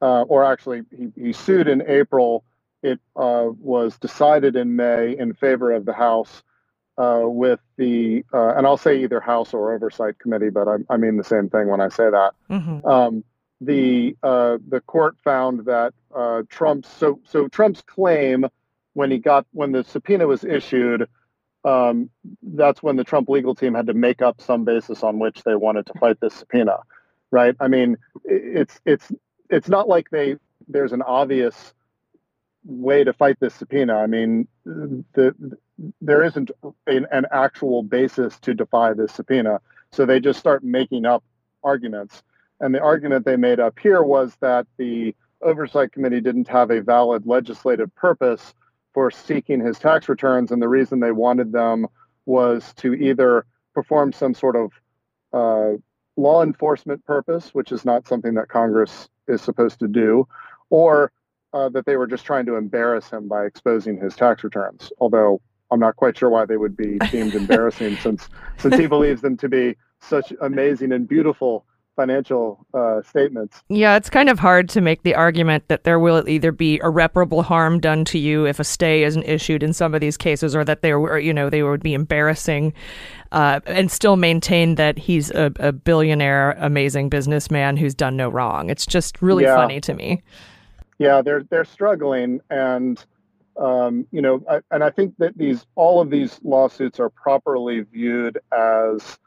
[0.00, 2.44] uh, or actually, he, he sued in April
[2.84, 6.42] it uh, was decided in May in favor of the House
[6.98, 10.98] uh, with the, uh, and I'll say either House or Oversight Committee, but I, I
[10.98, 12.34] mean the same thing when I say that.
[12.50, 12.86] Mm-hmm.
[12.86, 13.24] Um,
[13.60, 18.46] the uh, the court found that uh, Trump's so so Trump's claim
[18.92, 21.08] when he got when the subpoena was issued,
[21.64, 22.10] um,
[22.42, 25.54] that's when the Trump legal team had to make up some basis on which they
[25.54, 26.80] wanted to fight this subpoena,
[27.30, 27.56] right?
[27.58, 29.10] I mean, it's it's
[29.48, 30.36] it's not like they
[30.68, 31.72] there's an obvious
[32.64, 33.96] way to fight this subpoena.
[33.96, 35.34] I mean, the,
[36.00, 36.50] there isn't
[36.86, 39.60] an, an, actual basis to defy this subpoena.
[39.92, 41.22] So they just start making up
[41.62, 42.22] arguments.
[42.60, 46.80] And the argument they made up here was that the Oversight Committee didn't have a
[46.80, 48.54] valid legislative purpose
[48.94, 50.50] for seeking his tax returns.
[50.50, 51.86] And the reason they wanted them
[52.26, 54.72] was to either perform some sort of
[55.32, 55.76] uh,
[56.16, 60.26] law enforcement purpose, which is not something that Congress is supposed to do,
[60.70, 61.10] or
[61.54, 64.92] uh, that they were just trying to embarrass him by exposing his tax returns.
[64.98, 65.40] Although
[65.70, 68.28] I'm not quite sure why they would be deemed embarrassing, since
[68.58, 71.64] since he believes them to be such amazing and beautiful
[71.96, 73.62] financial uh, statements.
[73.68, 77.44] Yeah, it's kind of hard to make the argument that there will either be irreparable
[77.44, 80.64] harm done to you if a stay isn't issued in some of these cases, or
[80.64, 82.72] that they were, you know, they would be embarrassing,
[83.30, 88.70] uh, and still maintain that he's a, a, billionaire, amazing businessman who's done no wrong.
[88.70, 89.54] It's just really yeah.
[89.54, 90.22] funny to me.
[90.98, 93.04] Yeah, they're they're struggling, and
[93.56, 97.80] um, you know, I, and I think that these all of these lawsuits are properly
[97.80, 99.18] viewed as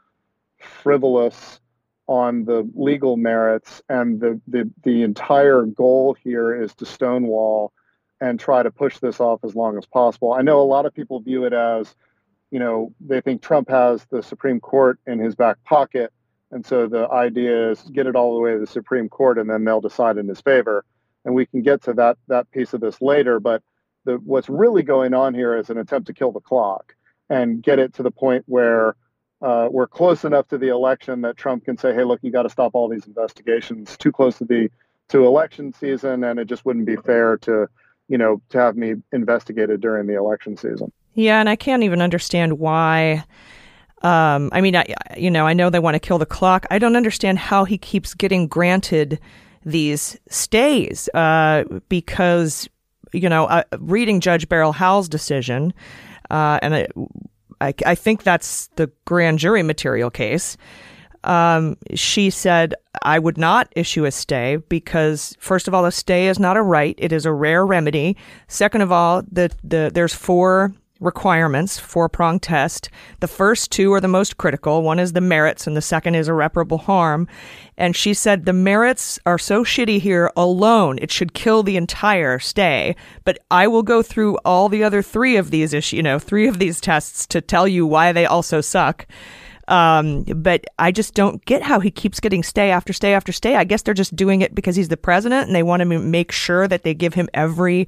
[0.58, 1.60] frivolous
[2.06, 7.72] on the legal merits, and the the the entire goal here is to stonewall
[8.20, 10.32] and try to push this off as long as possible.
[10.32, 11.94] I know a lot of people view it as,
[12.50, 16.12] you know, they think Trump has the Supreme Court in his back pocket,
[16.50, 19.48] and so the idea is get it all the way to the Supreme Court, and
[19.48, 20.84] then they'll decide in his favor.
[21.24, 23.62] And we can get to that that piece of this later, but
[24.04, 26.94] the, what's really going on here is an attempt to kill the clock
[27.28, 28.96] and get it to the point where
[29.42, 32.42] uh, we're close enough to the election that Trump can say, "Hey, look, you got
[32.42, 33.96] to stop all these investigations.
[33.96, 34.70] Too close to the
[35.08, 37.66] to election season, and it just wouldn't be fair to,
[38.08, 42.02] you know, to have me investigated during the election season." Yeah, and I can't even
[42.02, 43.24] understand why.
[44.02, 46.66] Um, I mean, I, you know, I know they want to kill the clock.
[46.70, 49.20] I don't understand how he keeps getting granted
[49.68, 52.68] these stays uh, because,
[53.12, 55.74] you know, uh, reading Judge Beryl Howell's decision,
[56.30, 56.92] uh, and it,
[57.60, 60.56] I, I think that's the grand jury material case.
[61.24, 66.28] Um, she said, I would not issue a stay because, first of all, a stay
[66.28, 66.94] is not a right.
[66.96, 68.16] It is a rare remedy.
[68.46, 72.90] Second of all, the, the, there's four requirements, four prong test.
[73.20, 74.82] The first two are the most critical.
[74.82, 77.28] One is the merits, and the second is irreparable harm.
[77.76, 82.38] And she said the merits are so shitty here alone, it should kill the entire
[82.38, 82.96] stay.
[83.24, 86.48] But I will go through all the other three of these issues, you know, three
[86.48, 89.06] of these tests to tell you why they also suck.
[89.68, 93.54] Um, but I just don't get how he keeps getting stay after stay after stay.
[93.54, 96.32] I guess they're just doing it because he's the president and they want to make
[96.32, 97.86] sure that they give him every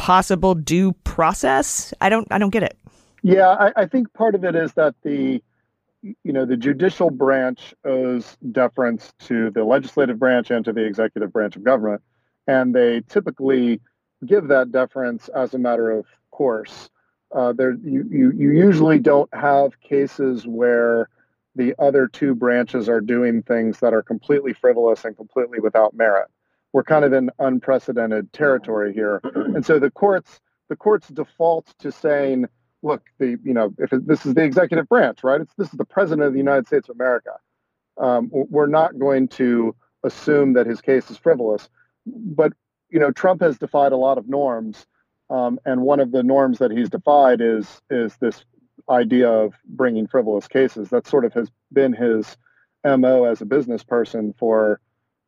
[0.00, 1.92] possible due process.
[2.00, 2.74] I don't I don't get it.
[3.22, 5.42] Yeah, I, I think part of it is that the
[6.02, 11.30] you know the judicial branch owes deference to the legislative branch and to the executive
[11.34, 12.00] branch of government,
[12.46, 13.82] and they typically
[14.24, 16.88] give that deference as a matter of course.
[17.34, 21.10] Uh, there, you, you you usually don't have cases where
[21.56, 26.28] the other two branches are doing things that are completely frivolous and completely without merit.
[26.72, 31.90] We're kind of in unprecedented territory here, and so the courts the courts default to
[31.90, 32.46] saying,
[32.82, 35.40] look, the you know if it, this is the executive branch, right?
[35.40, 37.32] It's this is the president of the United States of America.
[37.98, 39.74] Um, we're not going to
[40.04, 41.68] assume that his case is frivolous,
[42.06, 42.52] but
[42.88, 44.86] you know Trump has defied a lot of norms
[45.30, 48.44] um, and one of the norms that he's defied is is this
[48.88, 50.90] idea of bringing frivolous cases.
[50.90, 52.36] That sort of has been his
[52.84, 54.80] mo as a business person for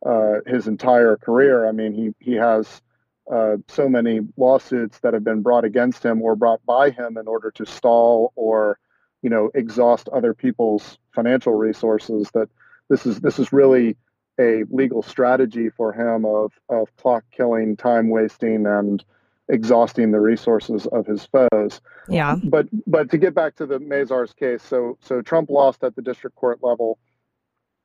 [0.04, 1.66] uh, his entire career.
[1.66, 2.82] I mean, he he has
[3.30, 7.28] uh, so many lawsuits that have been brought against him or brought by him in
[7.28, 8.78] order to stall or
[9.22, 12.30] you know exhaust other people's financial resources.
[12.34, 12.48] That
[12.88, 13.96] this is this is really
[14.40, 19.04] a legal strategy for him of of clock killing, time wasting, and
[19.48, 21.80] exhausting the resources of his foes.
[22.08, 22.36] Yeah.
[22.42, 26.02] But but to get back to the Mazars case, so so Trump lost at the
[26.02, 26.98] district court level.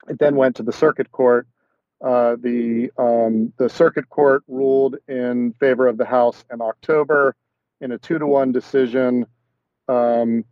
[0.08, 1.46] It then went to the circuit court.
[2.04, 7.34] Uh, the um, the circuit court ruled in favor of the House in October
[7.80, 9.26] in a two to one decision.
[9.88, 10.44] Um,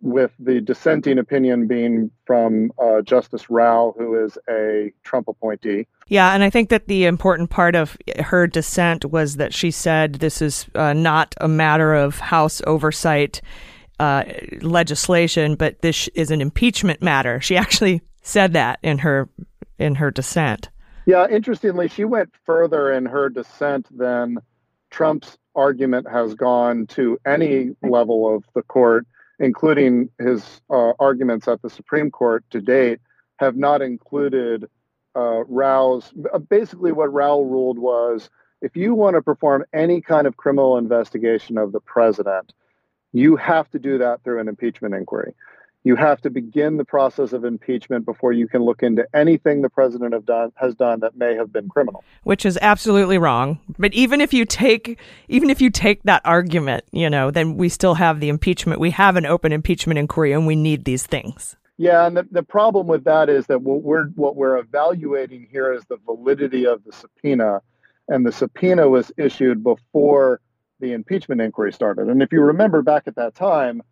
[0.00, 5.86] with the dissenting opinion being from uh, Justice Rao, who is a Trump appointee.
[6.08, 10.16] Yeah, and I think that the important part of her dissent was that she said
[10.16, 13.40] this is uh, not a matter of House oversight
[13.98, 14.24] uh,
[14.60, 17.40] legislation, but this is an impeachment matter.
[17.40, 19.28] She actually said that in her
[19.78, 20.68] in her dissent.
[21.06, 24.38] Yeah, interestingly, she went further in her dissent than
[24.90, 29.06] Trump's argument has gone to any level of the court
[29.38, 33.00] including his uh, arguments at the Supreme Court to date,
[33.36, 34.68] have not included
[35.16, 36.12] uh, Rao's.
[36.32, 40.78] Uh, basically, what Rao ruled was if you want to perform any kind of criminal
[40.78, 42.52] investigation of the president,
[43.12, 45.34] you have to do that through an impeachment inquiry.
[45.86, 49.68] You have to begin the process of impeachment before you can look into anything the
[49.68, 52.02] president have done, has done that may have been criminal.
[52.22, 53.60] Which is absolutely wrong.
[53.78, 54.98] But even if you take
[55.28, 58.80] even if you take that argument, you know, then we still have the impeachment.
[58.80, 61.54] We have an open impeachment inquiry and we need these things.
[61.76, 65.70] Yeah, and the, the problem with that is that what we're what we're evaluating here
[65.72, 67.60] is the validity of the subpoena.
[68.08, 70.40] And the subpoena was issued before
[70.80, 72.08] the impeachment inquiry started.
[72.08, 73.82] And if you remember back at that time,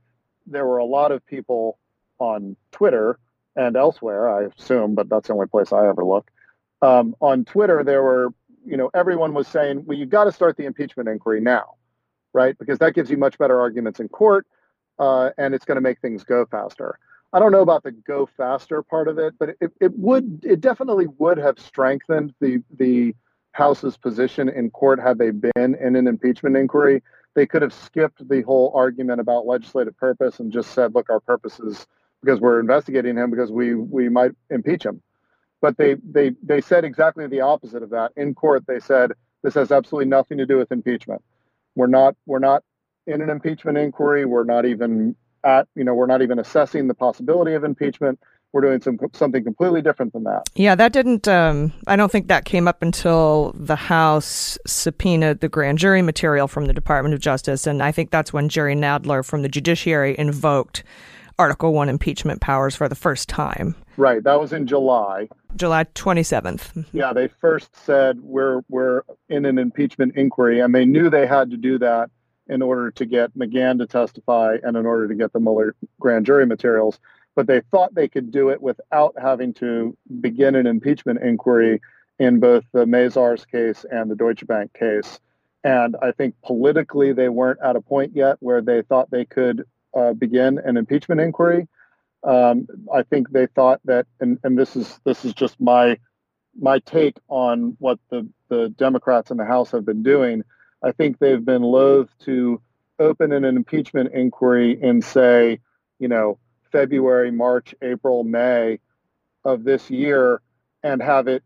[0.47, 1.78] there were a lot of people
[2.22, 3.18] on Twitter
[3.56, 6.30] and elsewhere, I assume, but that's the only place I ever look.
[6.80, 8.28] Um, on Twitter, there were,
[8.64, 11.74] you know, everyone was saying, well, you've got to start the impeachment inquiry now,
[12.32, 12.56] right?
[12.58, 14.46] Because that gives you much better arguments in court
[14.98, 16.98] uh, and it's going to make things go faster.
[17.32, 20.60] I don't know about the go faster part of it, but it, it would, it
[20.60, 23.14] definitely would have strengthened the, the
[23.52, 27.02] House's position in court had they been in an impeachment inquiry.
[27.34, 31.20] They could have skipped the whole argument about legislative purpose and just said, look, our
[31.20, 31.86] purpose is
[32.22, 35.02] because we're investigating him because we we might impeach him.
[35.60, 38.12] But they they they said exactly the opposite of that.
[38.16, 39.12] In court, they said
[39.42, 41.22] this has absolutely nothing to do with impeachment.
[41.74, 42.62] We're not we're not
[43.06, 44.24] in an impeachment inquiry.
[44.24, 48.20] We're not even at you know we're not even assessing the possibility of impeachment.
[48.52, 50.42] We're doing some something completely different than that.
[50.54, 51.26] Yeah, that didn't.
[51.26, 56.48] Um, I don't think that came up until the House subpoenaed the grand jury material
[56.48, 60.18] from the Department of Justice, and I think that's when Jerry Nadler from the Judiciary
[60.18, 60.84] invoked
[61.43, 63.74] Article 1 impeachment powers for the first time.
[63.97, 64.23] Right.
[64.23, 65.28] That was in July.
[65.56, 66.86] July 27th.
[66.93, 71.51] Yeah, they first said we're we're in an impeachment inquiry and they knew they had
[71.51, 72.10] to do that
[72.47, 76.27] in order to get McGahn to testify and in order to get the Mueller grand
[76.27, 77.01] jury materials,
[77.35, 81.81] but they thought they could do it without having to begin an impeachment inquiry
[82.20, 85.19] in both the Mazars case and the Deutsche Bank case.
[85.64, 89.64] And I think politically they weren't at a point yet where they thought they could
[89.94, 91.69] uh, begin an impeachment inquiry.
[92.24, 95.98] Um, I think they thought that, and, and this is this is just my
[96.59, 100.44] my take on what the the Democrats in the House have been doing.
[100.82, 102.60] I think they've been loath to
[102.98, 105.60] open an impeachment inquiry in say,
[105.98, 106.39] you know,
[106.70, 108.78] February, March, April, May
[109.44, 110.40] of this year,
[110.82, 111.43] and have it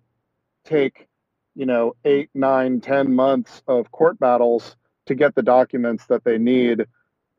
[0.65, 1.09] take,
[1.55, 6.39] you know, eight, nine, ten months of court battles to get the documents that they
[6.39, 6.87] need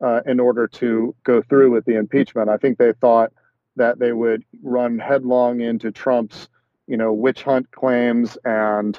[0.00, 2.48] uh, in order to go through with the impeachment.
[2.48, 3.32] I think they thought
[3.76, 6.48] that they would run headlong into Trump's,
[6.86, 8.98] you know, witch hunt claims and,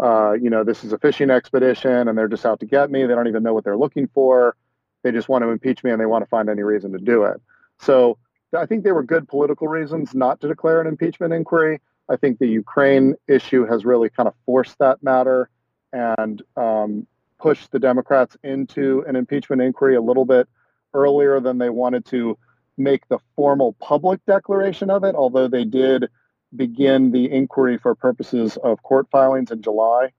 [0.00, 3.04] uh, you know, this is a fishing expedition and they're just out to get me.
[3.04, 4.56] They don't even know what they're looking for.
[5.02, 7.24] They just want to impeach me and they want to find any reason to do
[7.24, 7.40] it.
[7.80, 8.18] So
[8.56, 11.80] I think there were good political reasons not to declare an impeachment inquiry.
[12.08, 15.48] I think the Ukraine issue has really kind of forced that matter
[15.92, 17.06] and um,
[17.38, 20.48] pushed the Democrats into an impeachment inquiry a little bit
[20.92, 22.38] earlier than they wanted to
[22.76, 26.08] make the formal public declaration of it, although they did
[26.54, 30.12] begin the inquiry for purposes of court filings in July.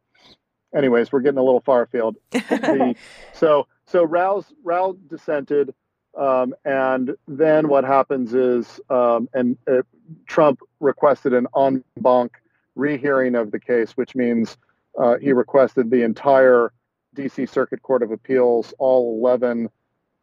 [0.76, 2.18] Anyways, we're getting a little far afield.
[2.32, 2.96] the,
[3.34, 5.74] so so Rao's Rao dissented,
[6.18, 9.84] um, and then what happens is, um, and uh,
[10.28, 12.34] Trump requested an en banc
[12.76, 14.58] rehearing of the case, which means
[15.00, 16.72] uh, he requested the entire
[17.16, 17.46] D.C.
[17.46, 19.70] Circuit Court of Appeals, all 11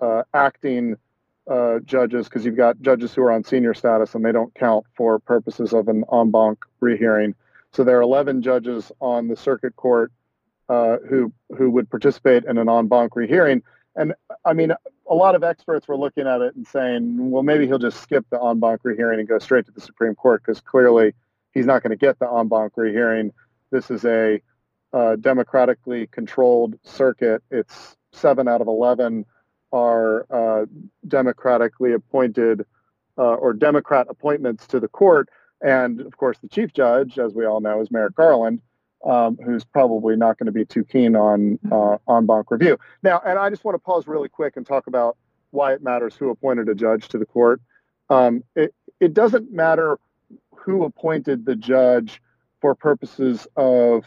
[0.01, 0.97] uh, acting
[1.51, 4.87] uh, judges, because you've got judges who are on senior status and they don't count
[4.95, 7.35] for purposes of an en banc rehearing.
[7.73, 10.13] So there are 11 judges on the circuit court
[10.69, 13.63] uh, who who would participate in an en banc rehearing.
[13.97, 14.15] And
[14.45, 14.73] I mean,
[15.11, 18.25] a lot of experts were looking at it and saying, well, maybe he'll just skip
[18.31, 21.15] the en banc rehearing and go straight to the Supreme Court because clearly
[21.53, 23.33] he's not going to get the en banc rehearing.
[23.71, 24.41] This is a
[24.93, 27.43] uh, democratically controlled circuit.
[27.51, 29.25] It's seven out of 11
[29.73, 30.67] are uh,
[31.09, 32.67] democratically appointed
[33.19, 35.29] uh, or Democrat appointments to the court.
[35.61, 38.61] And of course, the chief judge, as we all know, is Merrick Garland,
[39.05, 42.79] um, who's probably not going to be too keen on uh, en banc review.
[43.03, 45.17] Now, and I just want to pause really quick and talk about
[45.51, 47.61] why it matters who appointed a judge to the court.
[48.11, 49.99] Um, it, it doesn't matter
[50.55, 52.21] who appointed the judge
[52.61, 54.05] for purposes of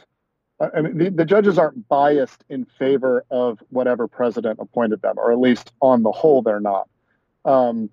[0.59, 5.31] I mean, the, the, judges aren't biased in favor of whatever president appointed them, or
[5.31, 6.87] at least on the whole, they're not.
[7.43, 7.89] Um,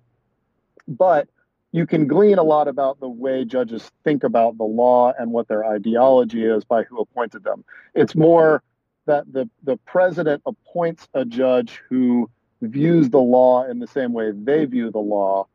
[0.87, 1.27] but
[1.73, 5.47] you can glean a lot about the way judges think about the law and what
[5.47, 7.65] their ideology is by who appointed them.
[7.95, 8.63] It's more
[9.07, 12.29] that the, the president appoints a judge who
[12.61, 15.47] views the law in the same way they view the law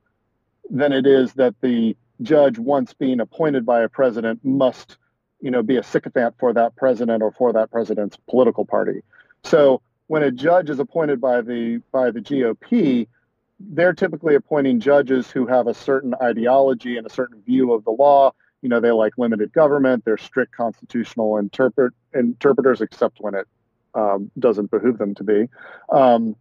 [0.69, 4.99] than it is that the judge, once being appointed by a president, must
[5.41, 9.03] you know, be a sycophant for that president or for that president's political party.
[9.45, 13.07] So when a judge is appointed by the by the GOP,
[13.61, 17.91] they're typically appointing judges who have a certain ideology and a certain view of the
[17.91, 18.33] law.
[18.63, 20.05] You know, they like limited government.
[20.05, 23.47] They're strict constitutional interpret interpreters, except when it
[23.95, 25.49] um, doesn't behoove them to be.
[25.89, 26.37] Um,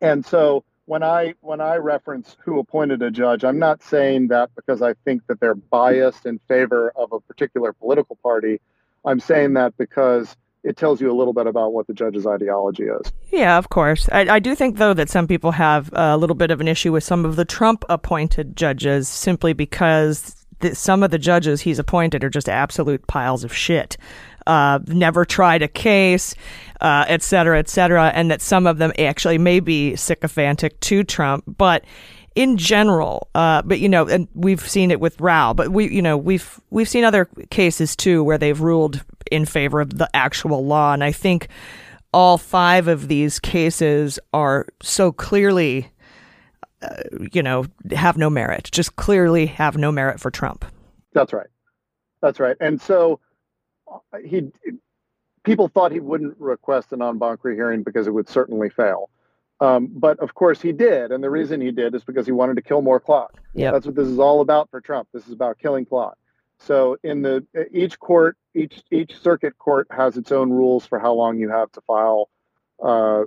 [0.00, 4.50] and so when I when I reference who appointed a judge, I'm not saying that
[4.56, 8.60] because I think that they're biased in favor of a particular political party.
[9.04, 12.82] I'm saying that because it tells you a little bit about what the judge's ideology
[12.82, 13.12] is.
[13.30, 14.08] Yeah, of course.
[14.10, 16.90] I, I do think, though, that some people have a little bit of an issue
[16.90, 22.24] with some of the Trump appointed judges simply because some of the judges he's appointed
[22.24, 23.96] are just absolute piles of shit.
[24.46, 26.34] Uh, never tried a case,
[26.80, 31.04] uh, et cetera, et cetera, and that some of them actually may be sycophantic to
[31.04, 31.84] Trump, but
[32.34, 36.00] in general, uh, but you know, and we've seen it with Rao, but we, you
[36.00, 40.64] know, we've we've seen other cases too where they've ruled in favor of the actual
[40.64, 41.48] law, and I think
[42.12, 45.90] all five of these cases are so clearly,
[46.82, 47.02] uh,
[47.32, 50.64] you know, have no merit, just clearly have no merit for Trump.
[51.12, 51.48] That's right.
[52.22, 52.56] That's right.
[52.60, 53.20] And so
[54.24, 54.50] he
[55.42, 59.10] people thought he wouldn't request an en banc rehearing because it would certainly fail.
[59.60, 62.56] Um, but of course he did, and the reason he did is because he wanted
[62.56, 63.38] to kill more clock.
[63.52, 65.08] Yeah, that's what this is all about for Trump.
[65.12, 66.16] This is about killing clock.
[66.58, 71.12] So in the each court, each each circuit court has its own rules for how
[71.12, 72.30] long you have to file
[72.82, 73.24] uh,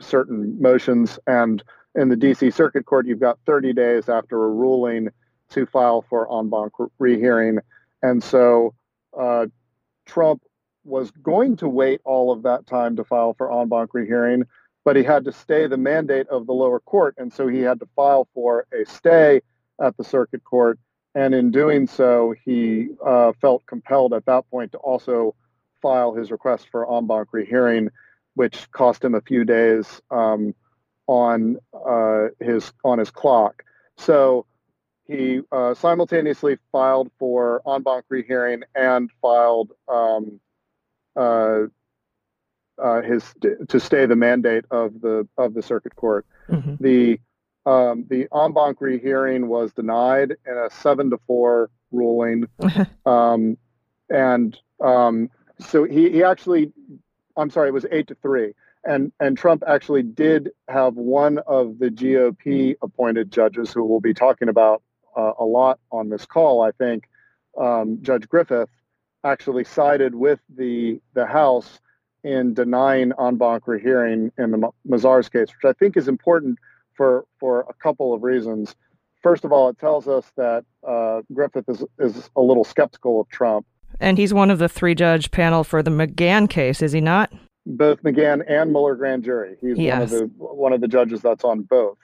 [0.00, 1.62] certain motions, and
[1.94, 2.50] in the D.C.
[2.50, 5.10] Circuit Court, you've got 30 days after a ruling
[5.50, 7.58] to file for en banc rehearing,
[8.02, 8.74] and so
[9.18, 9.46] uh,
[10.06, 10.42] Trump
[10.84, 14.44] was going to wait all of that time to file for en banc rehearing,
[14.84, 17.14] but he had to stay the mandate of the lower court.
[17.18, 19.40] And so he had to file for a stay
[19.80, 20.78] at the circuit court.
[21.14, 25.34] And in doing so, he uh, felt compelled at that point to also
[25.80, 27.90] file his request for en banc rehearing,
[28.34, 30.54] which cost him a few days um,
[31.06, 33.62] on uh, his on his clock.
[33.96, 34.46] So
[35.06, 40.40] he uh, simultaneously filed for en banc rehearing and filed um,
[41.16, 41.64] uh,
[42.82, 43.22] uh, his
[43.68, 46.26] to stay the mandate of the of the circuit court.
[46.48, 46.74] Mm-hmm.
[46.80, 47.20] The
[47.66, 52.46] um, the en banc rehearing was denied in a seven to four ruling,
[53.06, 53.58] um,
[54.08, 56.72] and um, so he, he actually,
[57.36, 58.54] I'm sorry, it was eight to three,
[58.84, 64.14] and and Trump actually did have one of the GOP appointed judges who we'll be
[64.14, 64.82] talking about
[65.16, 67.08] uh, a lot on this call, I think
[67.60, 68.70] um, Judge Griffith
[69.24, 71.80] actually sided with the the House
[72.22, 76.58] in denying en banc rehearing in the Mazars case, which I think is important
[76.94, 78.74] for for a couple of reasons.
[79.22, 83.28] First of all, it tells us that uh, Griffith is is a little skeptical of
[83.28, 83.66] Trump,
[84.00, 87.32] and he's one of the three judge panel for the McGahn case, is he not?
[87.66, 89.56] Both McGahn and Mueller grand jury.
[89.60, 89.96] He's yes.
[89.96, 91.98] one of the one of the judges that's on both.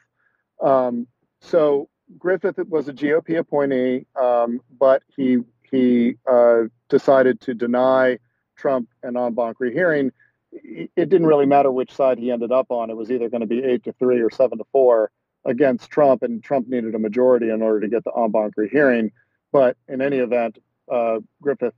[0.62, 1.06] Um,
[1.40, 1.88] so
[2.18, 5.38] Griffith was a GOP appointee, um, but he
[5.70, 8.18] he uh, decided to deny
[8.56, 10.12] Trump an en banc rehearing.
[10.52, 12.90] It didn't really matter which side he ended up on.
[12.90, 15.12] It was either going to be eight to three or seven to four
[15.44, 19.12] against Trump, and Trump needed a majority in order to get the en banc rehearing.
[19.52, 20.58] But in any event,
[20.90, 21.74] uh, Griffith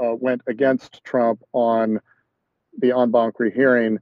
[0.00, 2.00] uh, went against Trump on
[2.78, 3.98] the en banc rehearing,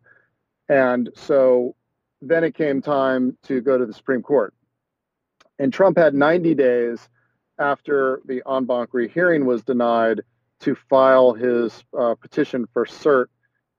[0.69, 1.77] and so
[2.21, 4.53] then it came time to go to the Supreme Court.
[5.59, 7.09] And Trump had 90 days
[7.59, 10.23] after the en banc rehearing was denied
[10.61, 13.27] to file his uh, petition for cert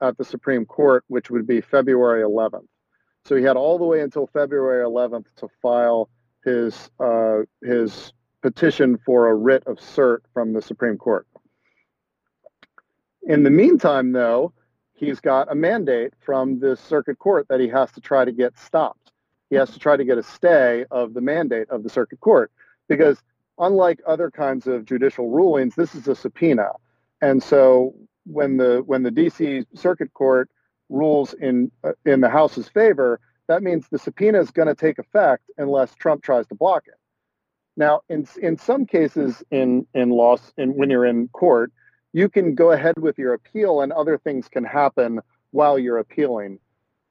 [0.02, 2.68] at the Supreme Court, which would be February 11th.
[3.26, 6.10] So he had all the way until February 11th to file
[6.44, 11.28] his uh, his petition for a writ of cert from the Supreme Court.
[13.24, 14.54] In the meantime, though,
[14.94, 18.58] he's got a mandate from the circuit court that he has to try to get
[18.58, 19.12] stopped.
[19.50, 22.52] He has to try to get a stay of the mandate of the circuit court
[22.88, 23.22] because
[23.58, 26.72] unlike other kinds of judicial rulings, this is a subpoena.
[27.22, 27.94] And so
[28.26, 30.50] when the when the DC Circuit Court
[30.90, 35.00] rules in uh, in the House's favor, that means the subpoena is going to take
[35.00, 36.96] effect unless Trump tries to block it.
[37.76, 41.72] Now, in in some cases in in loss in when you're in court,
[42.14, 45.20] you can go ahead with your appeal and other things can happen
[45.52, 46.60] while you're appealing.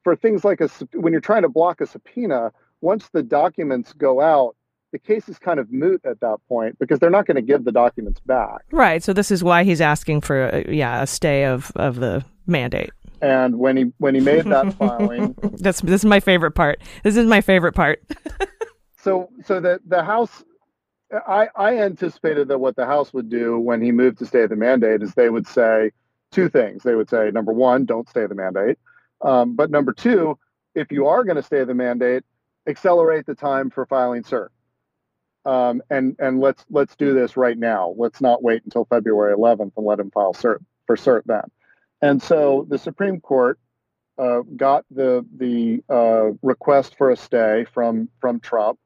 [0.04, 4.20] For things like a when you're trying to block a subpoena, once the documents go
[4.20, 4.56] out,
[4.92, 7.64] the case is kind of moot at that point because they're not going to give
[7.64, 8.64] the documents back.
[8.70, 9.02] Right.
[9.02, 12.90] So this is why he's asking for uh, yeah a stay of of the mandate.
[13.20, 16.80] And when he when he made that filing, that's this is my favorite part.
[17.02, 18.02] This is my favorite part.
[18.98, 20.44] so so the the House,
[21.12, 24.56] I I anticipated that what the House would do when he moved to stay the
[24.56, 25.90] mandate is they would say
[26.30, 26.82] two things.
[26.82, 28.78] They would say number one, don't stay the mandate,
[29.20, 30.38] um, but number two,
[30.74, 32.24] if you are going to stay the mandate,
[32.66, 34.48] accelerate the time for filing cert
[35.48, 37.94] um, and and let's let's do this right now.
[37.96, 41.44] Let's not wait until February 11th and let him file cert for cert then.
[42.02, 43.58] And so the Supreme Court
[44.18, 48.78] uh, got the the uh, request for a stay from from Trump,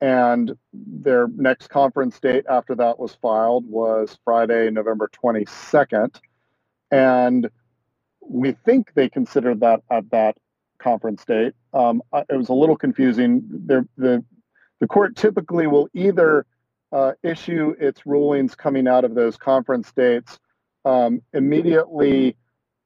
[0.00, 6.20] and their next conference date after that was filed was Friday, November 22nd,
[6.92, 7.50] and
[8.28, 10.36] we think they considered that at that
[10.78, 11.54] conference date.
[11.72, 13.42] Um, it was a little confusing.
[13.48, 14.24] There, the
[14.80, 16.46] the court typically will either
[16.92, 20.38] uh, issue its rulings coming out of those conference dates
[20.84, 22.36] um, immediately,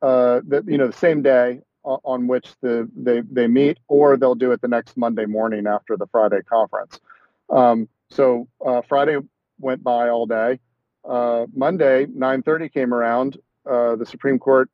[0.03, 4.35] uh, the, you know, the same day on which the they they meet, or they'll
[4.35, 7.01] do it the next Monday morning after the Friday conference.
[7.49, 9.19] Um, so uh, Friday
[9.59, 10.61] went by all day.
[11.09, 13.39] Uh, Monday, 9:30 came around.
[13.65, 14.71] Uh, the Supreme Court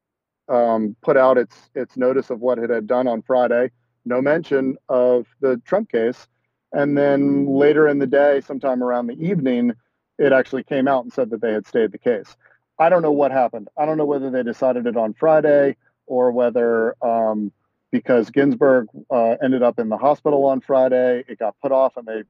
[0.48, 3.70] um, put out its its notice of what it had done on Friday.
[4.04, 6.28] No mention of the Trump case.
[6.72, 9.72] And then later in the day, sometime around the evening,
[10.18, 12.36] it actually came out and said that they had stayed the case.
[12.78, 13.68] I don't know what happened.
[13.76, 17.52] I don't know whether they decided it on Friday or whether um,
[17.90, 22.06] because Ginsburg uh, ended up in the hospital on Friday, it got put off and
[22.06, 22.22] they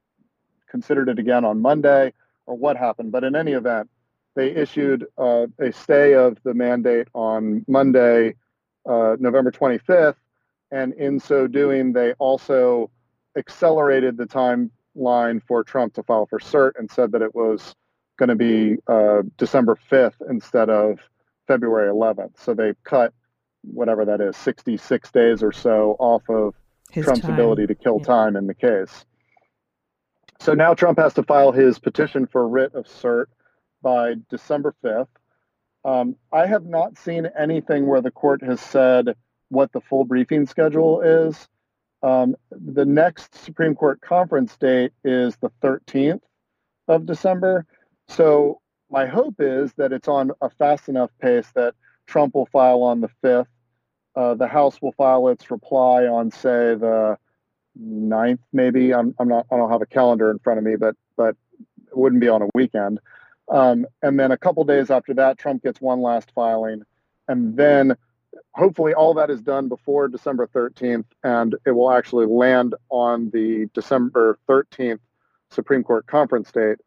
[0.69, 2.13] considered it again on Monday
[2.45, 3.11] or what happened.
[3.11, 3.89] But in any event,
[4.37, 8.35] they issued uh, a stay of the mandate on Monday,
[8.87, 10.13] uh, November 25th.
[10.69, 12.91] And in so doing, they also
[13.35, 17.73] accelerated the timeline for Trump to file for cert and said that it was
[18.17, 20.99] going to be uh, December 5th instead of
[21.47, 22.39] February 11th.
[22.39, 23.13] So they cut
[23.63, 26.53] whatever that is, 66 days or so off of
[26.91, 27.33] his Trump's time.
[27.33, 28.05] ability to kill yeah.
[28.05, 29.03] time in the case.
[30.39, 33.25] So now Trump has to file his petition for writ of cert
[33.81, 35.07] by December 5th.
[35.85, 39.15] Um, I have not seen anything where the court has said
[39.49, 41.47] what the full briefing schedule is.
[42.03, 46.21] Um, the next Supreme Court conference date is the 13th
[46.87, 47.65] of December.
[48.09, 51.75] So my hope is that it's on a fast enough pace that
[52.05, 53.47] Trump will file on the 5th.
[54.15, 57.17] Uh, the House will file its reply on, say, the
[57.79, 58.93] 9th, maybe.
[58.93, 59.45] I'm, I'm not.
[59.51, 61.35] I don't have a calendar in front of me, but but
[61.87, 62.99] it wouldn't be on a weekend.
[63.49, 66.83] Um, and then a couple days after that, Trump gets one last filing,
[67.27, 67.95] and then
[68.53, 73.69] hopefully all that is done before December 13th, and it will actually land on the
[73.73, 74.99] December 13th
[75.49, 76.77] Supreme Court conference date.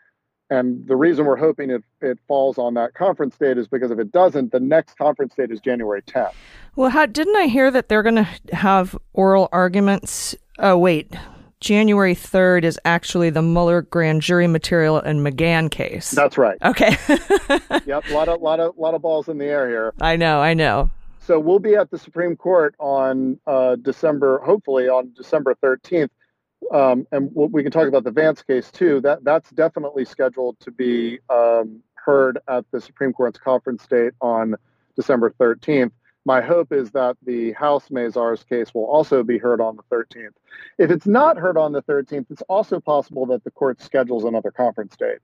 [0.51, 4.01] And the reason we're hoping it, it falls on that conference date is because if
[4.01, 6.33] it doesn't, the next conference date is January 10th.
[6.75, 10.35] Well, how, didn't I hear that they're going to have oral arguments?
[10.59, 11.15] Oh, wait.
[11.61, 16.11] January 3rd is actually the Mueller grand jury material and McGahn case.
[16.11, 16.57] That's right.
[16.63, 16.97] Okay.
[17.87, 19.93] yep, a lot of lot of lot of balls in the air here.
[20.01, 20.91] I know, I know.
[21.21, 26.09] So we'll be at the Supreme Court on uh, December, hopefully on December 13th,
[26.73, 29.01] um, and we can talk about the Vance case too.
[29.03, 34.57] That that's definitely scheduled to be um, heard at the Supreme Court's conference date on
[34.97, 35.93] December 13th.
[36.25, 40.35] My hope is that the House Mazars case will also be heard on the 13th.
[40.79, 44.51] If it's not heard on the 13th, it's also possible that the court schedules another
[44.51, 45.19] conference date.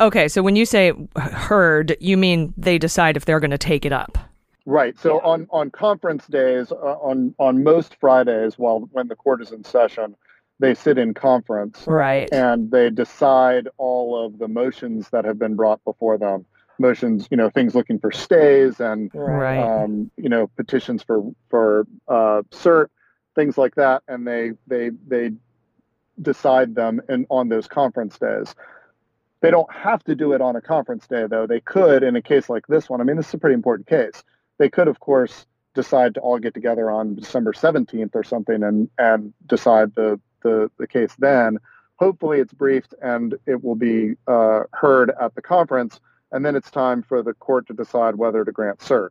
[0.00, 3.84] Okay, so when you say heard, you mean they decide if they're going to take
[3.86, 4.18] it up.
[4.64, 4.98] Right.
[4.98, 5.28] So yeah.
[5.28, 9.64] on on conference days, uh, on on most Fridays, while when the court is in
[9.64, 10.14] session,
[10.60, 11.84] they sit in conference.
[11.86, 12.28] Right.
[12.32, 16.46] And they decide all of the motions that have been brought before them
[16.82, 19.58] motions, you know, things looking for stays and right.
[19.58, 22.88] um, you know petitions for for uh, cert,
[23.34, 25.30] things like that, and they they they
[26.20, 28.54] decide them in, on those conference days.
[29.40, 31.46] They don't have to do it on a conference day, though.
[31.46, 33.00] They could, in a case like this one.
[33.00, 34.22] I mean, this is a pretty important case.
[34.58, 38.90] They could, of course, decide to all get together on December 17th or something and
[38.98, 41.58] and decide the the, the case then.
[41.96, 46.00] Hopefully, it's briefed and it will be uh, heard at the conference
[46.32, 49.10] and then it's time for the court to decide whether to grant cert.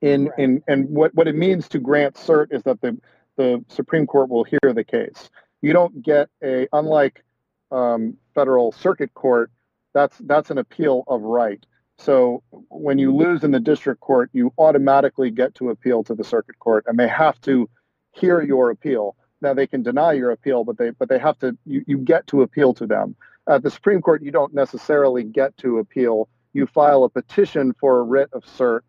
[0.00, 0.38] In right.
[0.38, 2.98] in and what, what it means to grant cert is that the
[3.36, 5.30] the Supreme Court will hear the case.
[5.60, 7.24] You don't get a unlike
[7.70, 9.50] um, federal circuit court.
[9.94, 11.64] That's that's an appeal of right.
[11.98, 16.24] So when you lose in the district court, you automatically get to appeal to the
[16.24, 17.68] circuit court, and they have to
[18.12, 19.16] hear your appeal.
[19.40, 22.26] Now they can deny your appeal, but they but they have to you, you get
[22.28, 23.16] to appeal to them.
[23.48, 26.28] At the Supreme Court, you don't necessarily get to appeal.
[26.52, 28.80] You file a petition for a writ of cert,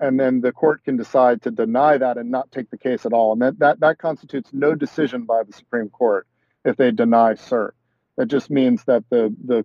[0.00, 3.12] and then the court can decide to deny that and not take the case at
[3.12, 3.32] all.
[3.32, 6.26] And that, that, that constitutes no decision by the Supreme Court
[6.64, 7.70] if they deny cert.
[8.16, 9.64] That just means that the, the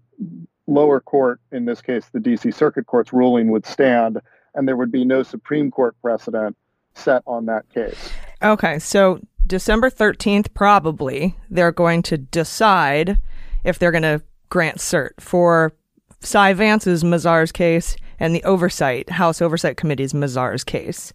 [0.67, 4.21] lower court, in this case, the DC Circuit Court's ruling would stand,
[4.55, 6.55] and there would be no Supreme Court precedent
[6.93, 8.09] set on that case.
[8.41, 13.17] Okay, so December 13th, probably, they're going to decide
[13.63, 15.73] if they're going to grant cert for
[16.21, 21.13] Cy Vance's Mazars case and the Oversight, House Oversight Committee's Mazars case.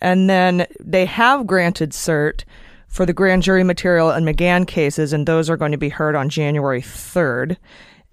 [0.00, 2.44] And then they have granted cert
[2.88, 6.14] for the grand jury material and McGahn cases, and those are going to be heard
[6.14, 7.56] on January 3rd.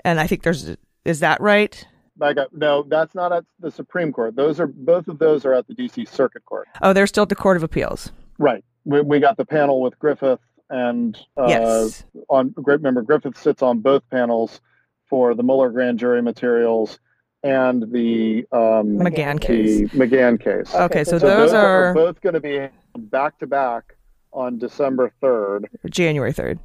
[0.03, 0.75] And I think there's,
[1.05, 1.85] is that right?
[2.17, 4.35] Got, uh, no, that's not at the Supreme Court.
[4.35, 6.67] Those are, both of those are at the DC Circuit Court.
[6.81, 8.11] Oh, they're still at the Court of Appeals.
[8.37, 8.63] Right.
[8.85, 10.39] We, we got the panel with Griffith
[10.71, 12.03] and uh, yes.
[12.29, 14.61] on great member Griffith sits on both panels
[15.07, 16.97] for the Mueller grand jury materials
[17.43, 19.89] and the um, McGahn case.
[19.89, 20.73] McGahn case.
[20.73, 21.85] Okay, so, so those, are...
[21.85, 22.67] are both going to be
[22.97, 23.95] back to back
[24.31, 26.59] on December third, January third.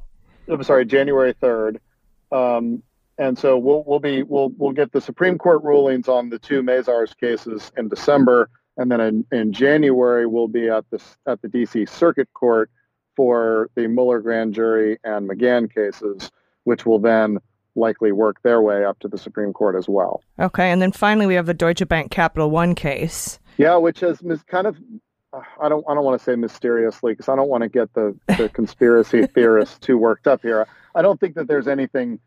[0.47, 1.81] I'm sorry, January third.
[2.31, 2.81] Um,
[3.17, 6.61] and so we'll we'll be we'll we'll get the Supreme Court rulings on the two
[6.61, 11.49] Mazars cases in December, and then in, in January we'll be at the at the
[11.49, 11.85] D.C.
[11.87, 12.69] Circuit Court
[13.17, 16.31] for the Mueller grand jury and McGahn cases,
[16.63, 17.39] which will then
[17.75, 20.21] likely work their way up to the Supreme Court as well.
[20.39, 23.39] Okay, and then finally we have the Deutsche Bank Capital One case.
[23.57, 24.77] Yeah, which has kind of
[25.33, 28.15] I don't I don't want to say mysteriously because I don't want to get the,
[28.37, 30.67] the conspiracy theorists too worked up here.
[30.95, 32.19] I don't think that there's anything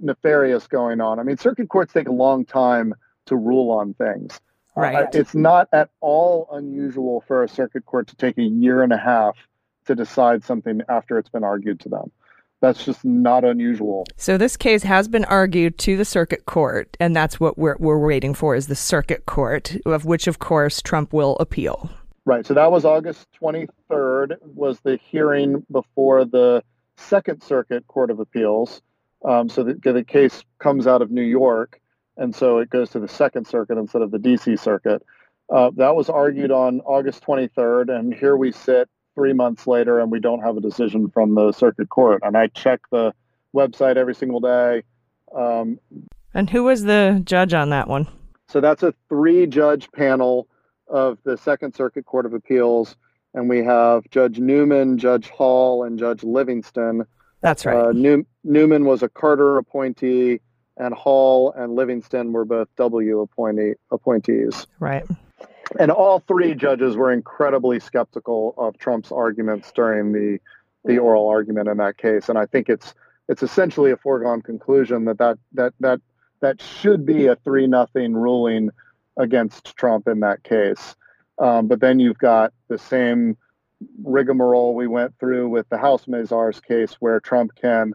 [0.00, 1.18] nefarious going on.
[1.18, 2.94] I mean, circuit courts take a long time
[3.26, 4.40] to rule on things.
[4.74, 5.04] Right.
[5.04, 8.92] Uh, it's not at all unusual for a circuit court to take a year and
[8.92, 9.36] a half
[9.86, 12.10] to decide something after it's been argued to them.
[12.60, 14.04] That's just not unusual.
[14.16, 17.98] So this case has been argued to the circuit court, and that's what we're we're
[17.98, 21.90] waiting for is the circuit court, of which of course Trump will appeal.
[22.26, 22.44] Right.
[22.46, 26.62] So that was August 23rd was the hearing before the
[26.98, 28.82] Second Circuit Court of Appeals.
[29.24, 31.80] Um, so the, the case comes out of New York,
[32.18, 34.56] and so it goes to the Second Circuit instead of the D.C.
[34.56, 35.02] Circuit.
[35.50, 38.88] Uh, that was argued on August 23rd, and here we sit
[39.20, 42.22] three months later and we don't have a decision from the circuit court.
[42.24, 43.12] And I check the
[43.54, 44.82] website every single day.
[45.36, 45.78] Um,
[46.32, 48.08] and who was the judge on that one?
[48.48, 50.48] So that's a three judge panel
[50.88, 52.96] of the Second Circuit Court of Appeals.
[53.34, 57.04] And we have Judge Newman, Judge Hall, and Judge Livingston.
[57.42, 57.76] That's right.
[57.76, 60.40] Uh, New- Newman was a Carter appointee,
[60.78, 64.66] and Hall and Livingston were both W appointee- appointees.
[64.78, 65.04] Right
[65.78, 70.38] and all three judges were incredibly skeptical of Trump's arguments during the
[70.84, 72.28] the oral argument in that case.
[72.28, 72.94] And I think it's
[73.28, 76.00] it's essentially a foregone conclusion that that that that
[76.40, 78.70] that should be a three nothing ruling
[79.16, 80.96] against Trump in that case.
[81.38, 83.36] Um, but then you've got the same
[84.02, 87.94] rigmarole we went through with the House Mazars case, where Trump can,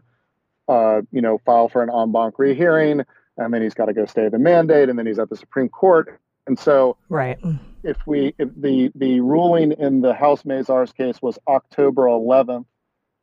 [0.68, 3.02] uh, you know, file for an en banc rehearing,
[3.36, 5.68] and then he's got to go stay the mandate, and then he's at the Supreme
[5.68, 7.38] Court, and so right.
[7.82, 12.66] If we if the the ruling in the House Mazars case was October 11th,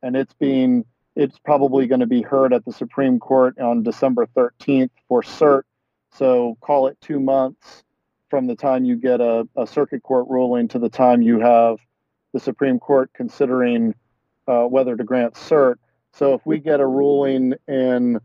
[0.02, 0.84] and it's being
[1.16, 5.62] it's probably going to be heard at the Supreme Court on December 13th for cert.
[6.12, 7.84] So call it two months
[8.30, 11.78] from the time you get a, a circuit court ruling to the time you have
[12.32, 13.94] the Supreme Court considering
[14.48, 15.76] uh, whether to grant cert.
[16.12, 18.16] So if we get a ruling in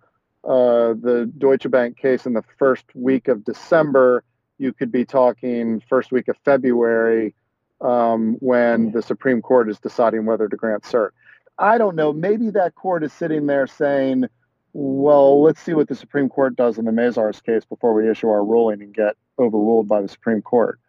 [0.44, 4.24] uh, the Deutsche Bank case in the first week of December,
[4.60, 7.34] you could be talking first week of February
[7.82, 11.10] um, when the Supreme Court is deciding whether to grant cert.
[11.58, 12.14] I don't know.
[12.14, 14.26] Maybe that court is sitting there saying,
[14.74, 18.30] well, let's see what the Supreme Court does in the Mazars case before we issue
[18.30, 20.80] our ruling and get overruled by the Supreme Court.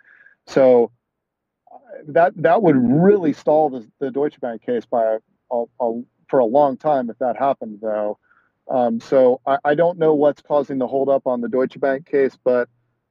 [0.47, 0.91] So
[2.09, 5.19] that that would really stall the, the Deutsche Bank case by
[5.51, 8.19] a, a, for a long time if that happened, though.
[8.69, 12.39] Um, so I, I, don't know what's causing the holdup on the Deutsche Bank case,
[12.45, 12.69] but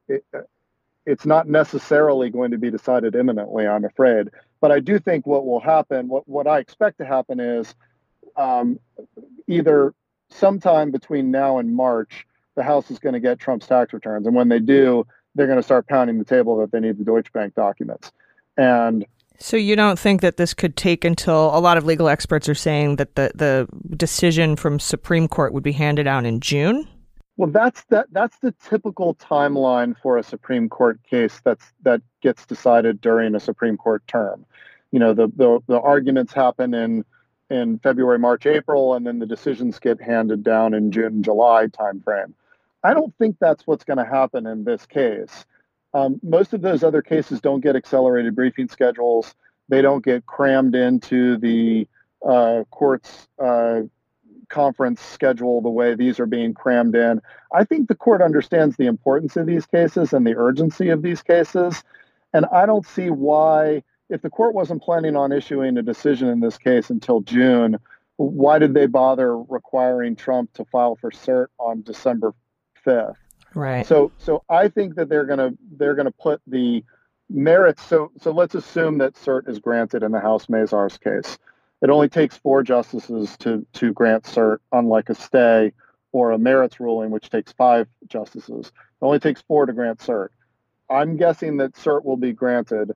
[0.10, 0.26] it,
[1.06, 4.30] it's not necessarily going to be decided imminently, I'm afraid.
[4.62, 7.74] But I do think what will happen, what, what I expect to happen is
[8.36, 8.80] um,
[9.48, 9.94] either
[10.30, 14.28] sometime between now and March, the House is going to get Trump's tax returns.
[14.28, 17.06] And when they do, they're going to start pounding the table that they need the
[17.06, 18.12] Deutsche Bank documents.
[18.58, 19.06] And
[19.40, 22.56] so you don't think that this could take until a lot of legal experts are
[22.56, 26.86] saying that the, the decision from Supreme Court would be handed down in June?
[27.40, 32.46] Well, that's that that's the typical timeline for a Supreme Court case that's that gets
[32.46, 34.46] decided during a Supreme Court term.
[34.92, 37.06] You know, the the, the arguments happen in
[37.50, 42.34] in February, March, April, and then the decisions get handed down in June, July timeframe.
[42.84, 45.46] I don't think that's what's going to happen in this case.
[45.94, 49.34] Um, most of those other cases don't get accelerated briefing schedules.
[49.70, 51.88] They don't get crammed into the
[52.22, 53.84] uh, court's uh,
[54.50, 57.22] conference schedule the way these are being crammed in.
[57.54, 61.22] I think the court understands the importance of these cases and the urgency of these
[61.22, 61.84] cases.
[62.34, 66.40] And I don't see why, if the court wasn't planning on issuing a decision in
[66.40, 67.78] this case until June,
[68.18, 72.34] why did they bother requiring Trump to file for cert on December
[72.86, 73.16] 5th?
[73.56, 73.86] Right.
[73.86, 76.84] So so I think that they're gonna they're gonna put the
[77.30, 77.84] merits.
[77.84, 81.38] So so let's assume that cert is granted in the House Mazars case.
[81.82, 85.74] It only takes four justices to to grant cert, unlike a stay
[86.12, 88.68] or a merits ruling, which takes five justices.
[88.68, 90.30] It only takes four to grant cert.
[90.90, 92.92] I'm guessing that cert will be granted,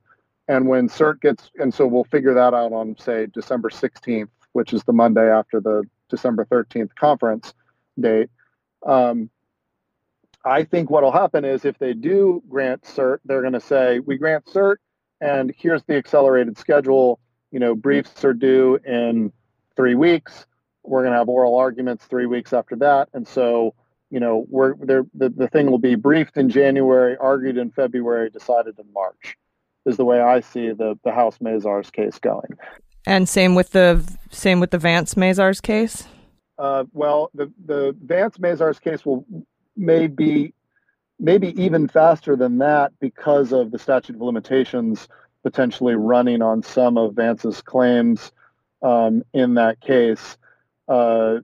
[0.47, 4.73] and when cert gets, and so we'll figure that out on say December 16th, which
[4.73, 7.53] is the Monday after the December 13th conference
[7.99, 8.29] date.
[8.85, 9.29] Um,
[10.45, 14.17] I think what'll happen is if they do grant cert, they're going to say we
[14.17, 14.77] grant cert,
[15.21, 17.19] and here's the accelerated schedule
[17.53, 19.31] you know, briefs are due in
[19.75, 20.47] three weeks.
[20.83, 23.09] We're going to have oral arguments three weeks after that.
[23.13, 23.75] And so,
[24.09, 25.05] you know, we're there.
[25.13, 29.37] The, the thing will be briefed in January, argued in February, decided in March,
[29.85, 32.57] is the way I see the the House Mazars case going.
[33.05, 36.07] And same with the same with the Vance Mazars case.
[36.57, 39.25] Uh, well, the the Vance Mazars case will
[39.77, 40.53] may be
[41.19, 45.07] maybe even faster than that because of the statute of limitations
[45.43, 48.31] potentially running on some of Vance's claims
[48.81, 50.37] um, in that case.
[50.87, 51.37] Uh,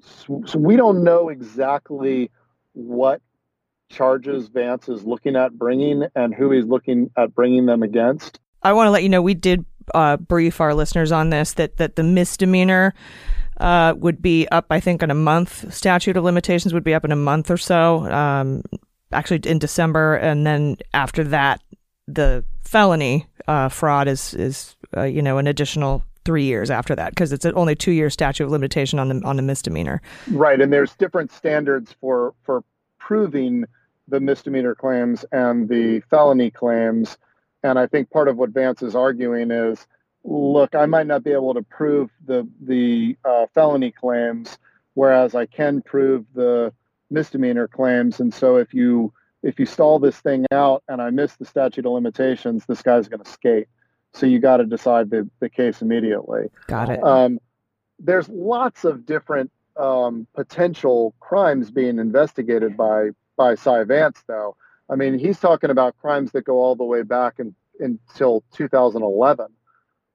[0.00, 2.30] so, so, we don't know exactly
[2.72, 3.20] what
[3.90, 8.38] charges Vance is looking at bringing and who he's looking at bringing them against.
[8.62, 11.78] I want to let you know we did uh, brief our listeners on this that
[11.78, 12.94] that the misdemeanor
[13.58, 15.72] uh, would be up, I think, in a month.
[15.72, 18.08] Statute of limitations would be up in a month or so.
[18.10, 18.62] Um,
[19.12, 21.60] actually, in December, and then after that,
[22.08, 27.10] the felony uh, fraud is is uh, you know an additional three years after that
[27.10, 30.02] because it's only two year statute of limitation on the on the misdemeanor.
[30.30, 32.64] Right, and there's different standards for for
[32.98, 33.64] proving
[34.08, 37.18] the misdemeanor claims and the felony claims.
[37.62, 39.86] And I think part of what Vance is arguing is,
[40.24, 44.58] look, I might not be able to prove the the uh, felony claims,
[44.94, 46.72] whereas I can prove the
[47.10, 48.20] misdemeanor claims.
[48.20, 49.12] And so if you
[49.42, 53.08] if you stall this thing out and I miss the statute of limitations, this guy's
[53.08, 53.68] going to skate.
[54.14, 56.48] So you got to decide the, the case immediately.
[56.66, 57.02] Got it.
[57.02, 57.38] Um,
[57.98, 64.56] there's lots of different um, potential crimes being investigated by by Cy Vance, though.
[64.90, 69.46] I mean, he's talking about crimes that go all the way back in, until 2011.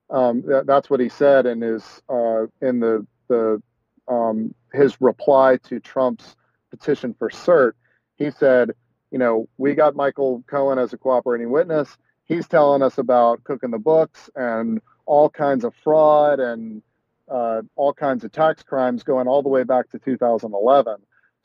[0.09, 3.61] Um, that, that's what he said in his uh, in the the
[4.07, 6.35] um, his reply to Trump's
[6.69, 7.73] petition for cert,
[8.15, 8.71] he said,
[9.13, 11.87] you know, we got Michael Cohen as a cooperating witness.
[12.25, 16.81] He's telling us about cooking the books and all kinds of fraud and
[17.29, 20.95] uh, all kinds of tax crimes going all the way back to 2011.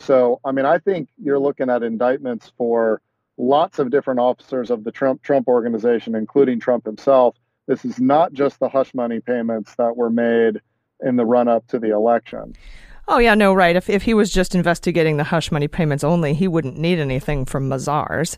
[0.01, 3.03] So, I mean, I think you're looking at indictments for
[3.37, 7.37] lots of different officers of the Trump Trump organization, including Trump himself.
[7.67, 10.63] This is not just the hush money payments that were made
[11.05, 12.55] in the run up to the election.
[13.11, 13.75] Oh yeah, no, right.
[13.75, 17.47] If if he was just investigating the hush money payments only, he wouldn't need anything
[17.47, 18.37] from Mazars.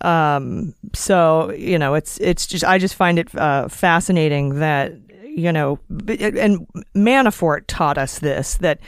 [0.00, 4.92] Um, so you know, it's it's just I just find it uh, fascinating that
[5.24, 8.78] you know, and Manafort taught us this that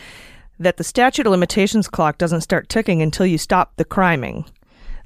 [0.61, 4.45] that the statute of limitations clock doesn't start ticking until you stop the criming.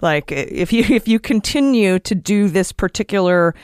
[0.03, 3.55] Like if you if you continue to do this particular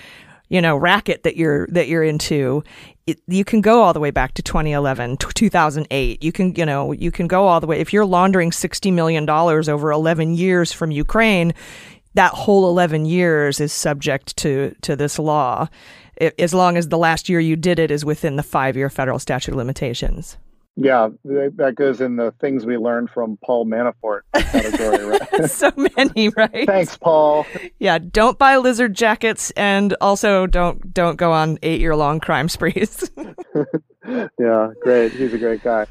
[0.48, 2.62] you know racket that you're that you're into
[3.06, 6.92] it, you can go all the way back to 2011 2008 you can you know
[6.92, 7.80] you can go all the way.
[7.80, 11.54] If you're laundering 60 million dollars over 11 years from Ukraine
[12.14, 15.68] that whole 11 years is subject to to this law.
[16.38, 19.20] As long as the last year you did it is within the 5 year federal
[19.20, 20.36] statute of limitations
[20.80, 25.44] yeah, that goes in the things we learned from Paul Manafort category, right?
[25.50, 26.68] so many, right?
[26.68, 27.46] Thanks, Paul.
[27.80, 32.48] Yeah, don't buy lizard jackets, and also don't don't go on eight year long crime
[32.48, 33.10] sprees.
[34.38, 35.10] yeah, great.
[35.10, 35.86] He's a great guy.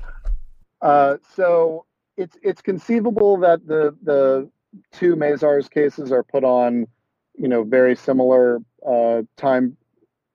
[0.81, 1.85] Uh, so
[2.15, 4.49] it's it's conceivable that the the
[4.93, 6.87] two Mazars cases are put on,
[7.35, 9.75] you know, very similar uh, time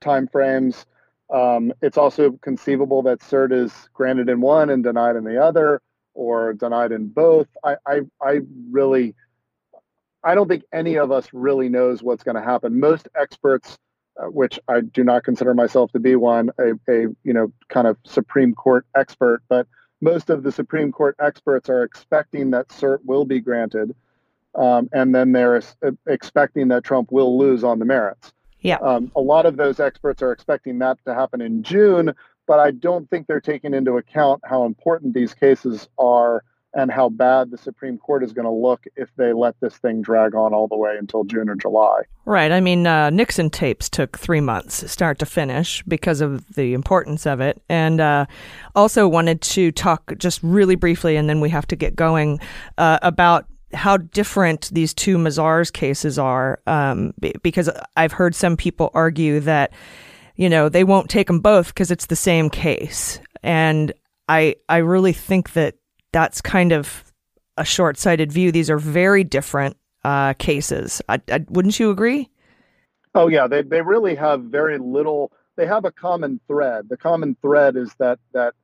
[0.03, 0.85] time frames.
[1.33, 5.81] Um, it's also conceivable that cert is granted in one and denied in the other,
[6.15, 7.49] or denied in both.
[7.65, 8.41] I, I, I
[8.71, 9.15] really,
[10.23, 12.79] I don't think any of us really knows what's going to happen.
[12.79, 13.79] Most experts,
[14.21, 17.87] uh, which I do not consider myself to be one, a, a you know kind
[17.87, 19.67] of Supreme Court expert, but
[20.03, 23.95] most of the Supreme Court experts are expecting that cert will be granted,
[24.55, 28.35] um, and then they're uh, expecting that Trump will lose on the merits.
[28.63, 28.79] Yeah.
[28.79, 32.15] Um, a lot of those experts are expecting that to happen in June,
[32.47, 36.45] but I don't think they're taking into account how important these cases are
[36.75, 40.01] and how bad the Supreme Court is going to look if they let this thing
[40.01, 42.03] drag on all the way until June or July.
[42.25, 42.51] Right.
[42.51, 47.27] I mean, uh, Nixon tapes took three months, start to finish, because of the importance
[47.27, 47.63] of it.
[47.69, 48.25] And uh,
[48.75, 52.41] also wanted to talk just really briefly, and then we have to get going,
[52.79, 58.91] uh, about how different these two Mazars cases are, um, because I've heard some people
[58.95, 59.73] argue that,
[60.37, 63.93] you know, they won't take them both because it's the same case, and
[64.29, 65.75] I I really think that
[66.13, 67.05] that's kind of
[67.57, 68.53] a short-sighted view.
[68.53, 71.03] These are very different uh, cases.
[71.09, 72.31] I, I, wouldn't you agree?
[73.15, 75.33] Oh yeah, they they really have very little.
[75.57, 76.89] They have a common thread.
[76.89, 78.55] The common thread is that that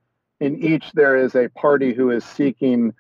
[0.40, 2.94] in each there is a party who is seeking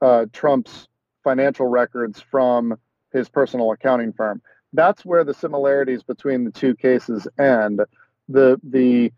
[0.00, 0.88] uh, Trump's
[1.22, 2.78] financial records from
[3.12, 4.42] his personal accounting firm.
[4.72, 7.80] That's where the similarities between the two cases end.
[8.28, 9.12] The the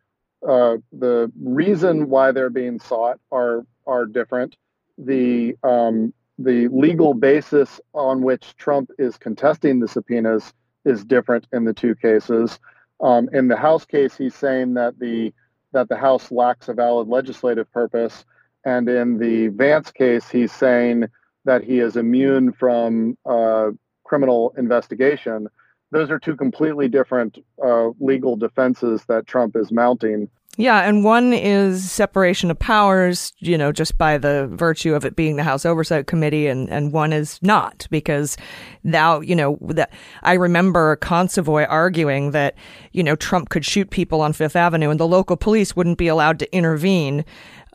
[0.47, 4.57] uh, the reason why they're being sought are are different.
[4.99, 10.53] The um, the legal basis on which Trump is contesting the subpoenas
[10.85, 12.59] is different in the two cases.
[13.01, 15.33] Um, in the House case, he's saying that the
[15.73, 18.25] that the House lacks a valid legislative purpose,
[18.65, 21.07] and in the Vance case, he's saying
[21.45, 23.71] that he is immune from uh,
[24.05, 25.49] criminal investigation.
[25.91, 30.29] Those are two completely different uh, legal defenses that Trump is mounting.
[30.57, 35.17] Yeah, and one is separation of powers, you know, just by the virtue of it
[35.17, 38.37] being the House Oversight Committee, and, and one is not because
[38.85, 39.93] now, you know, that
[40.23, 42.55] I remember Consovoy arguing that,
[42.93, 46.07] you know, Trump could shoot people on Fifth Avenue and the local police wouldn't be
[46.07, 47.25] allowed to intervene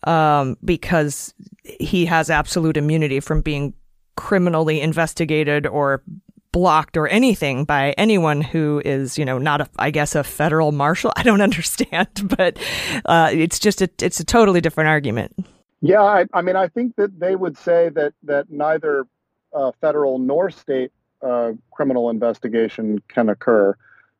[0.05, 1.33] um, because
[1.79, 3.73] he has absolute immunity from being
[4.15, 6.03] criminally investigated or
[6.51, 10.71] blocked or anything by anyone who is, you know, not a, I guess, a federal
[10.71, 11.13] marshal.
[11.17, 12.57] I don't understand, but
[13.05, 15.35] uh, it's just a, it's a totally different argument.
[15.81, 19.07] Yeah, I, I, mean, I think that they would say that that neither
[19.53, 20.91] uh, federal nor state
[21.21, 23.75] uh, criminal investigation can occur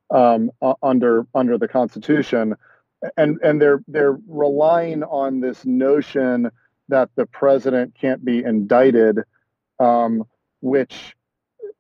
[0.10, 0.52] um,
[0.82, 2.56] under under the Constitution
[3.18, 6.52] and and they're they're relying on this notion
[6.90, 9.20] that the president can't be indicted,
[9.80, 10.24] um,
[10.62, 11.16] which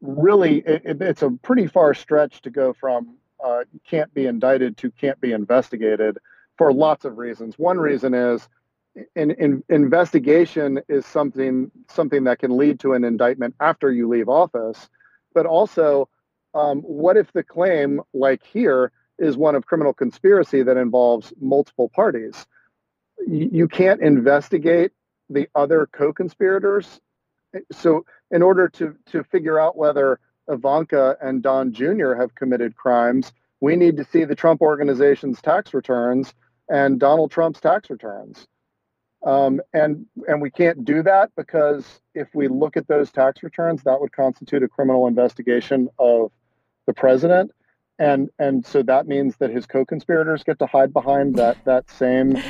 [0.02, 4.91] really it, it's a pretty far stretch to go from uh, can't be indicted to
[4.91, 6.18] can't be investigated
[6.57, 7.57] for lots of reasons.
[7.57, 8.48] One reason is
[9.15, 14.90] an, investigation is something something that can lead to an indictment after you leave office,
[15.34, 16.10] but also
[16.53, 21.90] um, what if the claim, like here, is one of criminal conspiracy that involves multiple
[21.90, 22.45] parties.
[23.27, 24.91] you can't investigate
[25.30, 27.00] the other co-conspirators.
[27.72, 32.14] So, in order to to figure out whether Ivanka and Don Jr.
[32.14, 36.34] have committed crimes, we need to see the Trump organization's tax returns
[36.70, 38.48] and Donald Trump's tax returns.
[39.26, 43.84] Um, and and we can't do that because if we look at those tax returns,
[43.84, 46.32] that would constitute a criminal investigation of
[46.88, 47.52] the president,
[47.98, 52.42] and and so that means that his co-conspirators get to hide behind that that same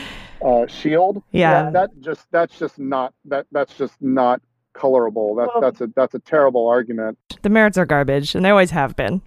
[0.44, 1.22] uh, shield.
[1.32, 1.64] Yeah.
[1.64, 4.42] that, that just that's just not that that's just not
[4.74, 5.36] colorable.
[5.36, 7.18] That's that's a that's a terrible argument.
[7.42, 9.22] The merits are garbage, and they always have been.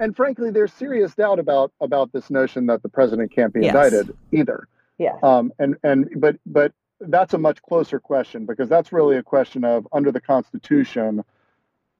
[0.00, 3.74] And frankly, there's serious doubt about about this notion that the president can't be Yes.
[3.74, 4.68] indicted either.
[4.98, 5.16] Yeah.
[5.22, 9.64] Um, and and but but that's a much closer question because that's really a question
[9.64, 11.24] of under the Constitution,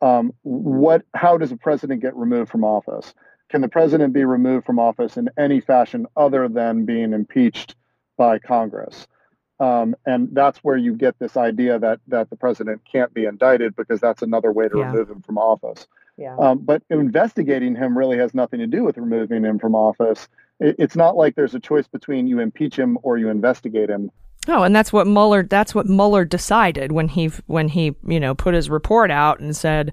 [0.02, 3.14] um, what how does a president get removed from office?
[3.48, 7.76] Can the president be removed from office in any fashion other than being impeached
[8.18, 9.06] by Congress?
[9.60, 13.74] Um, and that's where you get this idea that that the president can't be indicted
[13.74, 14.90] because that's another way to Yeah.
[14.92, 15.86] remove him from office.
[16.16, 16.36] Yeah.
[16.36, 20.28] Um, but investigating him really has nothing to do with removing him from office.
[20.60, 24.10] It, it's not like there's a choice between you impeach him or you investigate him.
[24.46, 25.42] Oh, and that's what Mueller.
[25.42, 29.56] That's what Mueller decided when he when he you know put his report out and
[29.56, 29.92] said,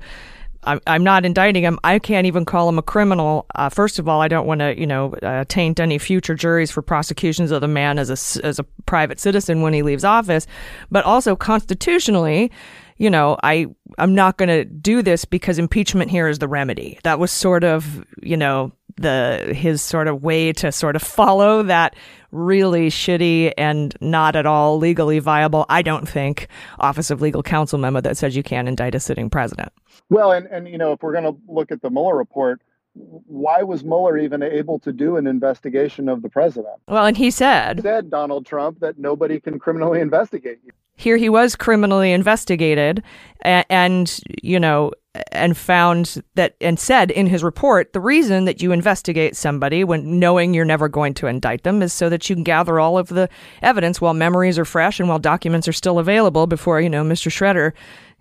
[0.66, 1.80] "I'm, I'm not indicting him.
[1.84, 3.46] I can't even call him a criminal.
[3.56, 6.72] Uh, first of all, I don't want to you know uh, taint any future juries
[6.72, 10.48] for prosecutions of the man as a as a private citizen when he leaves office,
[10.92, 12.52] but also constitutionally."
[12.98, 13.68] You know, I
[13.98, 16.98] I'm not going to do this because impeachment here is the remedy.
[17.04, 21.64] That was sort of, you know, the his sort of way to sort of follow
[21.64, 21.96] that
[22.32, 26.48] really shitty and not at all legally viable, I don't think,
[26.80, 29.72] Office of Legal Counsel memo that says you can't indict a sitting president.
[30.10, 32.62] Well, and, and you know, if we're going to look at the Mueller report,
[32.96, 36.76] why was Mueller even able to do an investigation of the president?
[36.88, 40.72] Well, and he said, said Donald Trump that nobody can criminally investigate you.
[40.96, 43.04] here he was criminally investigated
[43.42, 44.92] and, and you know
[45.32, 50.20] and found that and said in his report the reason that you investigate somebody when
[50.20, 53.10] knowing you're never going to indict them is so that you can gather all of
[53.10, 53.30] the
[53.62, 57.30] evidence while memories are fresh and while documents are still available before you know Mr.
[57.30, 57.74] Shredder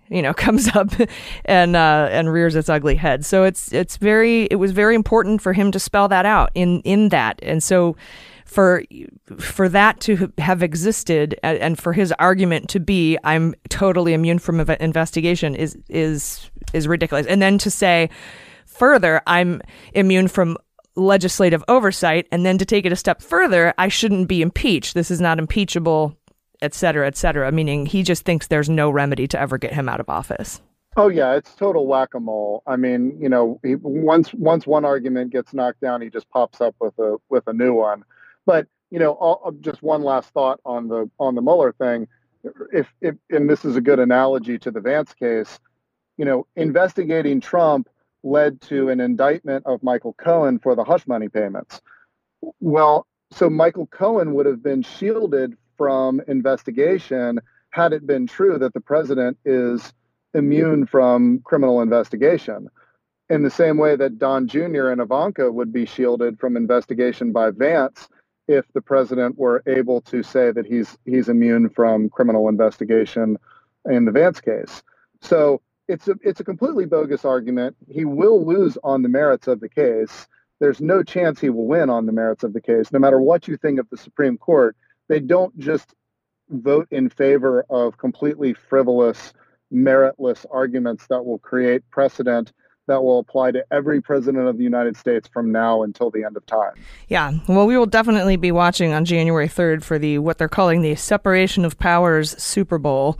[0.09, 0.89] you know comes up
[1.45, 5.41] and uh, and rears its ugly head so it's it's very it was very important
[5.41, 7.95] for him to spell that out in in that and so
[8.45, 8.83] for
[9.37, 14.39] for that to have existed and, and for his argument to be I'm totally immune
[14.39, 17.25] from investigation is is is ridiculous.
[17.25, 18.09] And then to say
[18.65, 19.61] further I'm
[19.93, 20.57] immune from
[20.95, 24.93] legislative oversight and then to take it a step further I shouldn't be impeached.
[24.93, 26.15] This is not impeachable,
[26.61, 29.89] et cetera, et cetera, meaning he just thinks there's no remedy to ever get him
[29.89, 30.61] out of office.
[30.97, 32.63] Oh yeah, it's total whack-a-mole.
[32.65, 36.61] I mean, you know, he, once once one argument gets knocked down, he just pops
[36.61, 38.03] up with a with a new one.
[38.45, 42.07] But you know, all, um, just one last thought on the on the Mueller thing.
[42.71, 45.59] If, if and this is a good analogy to the Vance case,
[46.17, 47.89] you know, investigating Trump
[48.23, 51.81] led to an indictment of Michael Cohen for the hush money payments.
[52.61, 57.39] Well, so Michael Cohen would have been shielded from investigation
[57.69, 59.93] had it been true that the president is
[60.33, 62.69] immune from criminal investigation.
[63.29, 64.89] In the same way that Don Jr.
[64.89, 68.07] and Ivanka would be shielded from investigation by Vance
[68.47, 73.37] if the president were able to say that he's he's immune from criminal investigation
[73.89, 74.83] in the Vance case.
[75.21, 77.75] So it's a it's a completely bogus argument.
[77.87, 80.27] He will lose on the merits of the case.
[80.59, 83.47] There's no chance he will win on the merits of the case, no matter what
[83.47, 84.75] you think of the Supreme Court.
[85.07, 85.93] They don't just
[86.49, 89.33] vote in favor of completely frivolous,
[89.73, 92.51] meritless arguments that will create precedent
[92.87, 96.37] that will apply to every president of the United States from now until the end
[96.37, 96.73] of time.
[97.07, 100.81] Yeah, well, we will definitely be watching on January 3rd for the what they're calling
[100.81, 103.19] the Separation of Powers Super Bowl.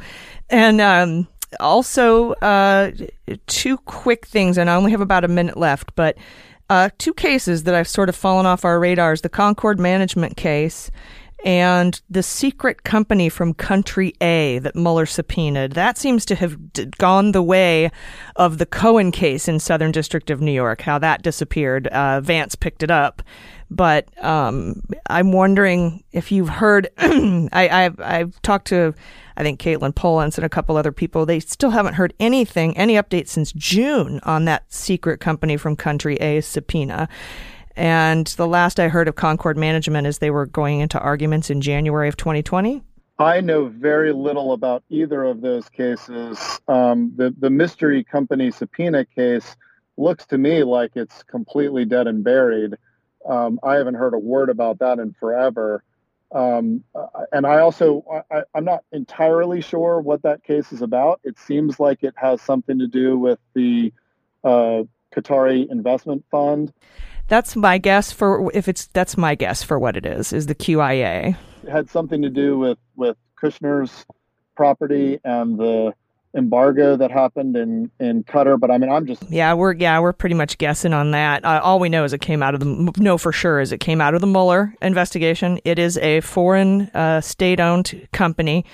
[0.50, 1.28] And um,
[1.60, 2.92] also, uh,
[3.48, 6.16] two quick things, and I only have about a minute left, but
[6.70, 10.90] uh, two cases that I've sort of fallen off our radars the Concord Management case
[11.44, 15.74] and the secret company from Country A that Mueller subpoenaed.
[15.74, 17.92] That seems to have d- gone the way
[18.36, 21.88] of the Cohen case in Southern District of New York, how that disappeared.
[21.88, 23.22] Uh, Vance picked it up.
[23.72, 26.90] But um, I'm wondering if you've heard.
[26.98, 28.94] I, I've, I've talked to,
[29.38, 31.26] I think, Katelyn Polantz and a couple other people.
[31.26, 36.16] They still haven't heard anything, any updates since June on that secret company from Country
[36.18, 37.10] A subpoena.
[37.76, 41.62] And the last I heard of Concord Management is they were going into arguments in
[41.62, 42.82] January of 2020.
[43.18, 46.38] I know very little about either of those cases.
[46.68, 49.56] Um, the the mystery company subpoena case
[49.98, 52.76] looks to me like it's completely dead and buried.
[53.26, 55.84] Um, I haven't heard a word about that in forever.
[56.32, 61.22] Um, uh, and I also, I, I'm not entirely sure what that case is about.
[61.24, 63.94] It seems like it has something to do with the
[64.44, 64.84] uh,
[65.16, 66.74] Qatari investment fund.
[67.28, 70.56] That's my guess for if it's that's my guess for what it is is the
[70.56, 71.38] QIA.
[71.64, 74.06] It had something to do with with Kushner's
[74.56, 75.94] property and the
[76.36, 78.60] embargo that happened in in Qatar.
[78.60, 81.44] But I mean, I'm just Yeah, we're yeah we're pretty much guessing on that.
[81.44, 83.80] Uh, all we know is it came out of the no for sure is it
[83.80, 85.60] came out of the Mueller investigation.
[85.64, 88.66] It is a foreign uh, state-owned company.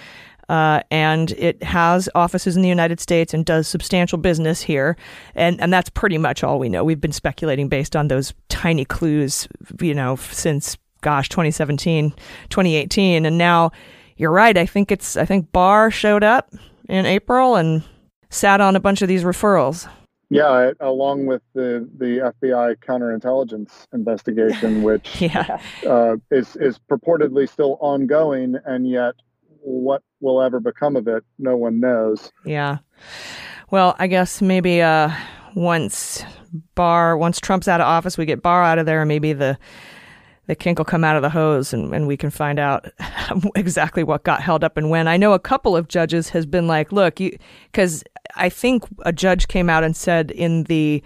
[0.52, 4.98] Uh, and it has offices in the United States and does substantial business here,
[5.34, 6.84] and and that's pretty much all we know.
[6.84, 9.48] We've been speculating based on those tiny clues,
[9.80, 12.12] you know, since gosh 2017,
[12.50, 13.72] 2018, and now
[14.18, 14.58] you're right.
[14.58, 16.54] I think it's I think Barr showed up
[16.90, 17.82] in April and
[18.30, 19.88] sat on a bunch of these referrals.
[20.30, 25.62] Yeah, along with the the FBI counterintelligence investigation, which yeah.
[25.88, 29.16] uh, is is purportedly still ongoing, and yet
[29.62, 32.32] what will ever become of it, no one knows.
[32.46, 32.78] Yeah.
[33.72, 35.12] Well, I guess maybe uh,
[35.56, 36.24] once
[36.76, 39.58] Barr, once Trump's out of office, we get Barr out of there, and maybe the
[40.48, 42.92] the kink will come out of the hose, and, and we can find out
[43.56, 45.08] exactly what got held up and when.
[45.08, 47.38] I know a couple of judges has been like, look, you
[47.72, 48.04] because
[48.36, 51.04] I think a judge came out and said in the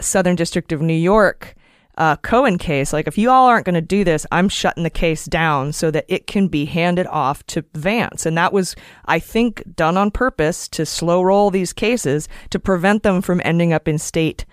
[0.00, 1.54] Southern District of New York
[1.98, 4.90] uh, Cohen case, like if you all aren't going to do this, I'm shutting the
[4.90, 8.24] case down so that it can be handed off to Vance.
[8.24, 8.74] And that was,
[9.04, 13.72] I think, done on purpose to slow roll these cases to prevent them from ending
[13.72, 14.44] up in state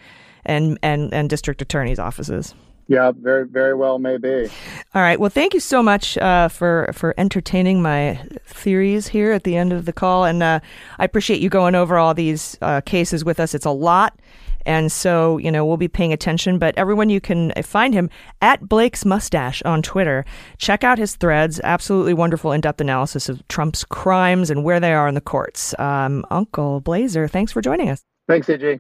[0.46, 2.54] and, and, and district attorney's offices.
[2.90, 4.50] Yeah, very, very well may be.
[4.96, 5.20] All right.
[5.20, 9.72] Well, thank you so much uh, for for entertaining my theories here at the end
[9.72, 10.60] of the call, and uh,
[10.98, 13.54] I appreciate you going over all these uh, cases with us.
[13.54, 14.20] It's a lot,
[14.66, 16.60] and so you know we'll be paying attention.
[16.60, 18.10] But everyone, you can find him
[18.42, 20.26] at Blake's Mustache on Twitter.
[20.58, 21.60] Check out his threads.
[21.64, 25.78] Absolutely wonderful in-depth analysis of Trump's crimes and where they are in the courts.
[25.80, 28.04] Um, Uncle Blazer, thanks for joining us.
[28.28, 28.80] Thanks, AJ.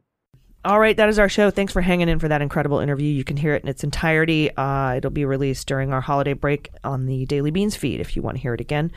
[0.65, 1.49] All right, that is our show.
[1.51, 3.09] Thanks for hanging in for that incredible interview.
[3.09, 4.55] You can hear it in its entirety.
[4.57, 8.21] Uh, it'll be released during our holiday break on the Daily Beans feed if you
[8.21, 8.91] want to hear it again.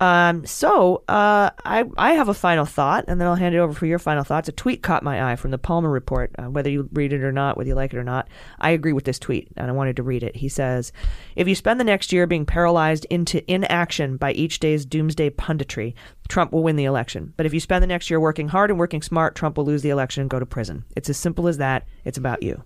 [0.00, 3.72] Um, so uh, I I have a final thought, and then I'll hand it over
[3.72, 4.48] for your final thoughts.
[4.48, 6.30] A tweet caught my eye from the Palmer Report.
[6.38, 8.28] Uh, whether you read it or not, whether you like it or not,
[8.60, 10.36] I agree with this tweet, and I wanted to read it.
[10.36, 10.92] He says,
[11.34, 15.94] "If you spend the next year being paralyzed into inaction by each day's doomsday punditry,
[16.28, 17.32] Trump will win the election.
[17.36, 19.82] But if you spend the next year working hard and working smart, Trump will lose
[19.82, 20.84] the election and go to prison.
[20.94, 21.86] It's as simple as that.
[22.04, 22.62] It's about you.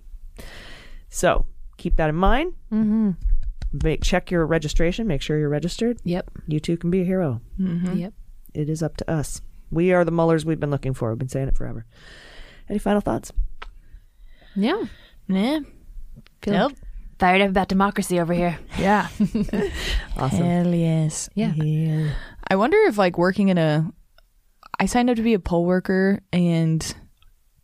[1.09, 1.47] So
[1.77, 2.55] keep that in mind.
[2.73, 3.11] Mm-hmm.
[3.82, 5.07] Make check your registration.
[5.07, 5.99] Make sure you're registered.
[6.05, 6.31] Yep.
[6.47, 7.40] You too can be a hero.
[7.59, 7.97] Mm-hmm.
[7.97, 8.12] Yep.
[8.55, 9.40] It is up to us.
[9.70, 11.11] We are the Muellers we've been looking for.
[11.11, 11.86] We've been saying it forever.
[12.69, 13.32] Any final thoughts?
[14.55, 14.82] Yeah.
[15.28, 15.61] Yeah.
[16.43, 16.73] Feel Nope.
[17.19, 18.59] fired up about democracy over here.
[18.78, 19.09] Yeah.
[20.19, 20.44] Awesome.
[20.44, 21.31] Hell yes.
[21.35, 22.11] Yeah.
[22.49, 23.90] I wonder if like working in a
[24.78, 26.94] I signed up to be a poll worker and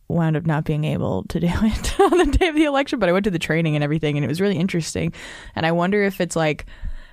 [0.09, 3.07] wound up not being able to do it on the day of the election, but
[3.07, 5.13] I went to the training and everything and it was really interesting.
[5.55, 6.65] And I wonder if it's like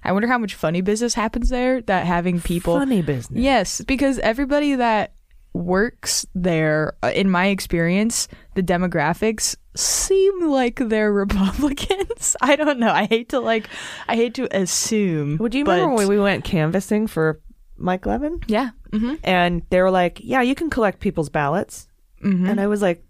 [0.02, 3.40] I wonder how much funny business happens there that having people Funny business.
[3.40, 5.14] Yes, because everybody that
[5.52, 12.36] works there, uh, in my experience, the demographics seem like they're Republicans.
[12.40, 12.92] I don't know.
[12.92, 13.68] I hate to like,
[14.06, 15.38] I hate to assume.
[15.38, 17.40] Would you but- remember when we went canvassing for
[17.76, 18.40] Mike Levin?
[18.46, 18.70] Yeah.
[18.92, 19.14] Mm-hmm.
[19.24, 21.88] And they were like, "Yeah, you can collect people's ballots,"
[22.26, 22.48] Mhm.
[22.50, 23.04] and I was like,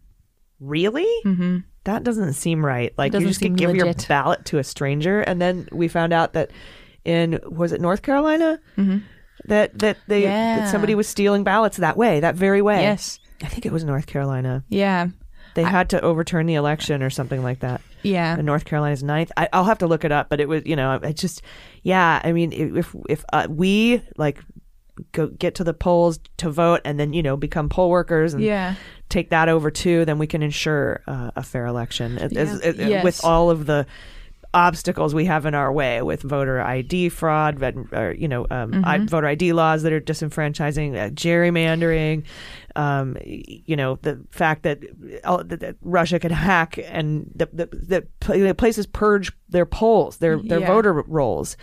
[0.60, 1.06] "Really?
[1.24, 1.58] Mm-hmm.
[1.84, 2.92] That doesn't seem right.
[2.98, 6.32] Like you just could give your ballot to a stranger." And then we found out
[6.34, 6.50] that
[7.04, 9.02] in was it North Carolina Mhm.
[9.46, 10.58] that that they Yeah.
[10.60, 12.82] that somebody was stealing ballots that way, that very way.
[12.82, 13.18] Yes.
[13.42, 14.64] I think it was North Carolina.
[14.68, 15.08] Yeah.
[15.54, 17.80] They had to overturn the election or something like that.
[18.02, 18.34] Yeah.
[18.36, 19.32] And North Carolina's ninth.
[19.38, 21.40] I, I'll have to look it up, but it was, you know, it just,
[21.82, 22.20] yeah.
[22.22, 24.38] I mean, if if uh, we like
[25.12, 28.42] go get to the polls to vote and then you know become poll workers and
[28.42, 28.74] Yeah.
[29.08, 32.40] take that over too, then we can ensure uh, a fair election Yeah.
[32.40, 33.04] as- Yes.
[33.04, 33.86] with all of the
[34.54, 37.62] obstacles we have in our way with voter ID fraud,
[37.92, 39.10] or, you know, um, I, Mhm.
[39.10, 42.22] voter ID laws that are disenfranchising, uh, gerrymandering,
[42.74, 44.78] um, you know, the fact that,
[45.24, 50.18] uh, that, that Russia could hack and the, the, the the places purge their polls,
[50.18, 50.66] their their Yeah.
[50.68, 51.56] voter rolls.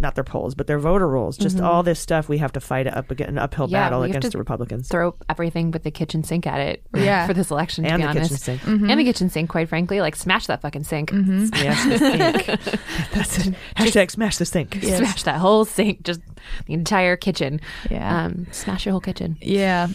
[0.00, 1.36] Not their polls, but their voter rolls.
[1.38, 1.64] Just Mhm.
[1.64, 4.10] all this stuff we have to fight up against an uphill Yeah, battle we have
[4.16, 4.88] against to the Republicans.
[4.88, 7.26] Throw everything with the kitchen sink at it Yeah.
[7.26, 8.44] for this election, to And be the kitchen honest.
[8.44, 8.60] sink.
[8.62, 8.90] Mhm.
[8.90, 10.00] And the kitchen sink, quite frankly.
[10.00, 11.10] Like, smash that fucking sink.
[11.10, 11.46] Mm-hmm.
[11.54, 12.46] Yes, the sink.
[13.12, 13.54] That's it.
[13.76, 14.78] Hashtag smash the sink.
[14.82, 14.98] Yes.
[14.98, 16.02] Smash that whole sink.
[16.04, 16.20] Just
[16.66, 17.60] the entire kitchen.
[17.90, 18.24] Yeah.
[18.26, 19.36] Um, smash your whole kitchen.
[19.40, 19.88] Yeah,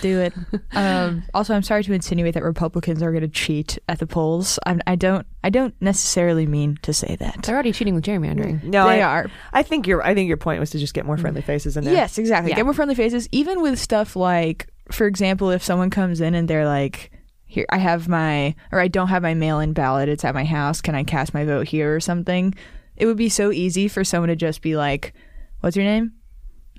[0.00, 0.34] do it.
[0.72, 4.58] um, also, I'm sorry to insinuate that Republicans are going to cheat at the polls.
[4.66, 5.26] I'm, I don't.
[5.42, 7.42] I don't necessarily mean to say that.
[7.42, 8.62] They're already cheating with gerrymandering.
[8.64, 9.30] No, they I, are.
[9.52, 11.84] I think your I think your point was to just get more friendly faces in
[11.84, 11.94] there.
[11.94, 12.50] Yes, exactly.
[12.50, 12.56] Yeah.
[12.56, 13.28] Get more friendly faces.
[13.32, 17.10] Even with stuff like, for example, if someone comes in and they're like,
[17.46, 20.08] "Here, I have my," or "I don't have my mail-in ballot.
[20.08, 20.80] It's at my house.
[20.80, 22.54] Can I cast my vote here or something?"
[22.96, 25.14] It would be so easy for someone to just be like,
[25.60, 26.12] "What's your name?"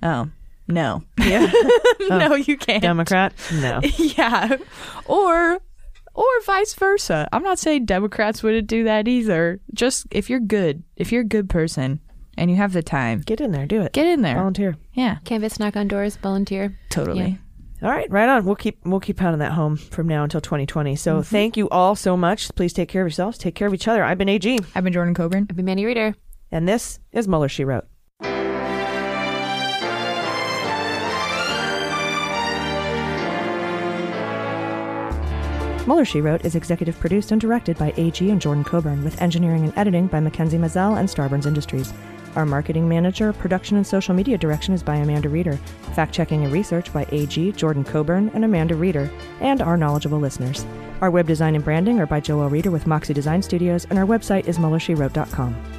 [0.03, 0.30] Oh,
[0.69, 1.03] no.
[1.19, 1.51] Yeah.
[2.09, 2.81] no, you can't.
[2.81, 3.33] Democrat?
[3.53, 3.81] No.
[3.97, 4.57] yeah.
[5.05, 5.59] Or
[6.13, 7.27] or vice versa.
[7.31, 9.59] I'm not saying Democrats wouldn't do that either.
[9.73, 11.99] Just if you're good, if you're a good person
[12.37, 13.93] and you have the time, Get in there, do it.
[13.93, 14.35] get in there.
[14.35, 14.75] Volunteer.
[14.93, 16.77] Yeah, Canvass, knock on doors, volunteer.
[16.89, 17.37] totally.
[17.81, 18.43] All right, right on.
[18.43, 20.95] We'll keep we'll keep pounding that home from now until 2020.
[20.97, 21.21] So Mm-hmm.
[21.21, 22.53] thank you all so much.
[22.55, 23.37] Please take care of yourselves.
[23.37, 24.03] Take care of each other.
[24.03, 25.47] I've been AG, I've been Jordan Coburn.
[25.49, 26.15] I've been Manny Reeder.
[26.51, 27.85] and this is Mueller She Wrote.
[35.90, 39.64] Mueller She Wrote is executive produced and directed by AG and Jordan Coburn, with engineering
[39.64, 41.91] and editing by Mackenzie Mazzell and Starburns Industries.
[42.36, 45.57] Our marketing manager, production, and social media direction is by Amanda Reeder.
[45.95, 49.10] Fact checking and research by AG, Jordan Coburn, and Amanda Reeder,
[49.41, 50.64] and our knowledgeable listeners.
[51.02, 54.06] Our web design and branding are by Joel Reeder with Moxie Design Studios, and our
[54.06, 55.78] website is MuellerSheWrote.com.